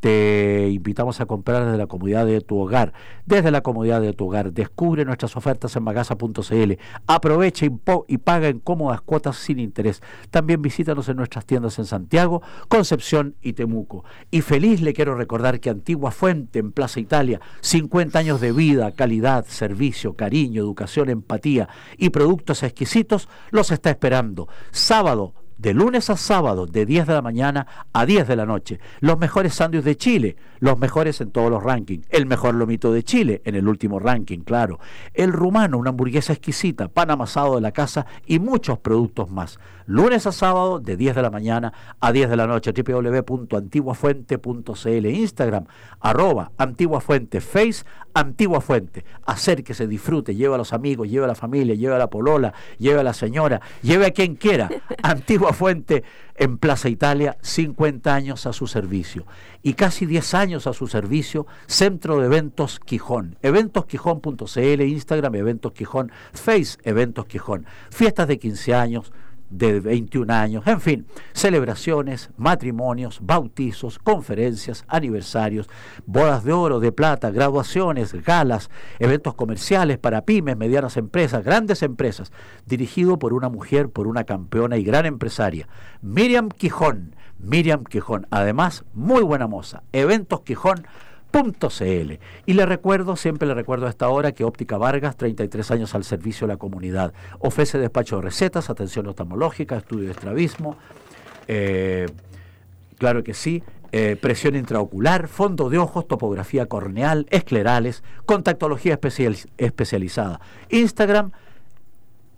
te 0.00 0.70
invitamos 0.70 1.20
a 1.20 1.26
comprar 1.26 1.64
desde 1.64 1.78
la 1.78 1.86
comodidad 1.86 2.26
de 2.26 2.40
tu 2.40 2.58
hogar. 2.58 2.92
Desde 3.26 3.50
la 3.50 3.60
comodidad 3.60 4.00
de 4.00 4.14
tu 4.14 4.26
hogar. 4.26 4.52
Descubre 4.52 5.04
nuestras 5.04 5.36
ofertas 5.36 5.76
en 5.76 5.82
magasa.cl. 5.82 6.72
Aprovecha 7.06 7.66
y, 7.66 8.18
paga 8.18 8.48
en 8.48 8.60
cómodas 8.60 9.02
cuotas 9.02 9.36
sin 9.36 9.58
interés. 9.58 10.02
También 10.30 10.62
visítanos 10.62 11.08
en 11.08 11.16
nuestras 11.16 11.44
tiendas 11.44 11.78
en 11.78 11.84
Santiago, 11.84 12.42
Concepción 12.68 13.36
y 13.42 13.52
Temuco. 13.52 14.04
Y 14.30 14.40
feliz 14.40 14.80
le 14.80 14.94
quiero 14.94 15.14
recordar 15.14 15.60
que 15.60 15.70
Antigua 15.70 16.10
Fuente 16.10 16.58
en 16.58 16.72
Plaza 16.72 16.98
Italia, 16.98 17.40
50 17.60 18.18
años 18.18 18.40
de 18.40 18.52
vida, 18.52 18.92
calidad, 18.92 19.44
servicio, 19.46 20.14
cariño, 20.14 20.62
educación, 20.62 21.10
empatía 21.10 21.68
y 21.98 22.08
productos 22.08 22.62
exquisitos, 22.62 23.28
los 23.50 23.70
está 23.70 23.90
esperando. 23.90 24.48
Sábado 24.70 25.34
de 25.60 25.74
lunes 25.74 26.08
a 26.08 26.16
sábado, 26.16 26.66
de 26.66 26.86
10 26.86 27.06
de 27.06 27.14
la 27.14 27.22
mañana 27.22 27.66
a 27.92 28.06
10 28.06 28.26
de 28.26 28.36
la 28.36 28.46
noche. 28.46 28.80
Los 29.00 29.18
mejores 29.18 29.54
sándwiches 29.54 29.84
de 29.84 29.96
Chile, 29.96 30.36
los 30.60 30.78
mejores 30.78 31.20
en 31.20 31.32
todos 31.32 31.50
los 31.50 31.62
rankings. 31.62 32.06
El 32.10 32.26
mejor 32.26 32.54
lomito 32.54 32.92
de 32.92 33.02
Chile, 33.02 33.42
en 33.44 33.56
el 33.56 33.66
último 33.66 33.98
ranking, 33.98 34.40
claro. 34.40 34.78
El 35.14 35.32
rumano, 35.32 35.78
una 35.78 35.90
hamburguesa 35.90 36.32
exquisita, 36.32 36.86
pan 36.88 37.10
amasado 37.10 37.56
de 37.56 37.60
la 37.60 37.72
casa 37.72 38.06
y 38.26 38.38
muchos 38.38 38.78
productos 38.78 39.28
más. 39.30 39.58
Lunes 39.86 40.26
a 40.26 40.32
sábado, 40.32 40.78
de 40.78 40.96
10 40.96 41.16
de 41.16 41.22
la 41.22 41.30
mañana 41.30 41.72
a 41.98 42.12
10 42.12 42.30
de 42.30 42.36
la 42.36 42.46
noche. 42.46 42.72
www.antiguafuente.cl 42.72 45.06
Instagram, 45.06 45.64
arroba 45.98 46.52
antiguafuente, 46.58 47.40
face 47.40 47.84
Antigua 48.14 48.60
Fuente. 48.60 49.04
Acérquese, 49.24 49.86
disfrute, 49.86 50.34
lleve 50.34 50.54
a 50.54 50.58
los 50.58 50.72
amigos, 50.72 51.08
lleve 51.08 51.24
a 51.24 51.28
la 51.28 51.34
familia, 51.34 51.74
lleve 51.74 51.94
a 51.94 51.98
la 51.98 52.10
polola, 52.10 52.52
lleve 52.78 53.00
a 53.00 53.02
la 53.02 53.14
señora, 53.14 53.60
lleve 53.82 54.06
a 54.06 54.10
quien 54.12 54.36
quiera. 54.36 54.68
Antigua 55.02 55.52
Fuente 55.52 56.04
en 56.40 56.56
Plaza 56.56 56.88
Italia, 56.88 57.36
50 57.42 58.12
años 58.12 58.46
a 58.46 58.54
su 58.54 58.66
servicio. 58.66 59.26
Y 59.62 59.74
casi 59.74 60.06
10 60.06 60.34
años 60.34 60.66
a 60.66 60.72
su 60.72 60.88
servicio, 60.88 61.46
Centro 61.66 62.18
de 62.18 62.26
Eventos 62.26 62.80
Quijón. 62.80 63.36
Eventosquijón.cl, 63.42 64.82
Instagram, 64.82 65.34
Eventos 65.34 65.72
Quijón, 65.72 66.10
Face, 66.32 66.78
Eventos 66.82 67.26
Quijón. 67.26 67.66
Fiestas 67.90 68.26
de 68.26 68.38
15 68.38 68.74
años 68.74 69.12
de 69.50 69.80
21 69.80 70.32
años, 70.32 70.66
en 70.66 70.80
fin, 70.80 71.06
celebraciones, 71.32 72.30
matrimonios, 72.36 73.18
bautizos, 73.20 73.98
conferencias, 73.98 74.84
aniversarios, 74.88 75.68
bodas 76.06 76.44
de 76.44 76.52
oro, 76.52 76.80
de 76.80 76.92
plata, 76.92 77.30
graduaciones, 77.30 78.14
galas, 78.24 78.70
eventos 78.98 79.34
comerciales 79.34 79.98
para 79.98 80.24
pymes, 80.24 80.56
medianas 80.56 80.96
empresas, 80.96 81.44
grandes 81.44 81.82
empresas, 81.82 82.32
dirigido 82.64 83.18
por 83.18 83.32
una 83.34 83.48
mujer, 83.48 83.90
por 83.90 84.06
una 84.06 84.24
campeona 84.24 84.76
y 84.76 84.84
gran 84.84 85.06
empresaria, 85.06 85.68
Miriam 86.00 86.48
Quijón. 86.48 87.16
Miriam 87.42 87.84
Quijón, 87.84 88.26
además, 88.30 88.84
muy 88.92 89.22
buena 89.22 89.46
moza. 89.46 89.82
Eventos 89.92 90.42
Quijón 90.42 90.86
.cl. 91.30 92.12
Y 92.46 92.52
le 92.54 92.66
recuerdo, 92.66 93.16
siempre 93.16 93.46
le 93.46 93.54
recuerdo 93.54 93.86
a 93.86 93.90
esta 93.90 94.08
hora, 94.08 94.32
que 94.32 94.44
Óptica 94.44 94.78
Vargas, 94.78 95.16
33 95.16 95.70
años 95.70 95.94
al 95.94 96.04
servicio 96.04 96.46
de 96.46 96.54
la 96.54 96.58
comunidad, 96.58 97.12
ofrece 97.38 97.78
despacho 97.78 98.16
de 98.16 98.22
recetas, 98.22 98.70
atención 98.70 99.06
oftalmológica, 99.06 99.76
estudio 99.76 100.06
de 100.06 100.12
estrabismo, 100.12 100.76
eh, 101.48 102.06
claro 102.98 103.24
que 103.24 103.34
sí, 103.34 103.62
eh, 103.92 104.16
presión 104.20 104.54
intraocular, 104.54 105.26
fondo 105.26 105.68
de 105.68 105.78
ojos, 105.78 106.06
topografía 106.06 106.66
corneal, 106.66 107.26
esclerales, 107.30 108.04
contactología 108.24 108.98
especializada. 109.58 110.40
Instagram, 110.68 111.32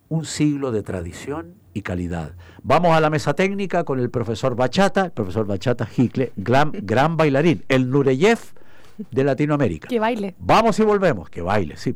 un 0.10 0.26
siglo 0.26 0.72
de 0.72 0.84
tradición 0.84 1.56
y 1.74 1.84
calidad. 1.84 2.34
Vamos 2.64 2.92
a 2.92 3.00
la 3.00 3.10
mesa 3.10 3.34
técnica 3.34 3.84
con 3.84 4.00
el 4.00 4.10
profesor 4.10 4.56
Bachata, 4.56 5.06
el 5.06 5.12
profesor 5.12 5.46
Bachata 5.46 5.88
Hicle, 5.96 6.34
gran, 6.36 6.72
gran 6.74 7.16
bailarín, 7.16 7.64
el 7.70 7.90
Nureyev 7.90 8.40
de 9.12 9.24
Latinoamérica. 9.24 9.88
Que 9.88 10.00
baile. 10.00 10.36
Vamos 10.40 10.80
y 10.80 10.84
volvemos, 10.84 11.30
que 11.30 11.42
baile, 11.42 11.78
sí. 11.78 11.94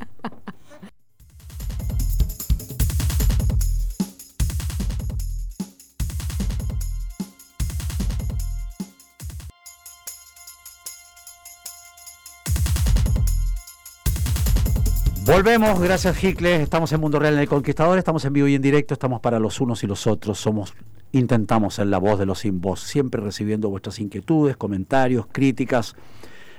Volvemos, 15.25 15.79
gracias 15.79 16.23
Hickle. 16.23 16.61
Estamos 16.61 16.93
en 16.93 17.01
Mundo 17.01 17.17
Real 17.17 17.33
en 17.33 17.39
el 17.39 17.47
Conquistador, 17.47 17.97
estamos 17.97 18.23
en 18.25 18.33
vivo 18.33 18.47
y 18.47 18.53
en 18.53 18.61
directo, 18.61 18.93
estamos 18.93 19.21
para 19.21 19.39
los 19.39 19.59
unos 19.59 19.83
y 19.83 19.87
los 19.87 20.05
otros, 20.05 20.39
somos, 20.39 20.75
intentamos 21.13 21.73
ser 21.73 21.87
la 21.87 21.97
voz 21.97 22.19
de 22.19 22.27
los 22.27 22.39
sin 22.39 22.61
voz, 22.61 22.81
siempre 22.81 23.19
recibiendo 23.21 23.71
vuestras 23.71 23.97
inquietudes, 23.99 24.55
comentarios, 24.55 25.25
críticas, 25.31 25.95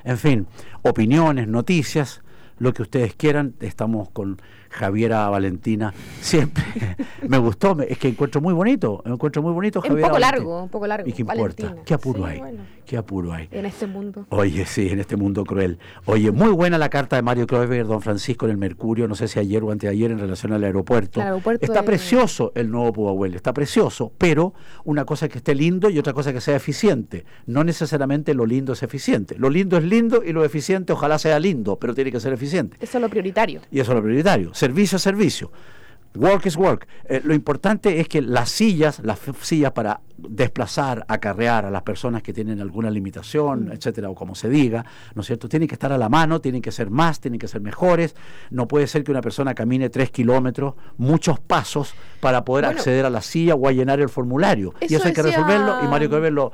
en 0.03 0.19
fin, 0.19 0.47
opiniones, 0.83 1.47
noticias, 1.47 2.23
lo 2.59 2.73
que 2.73 2.83
ustedes 2.83 3.15
quieran. 3.15 3.55
Estamos 3.61 4.11
con 4.11 4.43
Javiera 4.71 5.29
Valentina, 5.29 5.93
siempre 6.21 6.65
me 7.29 7.39
gustó, 7.39 7.77
es 7.81 7.99
que 7.99 8.09
encuentro 8.09 8.41
muy 8.41 8.55
bonito, 8.55 9.03
me 9.05 9.13
encuentro 9.13 9.43
muy 9.43 9.53
bonito 9.53 9.81
Javiera. 9.81 10.07
Un 10.07 10.09
poco 10.09 10.19
largo, 10.19 10.63
un 10.63 10.69
poco 10.69 10.87
largo. 10.87 11.09
¿Y 11.09 11.13
qué 11.13 11.23
importa? 11.23 11.77
¿Qué 11.85 11.95
apuro 11.95 12.27
hay? 12.27 12.43
Qué 12.85 12.97
apuro 12.97 13.33
hay. 13.33 13.49
En 13.51 13.67
este 13.67 13.87
mundo. 13.87 14.27
Oye, 14.31 14.65
sí, 14.65 14.89
en 14.89 15.01
este 15.01 15.17
mundo 15.17 15.45
cruel. 15.45 15.79
Oye, 16.05 16.31
muy 16.31 16.51
buena 16.51 16.79
la 16.79 16.89
carta 16.89 17.17
de 17.17 17.23
Mario 17.23 17.47
Kroeber, 17.47 17.87
don 17.87 18.01
Francisco 18.01 18.47
en 18.47 18.53
el 18.53 18.59
Mercurio, 18.59 19.09
no 19.09 19.15
sé 19.15 19.27
si 19.27 19.39
ayer 19.39 19.63
o 19.65 19.71
anteayer 19.73 20.11
en 20.11 20.19
relación 20.19 20.53
al 20.53 20.63
aeropuerto. 20.63 21.21
está 21.61 21.83
precioso 21.83 22.53
el 22.55 22.71
nuevo 22.71 22.93
Pudahuel, 22.93 23.35
está 23.35 23.53
precioso, 23.53 24.13
pero 24.19 24.55
una 24.85 25.05
cosa 25.05 25.27
es 25.27 25.33
que 25.33 25.39
esté 25.39 25.55
lindo 25.55 25.91
y 25.91 25.99
otra 25.99 26.13
cosa 26.13 26.31
es 26.31 26.35
que 26.35 26.41
sea 26.41 26.57
eficiente. 26.57 27.25
No 27.47 27.65
necesariamente 27.65 28.35
lo 28.35 28.47
lindo 28.47 28.73
es 28.73 28.83
eficiente. 28.83 29.37
Lo 29.39 29.51
lindo 29.51 29.77
es 29.77 29.85
lindo 29.85 30.23
y 30.25 30.33
lo 30.33 30.45
eficiente 30.45 30.93
ojalá 30.93 31.19
sea 31.19 31.39
lindo, 31.41 31.79
pero 31.79 31.95
tiene 31.95 32.13
que 32.13 32.21
ser 32.21 32.33
eficiente. 32.33 32.77
Eso 32.81 32.99
es 32.99 33.03
lo 33.03 33.09
prioritario. 33.09 33.61
Y 33.71 33.81
eso 33.81 33.93
es 33.93 33.97
lo 33.97 34.03
prioritario. 34.03 34.55
Servicio 34.67 34.97
a 34.97 34.99
servicio. 34.99 35.53
Work 36.17 36.47
is 36.47 36.57
work. 36.57 36.89
Eh, 37.09 37.21
lo 37.23 37.35
importante 37.35 38.01
es 38.01 38.09
que 38.09 38.21
las 38.21 38.51
sillas, 38.51 39.01
las 39.05 39.21
sillas 39.43 39.71
para 39.71 40.01
desplazar, 40.17 41.05
acarrear 41.07 41.67
a 41.67 41.71
las 41.71 41.83
personas 41.83 42.21
que 42.23 42.33
tienen 42.33 42.61
alguna 42.61 42.91
limitación, 42.91 43.67
mm. 43.67 43.73
etcétera, 43.73 44.11
o 44.11 44.15
como 44.17 44.35
se 44.35 44.49
diga, 44.49 44.85
¿no 45.15 45.21
es 45.21 45.27
cierto? 45.29 45.49
Tienen 45.49 45.69
que 45.69 45.77
estar 45.77 45.93
a 45.93 45.99
la 45.99 46.09
mano, 46.09 46.41
tienen 46.41 46.63
que 46.63 46.73
ser 46.73 46.91
más, 46.91 47.21
tienen 47.21 47.39
que 47.39 47.47
ser 47.47 47.61
mejores. 47.61 48.17
No 48.51 48.67
puede 48.67 48.89
ser 48.89 49.05
que 49.05 49.13
una 49.13 49.21
persona 49.21 49.55
camine 49.55 49.89
tres 49.89 50.11
kilómetros, 50.11 50.75
muchos 50.97 51.39
pasos, 51.39 51.95
para 52.19 52.45
poder 52.45 52.65
acceder 52.65 53.05
a 53.05 53.11
la 53.11 53.21
silla 53.21 53.55
o 53.55 53.69
a 53.69 53.73
llenar 53.73 54.01
el 54.01 54.09
formulario. 54.09 54.75
y 54.81 54.97
eso 54.97 55.07
hay 55.07 55.15
que 55.15 55.23
resolverlo, 55.23 55.85
y 55.85 55.87
Mario 55.87 56.11
Coelho 56.11 56.31
lo, 56.31 56.53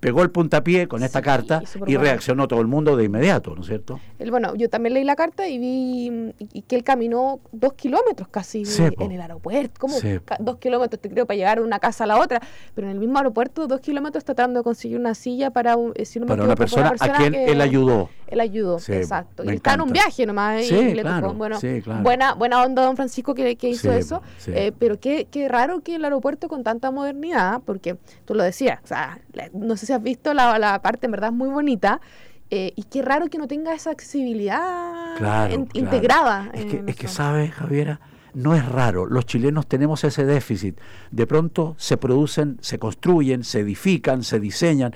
pegó 0.00 0.22
el 0.22 0.30
puntapié 0.30 0.88
con 0.88 1.02
esta 1.02 1.22
carta 1.22 1.62
y 1.86 1.96
reaccionó 1.96 2.48
todo 2.48 2.60
el 2.60 2.66
mundo 2.66 2.96
de 2.96 3.04
inmediato, 3.04 3.54
¿no 3.54 3.60
es 3.60 3.68
cierto? 3.68 4.00
El, 4.18 4.30
bueno, 4.30 4.54
yo 4.56 4.68
también 4.68 4.94
leí 4.94 5.04
la 5.04 5.14
carta 5.14 5.46
y 5.46 5.58
vi 5.58 6.62
que 6.66 6.76
él 6.76 6.84
caminó 6.84 7.40
dos 7.52 7.74
kilómetros 7.74 8.28
casi 8.28 8.64
en 8.98 9.12
el 9.12 9.20
aeropuerto, 9.20 9.78
como 9.78 9.96
dos 10.40 10.56
kilómetros, 10.56 11.00
te 11.00 11.10
creo, 11.10 11.26
para 11.26 11.36
llegar 11.36 11.58
de 11.58 11.64
una 11.64 11.78
casa 11.78 12.04
a 12.04 12.06
la 12.06 12.18
otra, 12.18 12.40
pero 12.74 12.86
en 12.86 12.94
el 12.94 12.98
mismo 12.98 13.18
aeropuerto, 13.18 13.66
dos 13.66 13.80
kilómetros 13.80 14.24
tratando 14.24 14.60
de 14.60 14.64
conseguir 14.64 14.98
una 14.98 15.14
silla 15.14 15.50
para, 15.50 15.76
un, 15.76 15.92
eh, 15.94 16.06
para 16.26 16.44
una, 16.44 16.56
persona 16.56 16.94
a 16.98 17.12
quien 17.18 17.34
él 17.34 17.60
ayudó. 17.60 18.08
Él 18.30 18.40
ayudó, 18.40 18.78
exacto. 18.88 19.44
Y 19.44 19.56
está 19.56 19.74
en 19.74 19.82
un 19.82 19.92
viaje 19.92 20.24
nomás. 20.24 20.70
y 20.70 20.94
le 20.94 21.02
tocó, 21.02 21.34
bueno, 21.34 21.58
buena, 22.02 22.34
buena 22.34 22.62
onda 22.62 22.84
don 22.84 22.96
Francisco 22.96 23.34
que, 23.34 23.56
que 23.56 23.68
hizo 23.68 23.92
eso, 23.92 24.22
eh, 24.46 24.72
pero 24.78 24.98
qué, 24.98 25.26
qué 25.30 25.48
raro 25.48 25.80
que 25.80 25.96
el 25.96 26.04
aeropuerto 26.04 26.48
con 26.48 26.62
tanta 26.62 26.90
modernidad, 26.90 27.60
porque 27.64 27.96
tú 28.24 28.34
lo 28.34 28.42
decías, 28.42 28.80
o 28.84 28.86
sea, 28.86 29.18
no 29.52 29.76
sé 29.76 29.92
has 29.92 30.02
visto 30.02 30.34
la, 30.34 30.80
parte 30.82 31.06
en 31.06 31.12
verdad 31.12 31.32
muy 31.32 31.48
bonita. 31.48 32.00
Eh, 32.52 32.72
y 32.74 32.82
qué 32.82 33.00
raro 33.02 33.28
que 33.28 33.38
no 33.38 33.46
tenga 33.46 33.72
esa 33.74 33.92
accesibilidad 33.92 35.14
integrada. 35.72 36.50
Es 36.52 36.64
que, 36.64 36.82
es 36.84 36.96
que 36.96 37.06
sabes, 37.06 37.52
Javiera, 37.52 38.00
no 38.34 38.54
es 38.54 38.66
raro. 38.66 39.06
Los 39.06 39.26
chilenos 39.26 39.66
tenemos 39.66 40.04
ese 40.04 40.24
déficit. 40.24 40.78
De 41.10 41.26
pronto 41.26 41.74
se 41.78 41.96
producen, 41.96 42.58
se 42.60 42.78
construyen, 42.78 43.44
se 43.44 43.60
edifican, 43.60 44.22
se 44.22 44.40
diseñan 44.40 44.94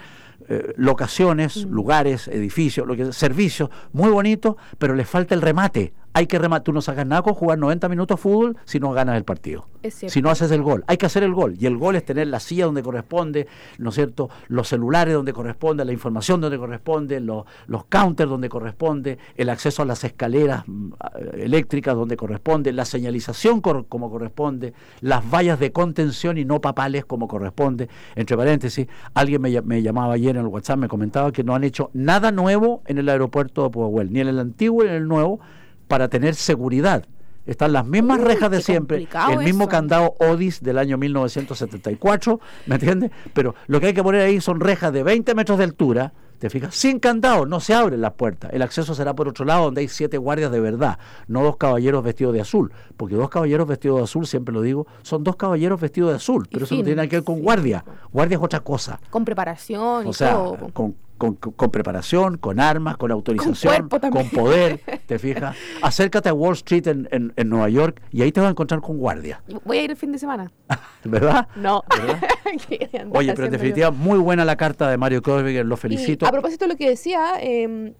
eh, 0.48 0.74
locaciones, 0.76 1.66
mm. 1.66 1.70
lugares, 1.70 2.28
edificios, 2.28 2.86
lo 2.86 2.96
que, 2.96 3.12
servicios 3.12 3.70
muy 3.92 4.10
bonitos, 4.10 4.56
pero 4.78 4.94
les 4.94 5.08
falta 5.08 5.34
el 5.34 5.42
remate 5.42 5.92
hay 6.14 6.26
que 6.26 6.38
remar. 6.38 6.62
Tú 6.62 6.72
no 6.72 6.80
sacas 6.80 7.06
nada 7.06 7.20
con 7.22 7.34
jugar 7.34 7.58
90 7.58 7.88
minutos 7.90 8.16
de 8.16 8.22
fútbol 8.22 8.56
si 8.64 8.80
no 8.80 8.92
ganas 8.92 9.16
el 9.16 9.24
partido. 9.24 9.66
Si 10.08 10.22
no 10.22 10.30
haces 10.30 10.50
el 10.50 10.62
gol. 10.62 10.82
Hay 10.86 10.96
que 10.96 11.04
hacer 11.06 11.22
el 11.24 11.34
gol. 11.34 11.56
Y 11.58 11.66
el 11.66 11.76
gol 11.76 11.96
es 11.96 12.04
tener 12.06 12.28
la 12.28 12.40
silla 12.40 12.64
donde 12.64 12.82
corresponde, 12.82 13.46
¿no 13.78 13.90
es 13.90 13.94
cierto? 13.96 14.30
Los 14.48 14.68
celulares 14.68 15.12
donde 15.12 15.32
corresponde, 15.34 15.84
la 15.84 15.92
información 15.92 16.40
donde 16.40 16.56
corresponde, 16.56 17.20
los, 17.20 17.44
los 17.66 17.84
counters 17.84 18.30
donde 18.30 18.48
corresponde, 18.48 19.18
el 19.36 19.50
acceso 19.50 19.82
a 19.82 19.84
las 19.84 20.02
escaleras 20.04 20.64
mm, 20.66 20.92
eléctricas 21.36 21.94
donde 21.94 22.16
corresponde, 22.16 22.72
la 22.72 22.84
señalización 22.84 23.60
cor- 23.60 23.86
como 23.88 24.10
corresponde, 24.10 24.72
las 25.00 25.28
vallas 25.28 25.58
de 25.58 25.72
contención 25.72 26.38
y 26.38 26.44
no 26.44 26.60
papales 26.60 27.04
como 27.04 27.28
corresponde. 27.28 27.88
Entre 28.14 28.36
paréntesis, 28.36 28.86
alguien 29.14 29.42
me 29.42 29.82
llamaba 29.82 30.14
ayer 30.14 30.36
en 30.36 30.42
el 30.42 30.48
WhatsApp, 30.48 30.78
me 30.78 30.88
comentaba 30.88 31.32
que 31.32 31.44
no 31.44 31.54
han 31.54 31.64
hecho 31.64 31.90
nada 31.92 32.30
nuevo 32.32 32.82
en 32.86 32.98
el 32.98 33.08
aeropuerto 33.08 33.64
de 33.64 33.70
Pudahuel, 33.70 34.12
ni 34.12 34.20
en 34.20 34.28
el 34.28 34.38
antiguo 34.38 34.82
ni 34.84 34.90
en 34.90 34.94
el 34.96 35.08
nuevo, 35.08 35.40
para 35.88 36.08
tener 36.08 36.34
seguridad. 36.34 37.04
Están 37.46 37.74
las 37.74 37.84
mismas 37.86 38.20
Uy, 38.20 38.24
rejas 38.24 38.50
de 38.50 38.62
siempre, 38.62 39.06
el 39.30 39.38
mismo 39.40 39.64
eso. 39.64 39.70
candado 39.70 40.14
Odis 40.18 40.62
del 40.62 40.78
año 40.78 40.96
1974, 40.96 42.40
¿me 42.66 42.76
entiendes? 42.76 43.10
Pero 43.34 43.54
lo 43.66 43.80
que 43.80 43.88
hay 43.88 43.94
que 43.94 44.02
poner 44.02 44.22
ahí 44.22 44.40
son 44.40 44.60
rejas 44.60 44.92
de 44.94 45.02
20 45.02 45.34
metros 45.34 45.58
de 45.58 45.64
altura, 45.64 46.14
¿te 46.38 46.48
fijas? 46.48 46.74
Sin 46.74 46.98
candado, 46.98 47.44
no 47.44 47.60
se 47.60 47.74
abren 47.74 48.00
las 48.00 48.12
puertas. 48.14 48.50
El 48.54 48.62
acceso 48.62 48.94
será 48.94 49.12
por 49.14 49.28
otro 49.28 49.44
lado, 49.44 49.64
donde 49.64 49.82
hay 49.82 49.88
siete 49.88 50.16
guardias 50.16 50.50
de 50.52 50.60
verdad, 50.60 50.98
no 51.28 51.42
dos 51.42 51.58
caballeros 51.58 52.02
vestidos 52.02 52.32
de 52.32 52.40
azul, 52.40 52.72
porque 52.96 53.14
dos 53.14 53.28
caballeros 53.28 53.68
vestidos 53.68 53.98
de 53.98 54.04
azul, 54.04 54.26
siempre 54.26 54.54
lo 54.54 54.62
digo, 54.62 54.86
son 55.02 55.22
dos 55.22 55.36
caballeros 55.36 55.78
vestidos 55.78 56.10
de 56.10 56.16
azul, 56.16 56.48
pero 56.50 56.64
eso 56.64 56.76
no 56.76 56.82
tiene 56.82 56.96
nada 56.96 57.08
que 57.08 57.16
ver 57.16 57.24
con 57.24 57.36
sí. 57.36 57.42
guardia. 57.42 57.84
Guardia 58.10 58.38
es 58.38 58.42
otra 58.42 58.60
cosa. 58.60 58.98
Con 59.10 59.26
preparación 59.26 60.06
O 60.06 60.14
sea, 60.14 60.32
todo. 60.32 60.70
con, 60.72 60.96
con- 61.18 61.36
con 61.36 61.70
preparación, 61.70 62.38
con 62.38 62.60
armas, 62.60 62.96
con 62.96 63.10
autorización, 63.10 63.88
con 63.88 64.28
poder, 64.30 64.80
¿te 65.06 65.18
fijas? 65.18 65.56
Acércate 65.82 66.28
a 66.28 66.34
Wall 66.34 66.54
Street 66.54 66.86
en, 66.86 67.08
en- 67.10 67.32
en 67.36 67.48
Nueva 67.48 67.68
York 67.68 68.00
y 68.10 68.22
ahí 68.22 68.32
te 68.32 68.40
vas 68.40 68.48
a 68.48 68.50
encontrar 68.50 68.80
con 68.80 68.98
guardia, 68.98 69.42
Voy 69.64 69.78
a 69.78 69.82
ir 69.82 69.90
el 69.90 69.96
fin 69.96 70.12
de 70.12 70.18
semana. 70.18 70.50
¿verdad? 71.04 71.48
No. 71.56 71.82
¿Verdad? 71.96 72.20
¿Qué 72.68 72.88
andar 72.98 73.18
Oye, 73.20 73.32
pero 73.34 73.46
en 73.46 73.52
definitiva, 73.52 73.90
muy 73.90 74.18
buena 74.18 74.44
la 74.44 74.56
carta 74.56 74.88
de 74.90 74.96
Mario 74.96 75.22
Kohlberger, 75.22 75.64
lo 75.66 75.74
Y 75.74 75.78
felicito. 75.78 76.26
a 76.26 76.30
propósito 76.30 76.64
de 76.64 76.72
lo 76.72 76.76
que 76.76 76.88
decía, 76.88 77.32
eh, 77.40 77.94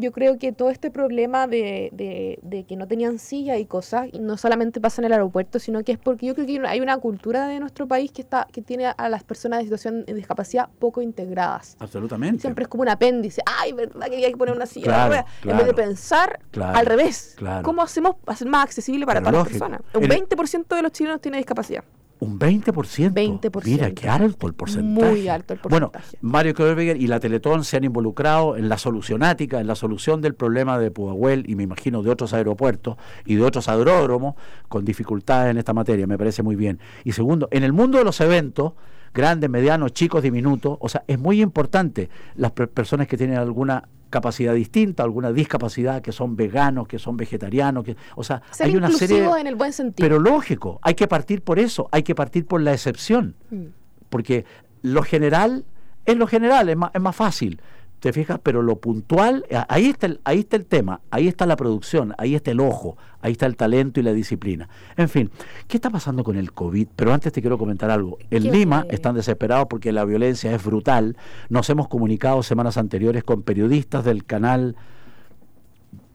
yo 0.00 0.12
creo 0.12 0.38
que 0.38 0.52
todo 0.52 0.70
este 0.70 0.90
problema 0.90 1.46
de, 1.46 1.90
de- 1.92 2.38
de 2.42 2.64
que 2.64 2.76
no 2.76 2.86
tenían 2.88 3.18
silla 3.18 3.56
y 3.58 3.66
cosas, 3.66 4.08
y 4.12 4.18
no 4.18 4.36
solamente 4.36 4.80
pasa 4.80 5.00
en 5.00 5.06
el 5.06 5.12
aeropuerto, 5.12 5.58
sino 5.58 5.84
que 5.84 5.92
es 5.92 5.98
porque 5.98 6.26
yo 6.26 6.34
creo 6.34 6.46
que 6.46 6.60
hay 6.66 6.80
una 6.80 6.96
cultura 6.98 7.46
de 7.46 7.60
nuestro 7.60 7.86
país 7.86 8.10
que 8.12 8.22
está 8.22 8.46
que 8.52 8.62
tiene 8.62 8.86
a 8.86 9.08
las 9.08 9.22
personas 9.22 9.58
de 9.60 9.64
situación 9.64 10.04
de 10.04 10.14
discapacidad 10.14 10.68
poco 10.78 11.02
integradas. 11.02 11.76
Absolutamente. 11.78 12.40
Siempre 12.40 12.64
es 12.64 12.68
como 12.68 12.82
un 12.82 12.88
apéndice. 12.88 13.42
Ay, 13.46 13.72
¿verdad 13.72 14.06
que 14.08 14.16
hay 14.24 14.30
que 14.32 14.36
poner 14.36 14.54
una 14.56 14.66
silla? 14.66 14.84
Claro, 14.86 15.08
ruedas?" 15.08 15.24
En 15.44 15.56
vez 15.56 15.66
de 15.66 15.74
pensar 15.74 16.40
claro, 16.50 16.78
al 16.78 16.86
revés. 16.86 17.36
¿Cómo 17.62 17.82
hacemos 17.82 18.16
para 18.24 18.34
hacer 18.34 18.48
más 18.48 18.64
accesible 18.64 19.06
para 19.06 19.20
Pero 19.20 19.30
todas 19.32 19.44
lógico. 19.46 19.64
las 19.66 19.70
personas? 19.78 19.94
Un 19.94 20.04
En 20.04 20.12
el- 20.12 20.28
20% 20.28 20.76
de 20.76 20.82
los 20.82 20.92
chilenos 20.92 21.20
tiene 21.20 21.36
discapacidad. 21.36 21.84
Un 22.20 22.38
20%. 22.38 23.12
20%. 23.12 23.64
Mira, 23.64 23.90
qué 23.92 24.08
alto 24.08 24.46
el 24.46 24.54
porcentaje. 24.54 25.10
Muy 25.10 25.28
alto 25.28 25.54
el 25.54 25.60
Bueno, 25.68 25.90
porcentaje. 25.90 26.18
Mario 26.20 26.54
Kohlberger 26.54 26.96
y 27.00 27.06
la 27.06 27.18
Teletón 27.18 27.64
se 27.64 27.78
han 27.78 27.84
involucrado 27.84 28.56
en 28.56 28.68
la 28.68 28.78
solucionática, 28.78 29.58
en 29.60 29.66
la 29.66 29.74
solución 29.74 30.20
del 30.20 30.34
problema 30.34 30.78
de 30.78 30.90
Pudahuel 30.90 31.44
y 31.48 31.56
me 31.56 31.62
imagino 31.62 32.02
de 32.02 32.10
otros 32.10 32.32
aeropuertos 32.34 32.96
y 33.24 33.36
de 33.36 33.42
otros 33.42 33.68
aeródromos 33.68 34.34
con 34.68 34.84
dificultades 34.84 35.50
en 35.50 35.58
esta 35.58 35.72
materia. 35.72 36.06
Me 36.06 36.18
parece 36.18 36.42
muy 36.42 36.56
bien. 36.56 36.78
Y 37.04 37.12
segundo, 37.12 37.48
en 37.50 37.64
el 37.64 37.72
mundo 37.72 37.98
de 37.98 38.04
los 38.04 38.20
eventos, 38.20 38.74
grandes, 39.12 39.50
medianos, 39.50 39.92
chicos, 39.92 40.22
diminutos, 40.22 40.76
o 40.80 40.88
sea, 40.88 41.02
es 41.06 41.18
muy 41.18 41.40
importante 41.42 42.08
las 42.36 42.52
per- 42.52 42.68
personas 42.68 43.06
que 43.08 43.16
tienen 43.16 43.36
alguna 43.38 43.88
capacidad 44.08 44.52
distinta, 44.54 45.02
alguna 45.04 45.32
discapacidad, 45.32 46.02
que 46.02 46.10
son 46.12 46.34
veganos, 46.36 46.88
que 46.88 46.98
son 46.98 47.16
vegetarianos, 47.16 47.84
que, 47.84 47.96
o 48.16 48.24
sea, 48.24 48.42
Ser 48.50 48.66
hay 48.66 48.76
una 48.76 48.90
serie 48.90 49.24
en 49.40 49.46
el 49.46 49.54
buen 49.54 49.72
sentido. 49.72 50.04
pero 50.04 50.18
lógico, 50.18 50.80
hay 50.82 50.94
que 50.94 51.06
partir 51.06 51.42
por 51.42 51.58
eso, 51.60 51.88
hay 51.92 52.02
que 52.02 52.14
partir 52.14 52.44
por 52.46 52.60
la 52.60 52.72
excepción, 52.72 53.34
Mm. 53.50 53.66
porque 54.08 54.44
lo 54.82 55.02
general 55.02 55.64
es 56.06 56.16
lo 56.16 56.26
general, 56.26 56.68
es 56.68 56.76
más, 56.76 56.90
es 56.94 57.00
más 57.00 57.14
fácil, 57.14 57.60
¿te 58.00 58.12
fijas? 58.12 58.40
Pero 58.42 58.62
lo 58.62 58.76
puntual, 58.76 59.44
a- 59.54 59.66
ahí 59.72 59.86
está, 59.86 60.06
el, 60.06 60.20
ahí 60.24 60.40
está 60.40 60.56
el 60.56 60.66
tema, 60.66 61.00
ahí 61.10 61.28
está 61.28 61.46
la 61.46 61.56
producción, 61.56 62.14
ahí 62.18 62.34
está 62.34 62.50
el 62.50 62.60
ojo, 62.60 62.96
ahí 63.22 63.32
está 63.32 63.46
el 63.46 63.56
talento 63.56 64.00
y 64.00 64.02
la 64.02 64.12
disciplina. 64.12 64.68
En 64.96 65.08
fin, 65.08 65.30
¿qué 65.68 65.76
está 65.76 65.90
pasando 65.90 66.24
con 66.24 66.36
el 66.36 66.52
COVID? 66.52 66.88
Pero 66.96 67.12
antes 67.12 67.32
te 67.32 67.40
quiero 67.40 67.58
comentar 67.58 67.90
algo. 67.90 68.18
En 68.30 68.42
¿Qué 68.42 68.50
Lima 68.50 68.86
están 68.90 69.14
desesperados 69.14 69.66
porque 69.70 69.92
la 69.92 70.04
violencia 70.04 70.52
es 70.54 70.64
brutal. 70.64 71.16
Nos 71.48 71.68
hemos 71.70 71.88
comunicado 71.88 72.42
semanas 72.42 72.76
anteriores 72.76 73.22
con 73.22 73.42
periodistas 73.42 74.04
del 74.04 74.24
canal 74.24 74.76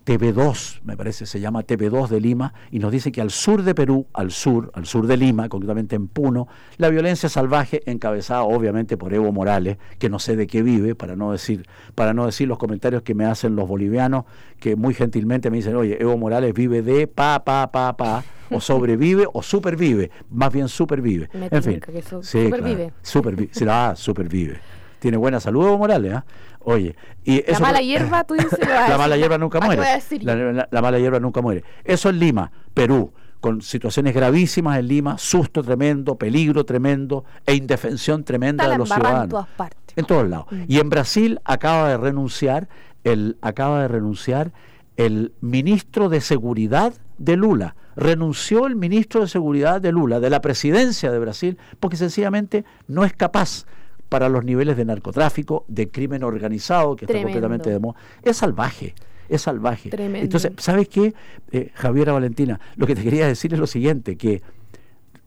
TV2, 0.06 0.82
me 0.84 0.96
parece, 0.96 1.26
se 1.26 1.40
llama 1.40 1.64
TV2 1.64 2.08
de 2.10 2.22
Lima, 2.22 2.54
y 2.70 2.78
nos 2.78 2.92
dice 2.92 3.12
que 3.12 3.22
al 3.22 3.32
sur 3.32 3.64
de 3.64 3.74
Perú, 3.74 4.06
al 4.14 4.30
sur, 4.32 4.70
al 4.76 4.86
sur 4.86 5.08
de 5.08 5.18
Lima, 5.18 5.50
concretamente 5.50 5.96
en 5.96 6.08
Puno, 6.08 6.48
la 6.78 6.90
violencia 6.90 7.28
salvaje, 7.28 7.82
encabezada 7.90 8.44
obviamente 8.44 8.98
por 8.98 9.14
Evo 9.16 9.32
Morales, 9.32 9.78
que 9.98 10.10
no 10.10 10.20
sé 10.20 10.36
de 10.36 10.46
qué 10.46 10.62
vive, 10.62 10.94
para 10.94 11.16
no 11.16 11.32
decir, 11.32 11.66
para 11.96 12.14
no 12.14 12.28
decir 12.28 12.48
los 12.48 12.60
comentarios 12.60 13.02
que 13.02 13.16
me 13.16 13.26
hacen 13.26 13.56
los 13.56 13.68
bolivianos, 13.68 14.26
que 14.60 14.76
muy 14.76 14.94
gentilmente 14.94 15.50
me 15.50 15.58
dicen, 15.58 15.76
oye, 15.76 15.98
Evo 16.00 16.16
Morales 16.18 16.54
vive 16.54 16.84
de 16.84 17.08
pa, 17.08 17.44
pa, 17.44 17.72
pa, 17.72 17.98
pa, 17.98 18.24
o 18.52 18.62
sobrevive 18.62 19.26
o 19.34 19.42
supervive, 19.42 20.12
más 20.30 20.54
bien 20.54 20.68
supervive. 20.68 21.30
Me 21.34 21.48
En 21.50 21.64
fin, 21.64 21.80
que 21.80 22.02
sí, 22.04 22.10
supervive. 22.22 22.92
claro, 22.92 22.94
supervi- 23.04 23.50
sí, 23.52 23.66
ah, 23.68 23.94
supervive. 23.96 24.60
Tiene 25.00 25.18
buena 25.18 25.40
salud 25.40 25.66
Evo 25.66 25.78
Morales, 25.80 26.14
¿ah? 26.14 26.26
Oye, 26.66 26.96
y 27.24 27.38
La 27.38 27.54
eso 27.54 27.62
mala 27.62 27.82
hierba, 27.82 28.24
tú 28.24 28.34
dices. 28.34 28.60
la 28.90 28.98
mala 28.98 29.16
hierba 29.18 29.38
nunca 29.38 29.60
muere. 29.66 29.82
La, 30.22 30.36
la- 30.36 30.68
la 30.70 30.82
mala 30.82 31.00
hierba 31.00 31.20
nunca 31.20 31.42
muere. 31.42 31.64
Eso 31.84 32.10
en 32.10 32.20
Lima, 32.20 32.52
Perú, 32.74 33.14
con 33.40 33.62
situaciones 33.62 34.14
gravísimas 34.16 34.80
en 34.80 34.88
Lima, 34.88 35.18
susto 35.18 35.62
tremendo, 35.64 36.16
peligro 36.18 36.66
tremendo 36.66 37.24
e 37.46 37.54
indefensión 37.56 38.24
tremenda 38.24 38.64
Está 38.64 38.70
la 38.70 38.74
de 38.74 38.80
los 38.80 38.90
embarrada 38.92 39.24
en 39.24 39.30
ciudadanos. 39.30 39.48
todas 39.48 39.58
partes. 39.58 39.98
En 39.98 40.06
todos 40.06 40.28
lados. 40.28 40.48
Mm. 40.52 40.64
Y 40.68 40.80
en 40.80 40.90
Brasil 40.90 41.40
acaba 41.46 41.90
de 41.90 41.98
renunciar 41.98 42.68
el 43.04 43.38
acaba 43.42 43.82
de 43.84 43.88
renunciar 43.88 44.52
el 44.98 45.34
ministro 45.42 46.10
de 46.10 46.22
Seguridad 46.22 46.94
de 47.20 47.36
Lula. 47.36 47.76
Renunció 47.96 48.66
el 48.66 48.76
ministro 48.76 49.22
de 49.22 49.28
Seguridad 49.28 49.80
de 49.80 49.92
Lula, 49.92 50.20
de 50.20 50.30
la 50.30 50.42
presidencia 50.42 51.12
de 51.12 51.20
Brasil, 51.20 51.58
porque 51.80 51.96
sencillamente 51.98 52.66
no 52.88 53.06
es 53.06 53.14
capaz 53.14 53.66
para 54.10 54.30
los 54.30 54.44
niveles 54.44 54.78
de 54.78 54.86
narcotráfico, 54.86 55.66
de 55.68 55.90
crimen 55.90 56.24
organizado, 56.24 56.96
que 56.96 57.06
Tremendo. 57.06 57.30
está 57.30 57.34
completamente 57.34 57.70
de 57.70 57.80
moda. 57.80 58.00
Es 58.24 58.38
salvaje, 58.38 58.94
es 59.30 59.42
salvaje. 59.42 59.90
Tremendo. 59.90 60.24
Entonces, 60.24 60.52
¿sabes 60.58 60.88
qué, 60.88 61.14
eh, 61.52 61.72
Javiera 61.74 62.14
Valentina? 62.14 62.60
Lo 62.76 62.88
que 62.88 62.96
te 62.96 63.04
quería 63.04 63.28
decir 63.28 63.54
es 63.54 63.60
lo 63.60 63.68
siguiente, 63.68 64.16
que 64.18 64.42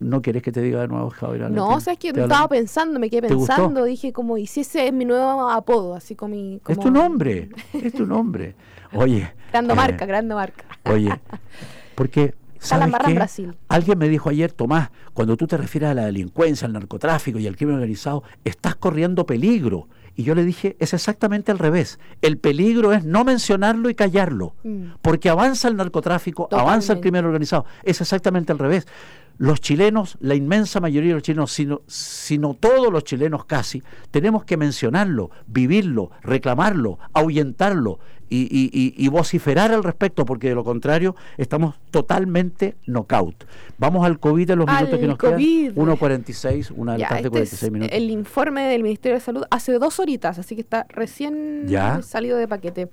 no 0.01 0.23
querés 0.23 0.43
que 0.43 0.53
te 0.53 0.63
diga 0.63 0.81
de 0.81 0.89
nuevo, 0.89 1.11
Javiera 1.11 1.47
Valentina. 1.47 1.69
No, 1.69 1.77
o 1.77 1.81
sea, 1.81 1.95
es 1.95 1.99
que 1.99 2.13
¿Te 2.13 2.23
estaba 2.23 2.49
pensando, 2.49 3.01
me 3.01 3.11
quedé 3.11 3.29
pensando, 3.29 3.85
dije 3.85 4.13
como, 4.13 4.39
y 4.39 4.47
si 4.47 4.61
ese 4.61 4.87
es 4.87 4.93
mi 4.93 5.05
nuevo 5.05 5.49
apodo, 5.51 5.95
así 5.95 6.15
como 6.15 6.35
mi... 6.35 6.61
Es 6.69 6.79
tu 6.79 6.91
nombre, 6.91 7.51
es 7.73 7.93
tu 7.93 8.07
nombre. 8.07 8.55
Oye. 8.93 9.33
Grande 9.51 9.73
eh, 9.73 9.77
marca, 9.77 10.07
grande 10.07 10.35
marca. 10.35 10.65
Oye, 10.85 11.21
porque 11.95 12.35
Está 12.61 12.77
la 12.77 12.81
¿sabes 12.81 12.85
embarrada 12.87 13.09
en 13.09 13.15
qué? 13.15 13.19
Brasil. 13.19 13.57
Alguien 13.69 13.99
me 13.99 14.09
dijo 14.09 14.31
ayer, 14.31 14.53
Tomás, 14.53 14.91
cuando 15.15 15.37
tú 15.37 15.47
te 15.47 15.57
refieres 15.57 15.91
a 15.91 15.95
la 15.95 16.07
delincuencia, 16.07 16.67
al 16.67 16.73
narcotráfico 16.73 17.39
y 17.39 17.47
al 17.47 17.57
crimen 17.57 17.77
organizado, 17.77 18.23
estás 18.45 18.75
corriendo 18.75 19.27
peligro. 19.27 19.89
Y 20.19 20.25
yo 20.25 20.35
le 20.35 20.45
dije, 20.45 20.77
es 20.81 20.95
exactamente 20.95 21.53
al 21.53 21.61
revés. 21.61 22.01
El 22.23 22.39
peligro 22.39 22.93
es 22.93 23.05
no 23.05 23.23
mencionarlo 23.25 23.89
y 23.89 23.95
callarlo. 23.95 24.57
Mm. 24.65 24.95
Porque 25.01 25.29
avanza 25.29 25.69
el 25.69 25.77
narcotráfico, 25.77 26.49
avanza 26.51 26.95
el 26.95 27.01
crimen 27.01 27.25
organizado. 27.25 27.67
Es 27.85 28.01
exactamente 28.01 28.51
al 28.51 28.59
revés. 28.59 28.89
Los 29.37 29.61
chilenos, 29.61 30.19
la 30.19 30.35
inmensa 30.35 30.81
mayoría 30.81 31.11
de 31.11 31.15
los 31.15 31.23
chilenos, 31.23 31.53
sino, 31.53 31.83
sino 31.87 32.55
todos 32.55 32.93
los 32.93 33.05
chilenos 33.05 33.45
casi, 33.45 33.85
tenemos 34.11 34.45
que 34.45 34.57
mencionarlo, 34.57 35.31
vivirlo, 35.47 36.11
reclamarlo, 36.23 36.99
ahuyentarlo 37.13 38.01
y, 38.31 38.43
y- 38.43 38.71
y- 38.73 38.95
y 38.97 39.09
vociferar 39.09 39.73
al 39.73 39.83
respecto, 39.85 40.25
porque 40.25 40.49
de 40.51 40.55
lo 40.55 40.65
contrario 40.65 41.15
estamos 41.37 41.75
totalmente 41.91 42.77
knockout. 42.87 43.45
Vamos 43.79 44.05
al 44.07 44.19
COVID 44.21 44.51
en 44.51 44.59
los 44.59 44.69
Al 44.69 44.77
minutos 44.77 45.01
que 45.01 45.07
nos 45.07 45.19
COVID. 45.19 45.73
quedan. 45.73 45.87
1.46, 45.87 46.73
una 46.77 46.93
de 46.93 46.99
la 46.99 47.03
Ya, 47.05 47.09
tarde, 47.09 47.21
este 47.23 47.31
46 47.31 47.63
es 47.63 47.71
minutos. 47.73 47.97
el 47.97 48.11
informe 48.11 48.63
del 48.69 48.83
Ministerio 48.83 49.17
de 49.17 49.21
Salud 49.25 49.45
hace 49.51 49.73
dos 49.79 49.99
horitas, 50.01 50.39
así 50.39 50.55
que 50.55 50.61
está 50.61 50.87
recién 50.89 51.65
Ya. 51.69 52.03
salido 52.03 52.37
de 52.39 52.49
paquete. 52.49 52.89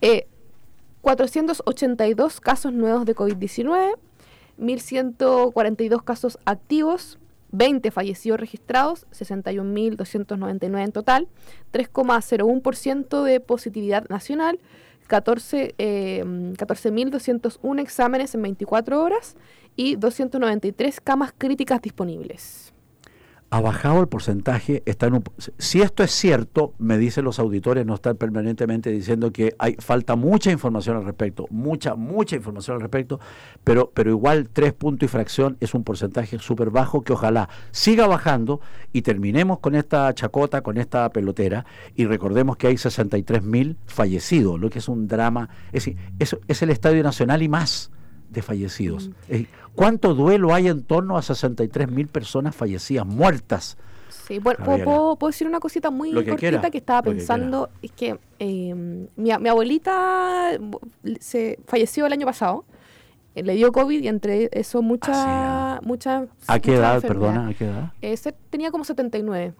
Eh, 0.00 0.26
482 1.02 2.40
casos 2.40 2.72
nuevos 2.72 3.06
de 3.06 3.14
COVID-19, 3.14 3.94
1.142 4.58 6.02
casos 6.02 6.38
activos, 6.44 7.18
20 7.52 7.90
fallecidos 7.90 8.40
registrados, 8.40 9.06
61.299 9.12 10.84
en 10.84 10.92
total, 10.92 11.28
3,01% 11.72 13.22
de 13.22 13.40
positividad 13.40 14.08
nacional, 14.08 14.58
14, 15.06 15.74
eh, 15.78 16.24
14.201 16.24 17.80
exámenes 17.80 18.34
en 18.34 18.42
24 18.42 19.02
horas 19.02 19.36
y 19.76 19.96
293 19.96 21.00
camas 21.00 21.32
críticas 21.36 21.80
disponibles. 21.82 22.72
Ha 23.50 23.60
bajado 23.60 24.00
el 24.00 24.08
porcentaje, 24.08 24.82
está 24.86 25.06
en 25.06 25.14
un, 25.14 25.24
si 25.58 25.80
esto 25.80 26.02
es 26.02 26.10
cierto, 26.10 26.74
me 26.78 26.98
dicen 26.98 27.24
los 27.24 27.38
auditores, 27.38 27.86
no 27.86 27.94
están 27.94 28.16
permanentemente 28.16 28.90
diciendo 28.90 29.32
que 29.32 29.54
hay 29.58 29.76
falta 29.78 30.16
mucha 30.16 30.50
información 30.50 30.96
al 30.96 31.04
respecto, 31.04 31.46
mucha, 31.50 31.94
mucha 31.94 32.34
información 32.36 32.76
al 32.76 32.80
respecto, 32.80 33.20
pero, 33.62 33.92
pero 33.94 34.10
igual 34.10 34.48
tres 34.52 34.72
puntos 34.72 35.06
y 35.06 35.08
fracción 35.08 35.56
es 35.60 35.74
un 35.74 35.84
porcentaje 35.84 36.38
súper 36.38 36.70
bajo 36.70 37.02
que 37.02 37.12
ojalá 37.12 37.48
siga 37.70 38.06
bajando 38.08 38.60
y 38.92 39.02
terminemos 39.02 39.60
con 39.60 39.76
esta 39.76 40.12
chacota, 40.12 40.62
con 40.62 40.76
esta 40.76 41.08
pelotera, 41.10 41.64
y 41.94 42.06
recordemos 42.06 42.56
que 42.56 42.66
hay 42.66 42.76
63 42.76 43.44
mil 43.44 43.76
fallecidos, 43.86 44.58
lo 44.58 44.70
que 44.70 44.80
es 44.80 44.88
un 44.88 45.06
drama, 45.06 45.48
es, 45.68 45.84
decir, 45.84 45.96
es, 46.18 46.36
es 46.48 46.62
el 46.62 46.70
Estadio 46.70 47.02
Nacional 47.04 47.42
y 47.42 47.48
más 47.48 47.92
de 48.28 48.42
fallecidos. 48.42 49.10
Mm. 49.28 49.44
¿Cuánto 49.76 50.14
duelo 50.14 50.54
hay 50.54 50.68
en 50.68 50.82
torno 50.82 51.16
a 51.16 51.22
63 51.22 51.90
mil 51.90 52.08
personas 52.08 52.56
fallecidas, 52.56 53.06
muertas? 53.06 53.76
Sí, 54.26 54.40
bueno, 54.40 54.64
¿puedo, 54.64 55.16
decir 55.28 55.46
una 55.46 55.60
cosita 55.60 55.90
muy 55.90 56.12
cortita 56.12 56.70
que 56.70 56.78
estaba 56.78 57.02
pensando? 57.02 57.68
es 57.80 57.92
que 57.92 58.18
eh, 58.40 58.74
mi, 58.74 59.30
mi, 59.38 59.48
abuelita 59.48 60.58
se 61.20 61.60
falleció 61.66 62.06
el 62.06 62.12
año 62.12 62.26
pasado 62.26 62.64
eh, 62.64 62.75
le 63.42 63.54
dio 63.54 63.72
COVID 63.72 64.02
y 64.02 64.08
entre 64.08 64.48
eso 64.52 64.82
mucha, 64.82 65.12
ah, 65.14 65.80
mucha 65.82 66.26
¿A 66.46 66.58
qué 66.58 66.76
edad, 66.76 67.02
perdona, 67.02 67.48
a 67.48 67.54
qué 67.54 67.64
edad? 67.66 67.92
Ese 68.00 68.32
tenía 68.50 68.70
como 68.70 68.84
79. 68.84 69.54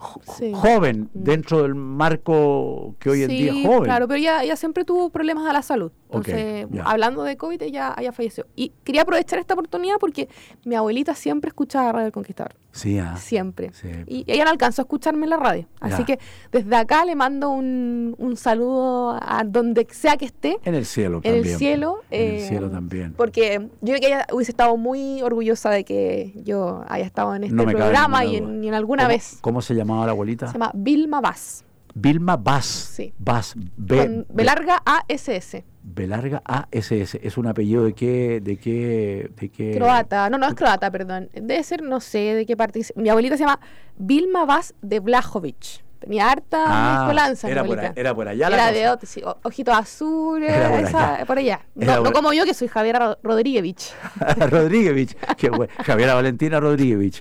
Joven, 0.54 1.10
mm. 1.12 1.24
dentro 1.24 1.62
del 1.62 1.74
marco 1.74 2.94
que 2.98 3.10
hoy 3.10 3.22
en 3.22 3.28
día 3.28 3.52
es 3.52 3.66
joven. 3.66 3.84
claro, 3.84 4.08
pero 4.08 4.18
ella, 4.18 4.42
ella 4.42 4.56
siempre 4.56 4.84
tuvo 4.84 5.10
problemas 5.10 5.46
a 5.46 5.52
la 5.52 5.62
salud. 5.62 5.92
Entonces, 6.06 6.66
hablando 6.84 7.22
de 7.24 7.36
COVID, 7.36 7.60
ella, 7.62 7.94
ella 7.98 8.12
falleció. 8.12 8.46
Y 8.54 8.72
quería 8.84 9.02
aprovechar 9.02 9.38
esta 9.38 9.54
oportunidad 9.54 9.96
porque 9.98 10.28
mi 10.64 10.74
abuelita 10.74 11.14
siempre 11.14 11.48
escuchaba 11.48 11.92
Radio 11.92 12.06
El 12.06 12.12
Conquistador. 12.12 12.54
Sí, 12.72 12.98
ah. 12.98 13.16
Siempre. 13.16 13.72
Y 14.06 14.24
ella 14.26 14.44
no 14.44 14.50
alcanzó 14.50 14.82
a 14.82 14.84
escucharme 14.84 15.24
en 15.24 15.30
la 15.30 15.38
radio. 15.38 15.66
Así 15.80 16.04
que 16.04 16.18
desde 16.52 16.76
acá 16.76 17.04
le 17.04 17.14
mando 17.14 17.50
un, 17.50 18.14
un, 18.18 18.36
saludo 18.36 19.18
a 19.20 19.44
donde 19.44 19.86
sea 19.90 20.16
que 20.16 20.26
esté. 20.26 20.58
En 20.64 20.74
el 20.74 20.84
cielo 20.84 21.20
en 21.22 21.34
El 21.34 21.56
cielo, 21.56 22.00
en 22.10 22.34
el 22.34 22.40
cielo 22.42 22.70
también. 22.70 23.14
Porque 23.14 23.65
yo 23.80 23.94
creo 23.94 24.00
que 24.00 24.06
ella 24.06 24.26
hubiese 24.32 24.52
estado 24.52 24.76
muy 24.76 25.22
orgullosa 25.22 25.70
de 25.70 25.84
que 25.84 26.32
yo 26.44 26.84
haya 26.88 27.04
estado 27.04 27.34
en 27.34 27.44
este 27.44 27.56
programa 27.56 28.24
y 28.24 28.36
en, 28.36 28.74
alguna 28.74 29.08
vez. 29.08 29.38
¿Cómo 29.40 29.62
se 29.62 29.74
llamaba 29.74 30.06
la 30.06 30.12
abuelita? 30.12 30.46
Se 30.46 30.54
llama 30.54 30.70
Vilma 30.74 31.20
Vaz. 31.20 31.64
Vilma 31.94 32.36
Vaz. 32.36 32.66
Sí. 32.66 33.14
Vaz. 33.18 33.54
B, 33.56 34.26
B, 34.28 34.44
larga 34.44 34.82
A-S-S. 34.84 35.64
B 35.82 36.06
larga 36.06 36.42
A-S-S. 36.44 37.18
¿Es 37.22 37.38
un 37.38 37.46
apellido 37.46 37.84
de 37.84 37.94
qué, 37.94 38.40
de 38.42 38.58
qué, 38.58 39.30
de 39.34 39.48
qué? 39.48 39.72
Croata. 39.76 40.28
No, 40.28 40.36
no 40.36 40.46
es 40.46 40.54
croata, 40.54 40.90
perdón. 40.90 41.30
Debe 41.32 41.62
ser, 41.62 41.82
no 41.82 42.00
sé 42.00 42.18
de 42.18 42.44
qué 42.44 42.56
parte. 42.56 42.82
Mi 42.96 43.08
abuelita 43.08 43.36
se 43.36 43.44
llama 43.44 43.60
Vilma 43.96 44.44
Vaz 44.44 44.74
de 44.82 45.00
Blajovic. 45.00 45.85
Tenía 45.98 46.30
harta 46.30 46.64
ah, 46.68 47.32
era, 47.44 47.64
por, 47.64 47.78
era 47.78 48.14
por 48.14 48.28
allá 48.28 48.50
la 48.50 48.70
Era 48.70 48.96
de 48.96 49.06
sí, 49.06 49.22
ojitos 49.42 49.74
azules, 49.74 50.68
por, 50.68 50.80
esa, 50.80 51.24
por 51.26 51.38
allá. 51.38 51.60
No, 51.74 52.02
no, 52.02 52.12
como 52.12 52.32
yo, 52.32 52.44
que 52.44 52.54
soy 52.54 52.68
Javiera 52.68 53.18
Rodríguez. 53.22 53.94
Rodríguez, 54.50 55.16
qué 55.36 55.50
bueno. 55.50 55.72
Javiera 55.84 56.14
Valentina 56.14 56.60
Rodríguez. 56.60 57.20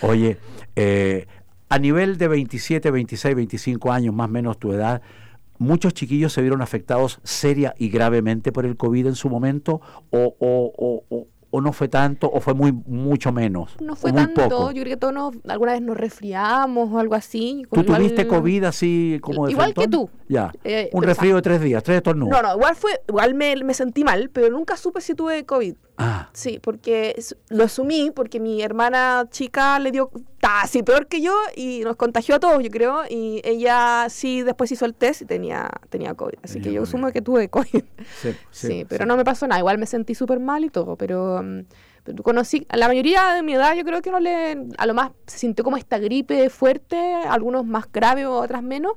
Oye, 0.00 0.38
eh, 0.74 1.26
a 1.68 1.78
nivel 1.78 2.18
de 2.18 2.28
27, 2.28 2.90
26, 2.90 3.36
25 3.36 3.92
años, 3.92 4.14
más 4.14 4.28
o 4.28 4.32
menos 4.32 4.58
tu 4.58 4.72
edad, 4.72 5.02
muchos 5.58 5.94
chiquillos 5.94 6.32
se 6.32 6.40
vieron 6.40 6.62
afectados 6.62 7.20
seria 7.22 7.74
y 7.78 7.88
gravemente 7.88 8.52
por 8.52 8.66
el 8.66 8.76
COVID 8.76 9.06
en 9.06 9.14
su 9.14 9.28
momento 9.28 9.80
o, 10.10 10.34
o, 10.38 11.04
o, 11.10 11.26
o 11.54 11.60
no 11.60 11.72
fue 11.72 11.86
tanto 11.86 12.28
o 12.28 12.40
fue 12.40 12.52
muy 12.52 12.72
mucho 12.72 13.30
menos? 13.30 13.76
No 13.80 13.94
fue 13.94 14.12
tanto, 14.12 14.72
yo 14.72 14.82
creo 14.82 14.84
que 14.84 14.96
todos 14.96 15.34
alguna 15.46 15.72
vez 15.72 15.82
nos 15.82 15.96
resfriamos 15.96 16.92
o 16.92 16.98
algo 16.98 17.14
así. 17.14 17.64
¿Tú 17.70 17.84
tuviste 17.84 18.26
COVID 18.26 18.64
así 18.64 19.20
como 19.22 19.46
de 19.46 19.52
Igual 19.52 19.72
que 19.72 19.86
tú. 19.86 20.10
Ya, 20.28 20.52
eh, 20.64 20.90
un 20.92 21.04
resfrío 21.04 21.36
de 21.36 21.42
tres 21.42 21.60
días, 21.60 21.80
tres 21.84 21.98
estornudos. 21.98 22.32
No, 22.32 22.42
no, 22.42 22.56
igual, 22.56 22.74
fue, 22.74 23.00
igual 23.08 23.34
me, 23.34 23.54
me 23.62 23.72
sentí 23.72 24.02
mal, 24.02 24.30
pero 24.32 24.50
nunca 24.50 24.76
supe 24.76 25.00
si 25.00 25.14
tuve 25.14 25.46
COVID. 25.46 25.76
Ah. 25.96 26.28
Sí, 26.32 26.58
porque 26.60 27.14
lo 27.50 27.64
asumí, 27.64 28.10
porque 28.10 28.40
mi 28.40 28.62
hermana 28.62 29.26
chica 29.30 29.78
le 29.78 29.92
dio 29.92 30.10
casi 30.40 30.82
peor 30.82 31.06
que 31.06 31.20
yo 31.20 31.34
y 31.54 31.80
nos 31.84 31.96
contagió 31.96 32.34
a 32.34 32.40
todos, 32.40 32.62
yo 32.62 32.70
creo, 32.70 33.02
y 33.08 33.40
ella 33.44 34.06
sí 34.08 34.42
después 34.42 34.72
hizo 34.72 34.86
el 34.86 34.94
test 34.94 35.22
y 35.22 35.24
tenía, 35.24 35.70
tenía 35.90 36.14
COVID. 36.14 36.38
Así 36.42 36.60
que 36.60 36.72
yo 36.72 36.82
asumo 36.82 37.12
que 37.12 37.22
tuve 37.22 37.48
COVID. 37.50 37.84
Sí, 38.20 38.34
sí, 38.50 38.86
pero 38.88 39.06
no 39.06 39.16
me 39.16 39.24
pasó 39.24 39.46
nada, 39.46 39.60
igual 39.60 39.78
me 39.78 39.86
sentí 39.86 40.14
súper 40.14 40.40
mal 40.40 40.64
y 40.64 40.70
todo, 40.70 40.96
pero... 40.96 41.42
Mm, 41.42 41.62
conocí, 42.22 42.66
a 42.68 42.76
la 42.76 42.86
mayoría 42.86 43.32
de 43.32 43.42
mi 43.42 43.54
edad 43.54 43.74
yo 43.74 43.82
creo 43.82 44.02
que 44.02 44.10
no 44.10 44.20
le, 44.20 44.66
a 44.76 44.86
lo 44.86 44.92
más 44.92 45.12
se 45.26 45.38
sintió 45.38 45.64
como 45.64 45.76
esta 45.76 45.98
gripe 45.98 46.50
fuerte, 46.50 46.98
algunos 47.26 47.64
más 47.64 47.90
graves, 47.90 48.26
otras 48.26 48.62
menos, 48.62 48.92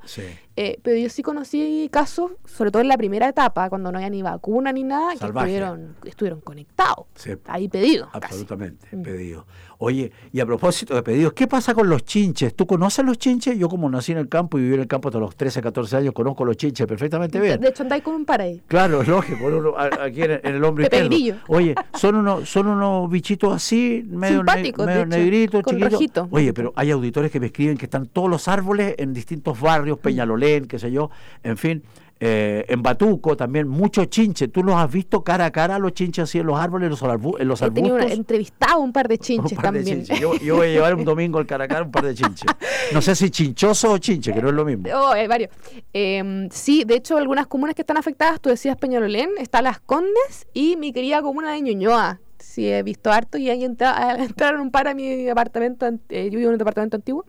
eh, 0.59 0.79
pero 0.81 0.97
yo 0.97 1.07
sí 1.09 1.21
conocí 1.21 1.87
casos, 1.91 2.31
sobre 2.45 2.71
todo 2.71 2.81
en 2.81 2.87
la 2.87 2.97
primera 2.97 3.29
etapa, 3.29 3.69
cuando 3.69 3.91
no 3.91 3.99
había 3.99 4.09
ni 4.09 4.23
vacuna 4.23 4.71
ni 4.71 4.83
nada, 4.83 5.15
que 5.15 5.27
estuvieron, 5.27 5.95
estuvieron 6.03 6.41
conectados, 6.41 7.05
ahí 7.45 7.69
pedidos. 7.69 8.09
Absolutamente, 8.11 8.87
mm. 8.91 9.01
pedidos. 9.03 9.45
Oye, 9.79 10.11
y 10.33 10.39
a 10.39 10.45
propósito 10.45 10.95
de 10.95 11.03
pedidos, 11.03 11.33
¿qué 11.33 11.45
pasa 11.45 11.75
con 11.75 11.87
los 11.87 12.03
chinches? 12.03 12.55
¿Tú 12.55 12.65
conoces 12.65 13.05
los 13.05 13.17
chinches? 13.19 13.57
Yo 13.57 13.69
como 13.69 13.87
nací 13.89 14.11
en 14.11 14.17
el 14.17 14.27
campo 14.27 14.57
y 14.57 14.61
viví 14.63 14.73
en 14.73 14.81
el 14.81 14.87
campo 14.87 15.09
hasta 15.09 15.19
los 15.19 15.35
13, 15.35 15.61
14 15.61 15.97
años, 15.97 16.13
conozco 16.13 16.45
los 16.45 16.57
chinches 16.57 16.87
perfectamente 16.87 17.39
bien. 17.39 17.61
De 17.61 17.69
hecho, 17.69 17.83
andáis 17.83 18.03
con 18.03 18.15
un 18.15 18.25
par 18.25 18.41
ahí. 18.41 18.59
Claro, 18.67 19.01
es 19.01 19.07
lógico, 19.07 19.77
aquí 19.77 20.23
en, 20.23 20.39
el 20.43 20.63
hombre. 20.63 20.89
Oye, 21.47 21.75
son 21.93 22.15
unos, 22.15 22.49
son 22.49 22.67
unos 22.67 23.09
bichitos 23.09 23.53
así, 23.53 24.03
medio, 24.09 24.43
medio 24.43 25.05
negritos, 25.05 25.63
chiquitos. 25.63 26.27
Oye, 26.31 26.53
pero 26.53 26.73
hay 26.75 26.89
auditores 26.89 27.29
que 27.29 27.39
me 27.39 27.47
escriben 27.47 27.77
que 27.77 27.85
están 27.85 28.07
todos 28.07 28.29
los 28.29 28.47
árboles 28.47 28.95
en 28.97 29.13
distintos 29.13 29.59
barrios, 29.61 29.99
Peñalolén, 29.99 30.65
qué 30.65 30.79
sé 30.79 30.91
yo, 30.91 31.11
en 31.43 31.57
fin 31.57 31.83
eh, 32.19 32.65
en 32.67 32.81
Batuco 32.81 33.37
también, 33.37 33.67
muchos 33.67 34.09
chinches. 34.09 34.51
¿Tú 34.51 34.63
los 34.63 34.75
has 34.75 34.91
visto 34.91 35.23
cara 35.23 35.45
a 35.45 35.51
cara 35.51 35.77
los 35.77 35.93
chinches 35.93 36.23
así 36.23 36.39
en 36.39 36.47
los 36.47 36.57
árboles, 36.59 36.85
en 36.85 36.89
los, 36.89 37.61
arbustos? 37.61 38.11
He 38.11 38.13
entrevistado 38.13 38.79
un 38.79 38.91
par 38.91 39.07
de 39.07 39.19
chinches 39.19 39.57
también. 39.57 40.03
Yo, 40.05 40.55
voy 40.55 40.67
a 40.67 40.69
llevar 40.69 40.95
un 40.95 41.05
domingo 41.05 41.37
al 41.37 41.45
cara 41.45 41.65
a 41.65 41.67
cara 41.67 41.83
un 41.83 41.91
par 41.91 42.05
de 42.05 42.15
chinches. 42.15 42.49
No 42.91 43.01
sé 43.01 43.15
si 43.15 43.29
chinchoso 43.29 43.91
o 43.91 43.97
chinche, 43.99 44.33
que 44.33 44.41
no 44.41 44.49
es 44.49 44.55
lo 44.55 44.65
mismo. 44.65 44.89
Oh, 44.93 45.09
hay 45.09 45.27
varios. 45.27 45.51
Em, 45.93 46.49
sí, 46.49 46.83
de 46.85 46.95
hecho, 46.95 47.17
algunas 47.17 47.47
comunas 47.47 47.75
que 47.75 47.83
están 47.83 47.97
afectadas, 47.97 48.41
tú 48.41 48.49
decías 48.49 48.77
Peñalolén, 48.77 49.29
está 49.37 49.61
Las 49.61 49.79
Condes 49.79 50.47
y 50.53 50.75
mi 50.75 50.93
querida 50.93 51.21
comuna 51.21 51.51
de 51.51 51.61
Ñuñoa. 51.61 52.19
Sí, 52.39 52.67
he 52.67 52.81
visto 52.81 53.11
harto 53.11 53.37
y 53.37 53.49
ahí 53.49 53.63
entraron 54.19 54.61
un 54.61 54.71
par 54.71 54.87
a 54.87 54.95
mi 54.95 55.29
apartamento, 55.29 55.87
eh, 56.09 56.29
yo 56.31 56.37
vivo 56.37 56.49
en 56.49 56.53
un 56.53 56.57
departamento 56.57 56.95
antiguo 56.95 57.25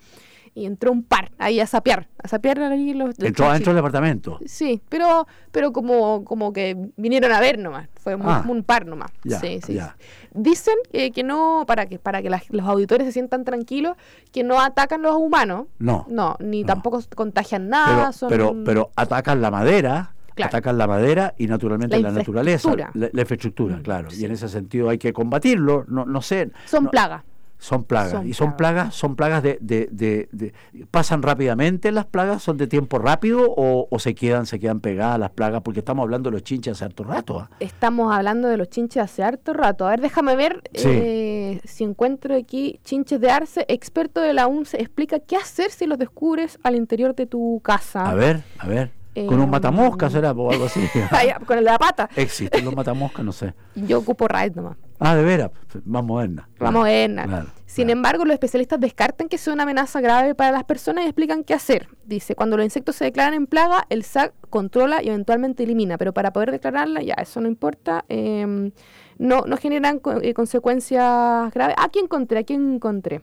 y 0.59 0.67
entró 0.67 0.91
un 0.91 1.05
par 1.05 1.31
ahí 1.39 1.61
a 1.61 1.67
sapear, 1.67 2.09
a 2.23 2.27
sapear 2.27 2.61
ahí 2.61 2.93
los, 2.93 3.17
Entró 3.19 3.49
adentro 3.49 3.73
del 3.73 3.77
departamento. 3.77 4.41
Sí, 4.45 4.83
pero 4.89 5.27
pero 5.53 5.73
como 5.73 6.25
como 6.25 6.53
que 6.53 6.77
vinieron 6.97 7.31
a 7.33 7.41
ver 7.41 7.59
nomás, 7.59 7.89
fue 7.95 8.17
ah. 8.21 8.45
un 8.47 8.65
par 8.65 8.87
nomás. 8.87 9.13
sí, 9.41 9.61
sí, 9.65 9.79
Dicen 10.35 10.75
que 10.93 11.23
no 11.23 11.65
para 11.67 11.87
que 11.87 11.99
para 11.99 12.23
que 12.23 12.31
los 12.51 12.67
auditores 12.67 13.07
se 13.07 13.13
sientan 13.13 13.45
tranquilos, 13.45 13.97
que 14.33 14.43
no 14.43 14.61
atacan 14.61 15.03
los 15.03 15.15
humanos. 15.15 15.67
No. 15.79 16.07
No, 16.09 16.37
ni 16.41 16.65
tampoco 16.65 17.01
contagian 17.15 17.69
nada, 17.69 18.11
pero, 18.29 18.55
pero, 18.65 18.91
atacan 18.97 19.41
la 19.41 19.51
madera. 19.51 20.13
Atacan 20.41 20.79
la 20.79 20.87
madera 20.87 21.35
y 21.37 21.49
naturalmente 21.49 21.99
la, 21.99 22.13
naturaleza, 22.13 22.73
la, 22.95 23.11
infraestructura, 23.13 23.81
claro. 23.83 24.09
Y 24.17 24.25
en 24.25 24.31
ese 24.31 24.49
sentido 24.49 24.89
hay 24.89 24.97
que 24.97 25.13
combatirlo. 25.13 25.85
No, 25.89 26.05
no 26.05 26.23
sé. 26.23 26.53
Son 26.67 26.87
plagas. 26.87 27.25
Son 27.59 27.83
plagas. 27.83 28.25
y 28.25 28.35
son 28.35 28.57
plagas, 28.57 28.95
son 28.95 29.17
plagas 29.17 29.43
de, 29.43 29.59
de, 29.61 29.89
de, 29.91 30.53
¿Pasan 30.91 31.23
rápidamente 31.23 31.91
las 31.91 32.07
plagas? 32.07 32.43
¿Son 32.43 32.57
de 32.57 32.69
tiempo 32.69 32.99
rápido 32.99 33.53
o, 33.57 33.99
se 33.99 34.15
quedan 34.15 34.47
se 34.47 34.61
quedan 34.61 34.81
pegadas 34.81 35.19
las 35.19 35.31
plagas? 35.31 35.63
Porque 35.63 35.81
estamos 35.81 36.05
hablando 36.05 36.31
de 36.31 36.35
los 36.35 36.45
chinches 36.45 36.75
hace 36.75 36.85
harto 36.85 37.03
rato. 37.03 37.41
¿ah? 37.41 37.51
Estamos 37.59 38.15
hablando 38.15 38.49
de 38.49 38.57
los 38.57 38.71
chinches 38.71 39.03
hace 39.03 39.25
harto 39.25 39.53
rato. 39.53 39.87
A 39.87 39.91
ver, 39.91 40.01
déjame 40.01 40.37
ver 40.37 40.63
eh, 40.73 41.61
si 41.65 41.83
encuentro 41.83 42.37
aquí 42.37 42.79
chinches 42.85 43.21
de 43.21 43.31
arce. 43.31 43.65
Experto 43.69 44.21
de 44.21 44.35
la 44.35 44.47
UNCE 44.47 44.81
explica 44.81 45.19
qué 45.19 45.37
hacer 45.37 45.71
si 45.73 45.87
los 45.87 45.99
descubres 45.99 46.59
al 46.63 46.77
interior 46.77 47.17
de 47.17 47.27
tu 47.27 47.61
casa. 47.65 48.09
A 48.09 48.15
ver, 48.15 48.45
a 48.59 48.69
ver. 48.69 48.93
Con 49.27 49.41
un 49.41 49.49
eh, 49.49 49.51
matamosca 49.51 50.09
será 50.11 50.31
o 50.31 50.51
algo 50.51 50.67
así. 50.67 50.81
con 51.47 51.59
el 51.59 51.65
de 51.65 51.71
la 51.71 51.79
pata. 51.79 52.09
Existen 52.15 52.65
los 52.65 52.77
matamoscas, 52.77 53.25
no 53.25 53.33
sé. 53.33 53.53
Yo 53.75 53.99
ocupo 53.99 54.29
raid 54.29 54.55
nomás. 54.55 54.77
Ah, 54.99 55.15
de 55.15 55.23
veras, 55.23 55.51
más 55.85 56.05
moderna. 56.05 56.49
Más 56.59 56.73
moderna. 56.73 57.47
Sin 57.67 57.91
embargo, 57.91 58.25
los 58.25 58.33
especialistas 58.33 58.81
descartan 58.81 59.29
que 59.29 59.39
sea 59.39 59.53
una 59.53 59.63
amenaza 59.63 60.01
grave 60.01 60.35
para 60.35 60.51
las 60.51 60.65
personas 60.65 61.05
y 61.05 61.07
explican 61.07 61.45
qué 61.45 61.55
hacer. 61.55 61.89
Dice, 62.05 62.35
cuando 62.35 62.57
los 62.57 62.65
insectos 62.65 62.97
se 62.97 63.05
declaran 63.05 63.35
en 63.35 63.47
plaga, 63.47 63.87
el 63.91 64.03
SAC 64.03 64.33
controla 64.51 65.03
y 65.03 65.09
eventualmente 65.09 65.63
elimina, 65.63 65.99
pero 65.99 66.13
para 66.13 66.33
poder 66.33 66.51
declararla, 66.51 67.03
ya, 67.03 67.15
eso 67.15 67.41
no 67.41 67.47
importa. 67.47 68.05
Em, 68.09 68.73
no, 69.19 69.43
no 69.43 69.57
generan 69.57 70.01
eh, 70.23 70.35
consecuencias 70.35 71.53
graves. 71.53 71.77
Aquí 71.79 72.01
encontré, 72.01 72.39
aquí 72.39 72.55
encontré. 72.55 73.23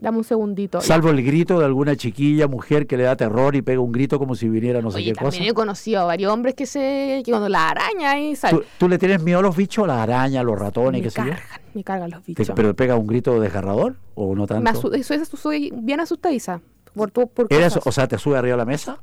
Dame 0.00 0.18
un 0.18 0.24
segundito. 0.24 0.80
Salvo 0.80 1.10
el 1.10 1.22
grito 1.24 1.58
de 1.58 1.64
alguna 1.64 1.96
chiquilla, 1.96 2.46
mujer 2.46 2.86
que 2.86 2.96
le 2.96 3.02
da 3.04 3.16
terror 3.16 3.56
y 3.56 3.62
pega 3.62 3.80
un 3.80 3.90
grito 3.92 4.18
como 4.18 4.34
si 4.34 4.48
viniera 4.48 4.80
no 4.80 4.90
sé 4.90 5.02
qué 5.02 5.12
cosa. 5.12 5.30
También 5.30 5.50
he 5.50 5.54
conocido 5.54 6.00
a 6.00 6.04
varios 6.04 6.32
hombres 6.32 6.54
que 6.54 6.66
se 6.66 7.22
que 7.24 7.30
cuando 7.32 7.48
la 7.48 7.68
araña 7.70 8.18
y 8.18 8.36
sale. 8.36 8.60
¿Tú, 8.78 8.88
le 8.88 8.98
tienes 8.98 9.22
miedo 9.22 9.40
a 9.40 9.42
los 9.42 9.56
bichos, 9.56 9.84
a 9.84 9.88
las 9.88 9.98
arañas, 9.98 10.40
a 10.40 10.44
los 10.44 10.58
ratones, 10.58 11.02
qué 11.02 11.10
sé 11.10 11.22
yo? 11.26 11.32
me 11.74 11.82
cargan 11.84 12.10
los 12.10 12.22
¿Te- 12.22 12.32
bichos. 12.32 12.50
¿Pero 12.54 12.74
pega 12.74 12.96
un 12.96 13.06
grito 13.06 13.40
desgarrador 13.40 13.96
o 14.14 14.34
no 14.34 14.42
Me 14.42 14.46
tanto? 14.46 14.70
asu- 14.70 14.94
eso, 14.94 15.14
eso 15.14 15.36
soy 15.36 15.72
bien 15.74 16.00
asustadiza. 16.00 16.60
Por, 16.94 17.10
tu- 17.10 17.28
por 17.28 17.46
¿Eres- 17.50 17.74
cosas. 17.74 17.86
o 17.86 17.92
sea, 17.92 18.08
te 18.08 18.18
sube 18.18 18.36
arriba 18.38 18.52
de 18.54 18.58
la 18.58 18.64
mesa? 18.64 18.98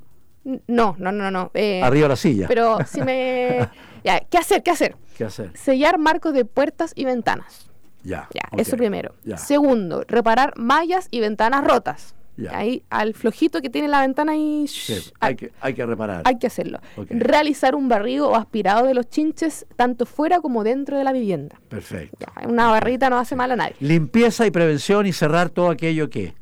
No, 0.68 0.96
no, 1.00 1.12
no, 1.12 1.32
no. 1.32 1.52
eh, 1.56 1.82
Arriba 1.82 2.04
de 2.04 2.10
la 2.10 2.16
silla. 2.16 2.48
Pero 2.48 2.78
si 2.88 3.02
me... 3.02 3.68
Ya, 4.06 4.20
¿Qué 4.20 4.38
hacer? 4.38 4.62
¿Qué 4.62 4.70
hacer? 4.70 4.96
¿Qué 5.18 5.24
hacer? 5.24 5.50
Sellar 5.58 5.98
marcos 5.98 6.32
de 6.34 6.46
puertas 6.46 6.92
y 6.96 7.06
ventanas. 7.06 7.72
Ya. 8.06 8.30
Ya, 8.34 8.44
eso 8.58 8.78
primero. 8.78 9.16
Ya. 9.24 9.38
Segundo, 9.38 10.04
reparar 10.08 10.54
mallas 10.58 11.08
y 11.12 11.20
ventanas 11.20 11.64
rotas. 11.66 12.16
Ya. 12.38 12.58
Ahí, 12.58 12.84
al 12.90 13.14
flojito 13.14 13.62
que 13.62 13.70
tiene 13.70 13.88
la 13.88 14.02
ventana 14.02 14.34
ahí, 14.34 14.66
Sí, 14.68 14.94
shh, 14.94 15.14
hay, 15.22 15.36
que, 15.38 15.54
hay 15.62 15.74
que 15.74 15.86
reparar. 15.86 16.22
hay 16.26 16.38
que 16.38 16.48
hacerlo. 16.48 16.80
Realizar 17.10 17.76
un 17.76 17.88
barrido 17.88 18.30
o 18.30 18.36
aspirado 18.36 18.86
de 18.86 18.94
los 18.94 19.10
chinches, 19.10 19.66
tanto 19.78 20.06
fuera 20.06 20.42
como 20.42 20.66
dentro 20.66 20.98
de 20.98 21.06
la 21.06 21.14
vivienda. 21.14 21.62
Perfecto. 21.70 22.18
Ya, 22.20 22.48
una 22.48 22.68
barrita 22.68 23.10
no 23.10 23.18
hace 23.18 23.38
mal 23.38 23.52
a 23.52 23.56
nadie. 23.56 23.76
Limpieza 23.80 24.46
y 24.46 24.52
prevención 24.52 25.06
y 25.06 25.14
cerrar 25.14 25.50
todo 25.50 25.70
aquello 25.70 26.10
que. 26.10 26.36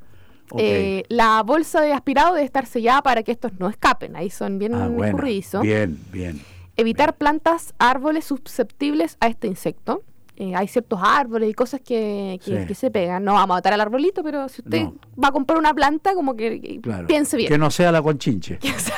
Eh, 0.57 1.03
la 1.09 1.41
bolsa 1.43 1.81
de 1.81 1.93
aspirado 1.93 2.33
debe 2.33 2.45
estar 2.45 2.65
sellada 2.65 3.01
para 3.01 3.23
que 3.23 3.31
estos 3.31 3.53
no 3.59 3.69
escapen. 3.69 4.15
Ahí 4.15 4.29
son 4.29 4.59
bien 4.59 4.73
ah, 4.75 4.87
bueno. 4.87 5.17
Bien, 5.61 5.99
bien. 6.11 6.41
Evitar 6.75 7.17
plantas, 7.17 7.73
árboles 7.77 8.25
susceptibles 8.25 9.17
a 9.19 9.27
este 9.27 9.47
insecto. 9.47 10.03
Eh, 10.35 10.55
hay 10.55 10.67
ciertos 10.67 10.99
árboles 11.03 11.49
y 11.49 11.53
cosas 11.53 11.79
que, 11.81 12.39
que- 12.43 12.61
Sí. 12.61 12.67
que 12.67 12.75
se 12.75 12.89
pegan. 12.89 13.23
No 13.23 13.33
vamos 13.33 13.43
a 13.43 13.47
matar 13.55 13.73
al 13.73 13.81
arbolito, 13.81 14.23
pero 14.23 14.49
si 14.49 14.61
usted 14.61 14.81
No. 14.83 14.95
va 15.23 15.27
a 15.27 15.31
comprar 15.31 15.59
una 15.59 15.73
planta, 15.73 16.13
como 16.15 16.35
que 16.35 16.59
que 16.59 16.81
Claro. 16.81 17.05
piense 17.07 17.37
bien. 17.37 17.49
Que 17.49 17.57
no 17.57 17.69
sea 17.71 17.91
la 17.91 18.01
conchinche. 18.01 18.59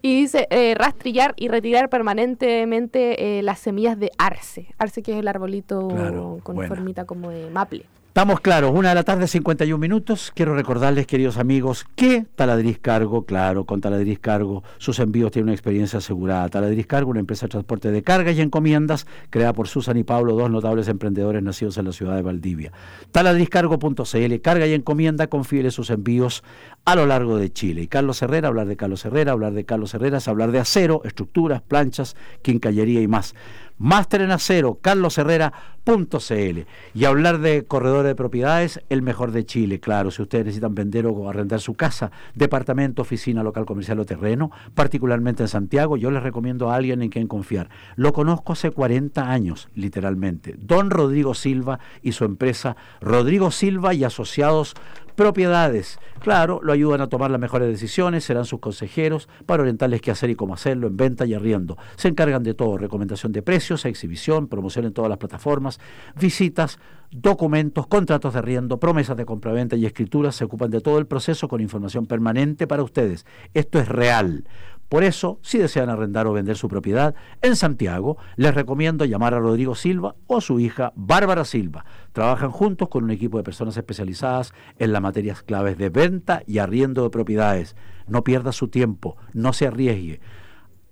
Y 0.00 0.20
dice 0.22 0.46
eh, 0.50 0.74
rastrillar 0.74 1.34
y 1.36 1.48
retirar 1.48 1.90
permanentemente 1.90 3.38
eh, 3.38 3.42
las 3.42 3.58
semillas 3.58 3.98
de 3.98 4.10
arce. 4.16 4.74
Arce 4.78 5.02
que 5.02 5.12
es 5.12 5.18
el 5.18 5.28
arbolito 5.28 5.88
Claro, 5.88 6.38
con 6.42 6.54
buena. 6.56 6.74
formita 6.74 7.04
como 7.04 7.28
de 7.30 7.50
maple. 7.50 7.84
Estamos 8.18 8.40
claros, 8.40 8.72
una 8.74 8.88
de 8.88 8.96
la 8.96 9.04
tarde, 9.04 9.28
51 9.28 9.78
minutos. 9.78 10.32
Quiero 10.34 10.52
recordarles, 10.52 11.06
queridos 11.06 11.36
amigos, 11.36 11.86
que 11.94 12.26
Taladriz 12.34 12.80
Cargo, 12.80 13.24
claro, 13.24 13.64
con 13.64 13.80
Taladriz 13.80 14.18
Cargo, 14.18 14.64
sus 14.78 14.98
envíos 14.98 15.30
tienen 15.30 15.50
una 15.50 15.52
experiencia 15.52 16.00
asegurada. 16.00 16.48
Taladriz 16.48 16.88
Cargo, 16.88 17.12
una 17.12 17.20
empresa 17.20 17.46
de 17.46 17.50
transporte 17.50 17.92
de 17.92 18.02
cargas 18.02 18.34
y 18.34 18.40
encomiendas, 18.40 19.06
creada 19.30 19.52
por 19.52 19.68
Susan 19.68 19.96
y 19.98 20.02
Pablo, 20.02 20.34
dos 20.34 20.50
notables 20.50 20.88
emprendedores 20.88 21.44
nacidos 21.44 21.78
en 21.78 21.84
la 21.84 21.92
ciudad 21.92 22.16
de 22.16 22.22
Valdivia. 22.22 22.72
Taladrizcargo.cl, 23.12 24.40
carga 24.42 24.66
y 24.66 24.74
encomienda, 24.74 25.28
confíe 25.28 25.70
sus 25.70 25.88
envíos 25.90 26.42
a 26.84 26.96
lo 26.96 27.06
largo 27.06 27.36
de 27.36 27.52
Chile. 27.52 27.82
Y 27.82 27.86
Carlos 27.86 28.20
Herrera, 28.20 28.48
hablar 28.48 28.66
de 28.66 28.76
Carlos 28.76 29.04
Herrera, 29.04 29.30
hablar 29.30 29.52
de 29.52 29.64
Carlos 29.64 29.94
Herrera 29.94 30.18
hablar 30.26 30.50
de 30.50 30.58
acero, 30.58 31.02
estructuras, 31.04 31.62
planchas, 31.62 32.16
quincallería 32.42 33.00
y 33.00 33.06
más. 33.06 33.36
Máster 33.78 34.22
en 34.22 34.30
acero, 34.30 34.78
carlosherrera.cl. 34.80 36.58
Y 36.94 37.04
hablar 37.04 37.38
de 37.38 37.64
corredores 37.64 38.08
de 38.08 38.14
propiedades, 38.14 38.80
el 38.88 39.02
mejor 39.02 39.32
de 39.32 39.46
Chile, 39.46 39.80
claro. 39.80 40.10
Si 40.10 40.20
ustedes 40.20 40.46
necesitan 40.46 40.74
vender 40.74 41.06
o 41.06 41.28
arrendar 41.28 41.60
su 41.60 41.74
casa, 41.74 42.10
departamento, 42.34 43.02
oficina, 43.02 43.42
local 43.42 43.66
comercial 43.66 44.00
o 44.00 44.04
terreno, 44.04 44.50
particularmente 44.74 45.44
en 45.44 45.48
Santiago, 45.48 45.96
yo 45.96 46.10
les 46.10 46.22
recomiendo 46.22 46.70
a 46.70 46.76
alguien 46.76 47.02
en 47.02 47.10
quien 47.10 47.28
confiar. 47.28 47.70
Lo 47.96 48.12
conozco 48.12 48.52
hace 48.52 48.70
40 48.70 49.30
años, 49.30 49.68
literalmente. 49.74 50.56
Don 50.58 50.90
Rodrigo 50.90 51.34
Silva 51.34 51.78
y 52.02 52.12
su 52.12 52.24
empresa 52.24 52.76
Rodrigo 53.00 53.50
Silva 53.50 53.94
y 53.94 54.04
Asociados 54.04 54.74
propiedades. 55.18 55.98
Claro, 56.20 56.60
lo 56.62 56.72
ayudan 56.72 57.00
a 57.00 57.08
tomar 57.08 57.28
las 57.32 57.40
mejores 57.40 57.66
decisiones, 57.66 58.22
serán 58.22 58.44
sus 58.44 58.60
consejeros 58.60 59.28
para 59.46 59.62
orientarles 59.62 60.00
qué 60.00 60.12
hacer 60.12 60.30
y 60.30 60.36
cómo 60.36 60.54
hacerlo 60.54 60.86
en 60.86 60.96
venta 60.96 61.26
y 61.26 61.34
arriendo. 61.34 61.76
Se 61.96 62.06
encargan 62.06 62.44
de 62.44 62.54
todo, 62.54 62.78
recomendación 62.78 63.32
de 63.32 63.42
precios, 63.42 63.84
exhibición, 63.84 64.46
promoción 64.46 64.84
en 64.84 64.92
todas 64.92 65.08
las 65.08 65.18
plataformas, 65.18 65.80
visitas, 66.20 66.78
documentos, 67.10 67.88
contratos 67.88 68.34
de 68.34 68.38
arriendo, 68.38 68.78
promesas 68.78 69.16
de 69.16 69.24
compraventa 69.24 69.74
y 69.74 69.86
escrituras, 69.86 70.36
se 70.36 70.44
ocupan 70.44 70.70
de 70.70 70.80
todo 70.80 70.98
el 70.98 71.08
proceso 71.08 71.48
con 71.48 71.60
información 71.60 72.06
permanente 72.06 72.68
para 72.68 72.84
ustedes. 72.84 73.26
Esto 73.54 73.80
es 73.80 73.88
real. 73.88 74.44
Por 74.88 75.04
eso, 75.04 75.38
si 75.42 75.58
desean 75.58 75.90
arrendar 75.90 76.26
o 76.26 76.32
vender 76.32 76.56
su 76.56 76.66
propiedad 76.68 77.14
en 77.42 77.56
Santiago, 77.56 78.16
les 78.36 78.54
recomiendo 78.54 79.04
llamar 79.04 79.34
a 79.34 79.38
Rodrigo 79.38 79.74
Silva 79.74 80.14
o 80.26 80.40
su 80.40 80.60
hija 80.60 80.94
Bárbara 80.96 81.44
Silva. 81.44 81.84
Trabajan 82.12 82.50
juntos 82.50 82.88
con 82.88 83.04
un 83.04 83.10
equipo 83.10 83.36
de 83.36 83.44
personas 83.44 83.76
especializadas 83.76 84.54
en 84.78 84.92
las 84.92 85.02
materias 85.02 85.42
claves 85.42 85.76
de 85.76 85.90
venta 85.90 86.42
y 86.46 86.56
arriendo 86.58 87.02
de 87.02 87.10
propiedades. 87.10 87.76
No 88.06 88.24
pierda 88.24 88.52
su 88.52 88.68
tiempo, 88.68 89.18
no 89.34 89.52
se 89.52 89.66
arriesgue. 89.66 90.22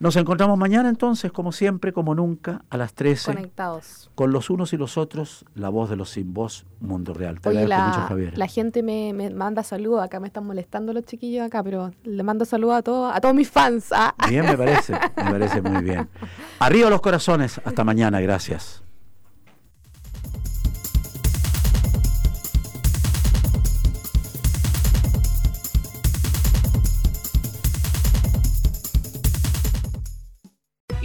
Nos 0.00 0.16
encontramos 0.16 0.58
mañana 0.58 0.88
entonces, 0.88 1.30
como 1.32 1.52
siempre, 1.52 1.92
como 1.92 2.14
nunca, 2.14 2.64
a 2.68 2.76
las 2.76 2.94
13, 2.94 3.32
Conectados. 3.34 4.10
con 4.14 4.32
los 4.32 4.50
unos 4.50 4.72
y 4.72 4.76
los 4.76 4.98
otros, 4.98 5.44
la 5.54 5.68
voz 5.68 5.88
de 5.88 5.96
los 5.96 6.10
sin 6.10 6.34
voz, 6.34 6.66
Mundo 6.80 7.14
Real. 7.14 7.40
Te 7.40 7.48
Oye, 7.48 7.60
agradezco 7.62 7.80
la, 7.90 7.96
mucho, 7.96 8.08
Javier. 8.08 8.36
la 8.38 8.46
gente 8.48 8.82
me, 8.82 9.12
me 9.14 9.30
manda 9.30 9.62
saludos. 9.62 10.02
Acá 10.02 10.20
me 10.20 10.26
están 10.26 10.46
molestando 10.46 10.92
los 10.92 11.04
chiquillos 11.04 11.46
acá, 11.46 11.62
pero 11.62 11.92
le 12.02 12.22
mando 12.22 12.44
saludos 12.44 12.74
a 12.76 12.82
todos, 12.82 13.14
a 13.14 13.20
todos 13.20 13.34
mis 13.34 13.48
fans. 13.50 13.86
ah. 13.92 14.14
Bien, 14.28 14.44
me 14.44 14.58
parece, 14.58 14.92
me 15.16 15.30
parece 15.30 15.62
muy 15.62 15.82
bien. 15.82 16.08
Arriba 16.58 16.90
los 16.90 17.00
corazones, 17.00 17.60
hasta 17.64 17.84
mañana, 17.84 18.20
gracias. 18.20 18.82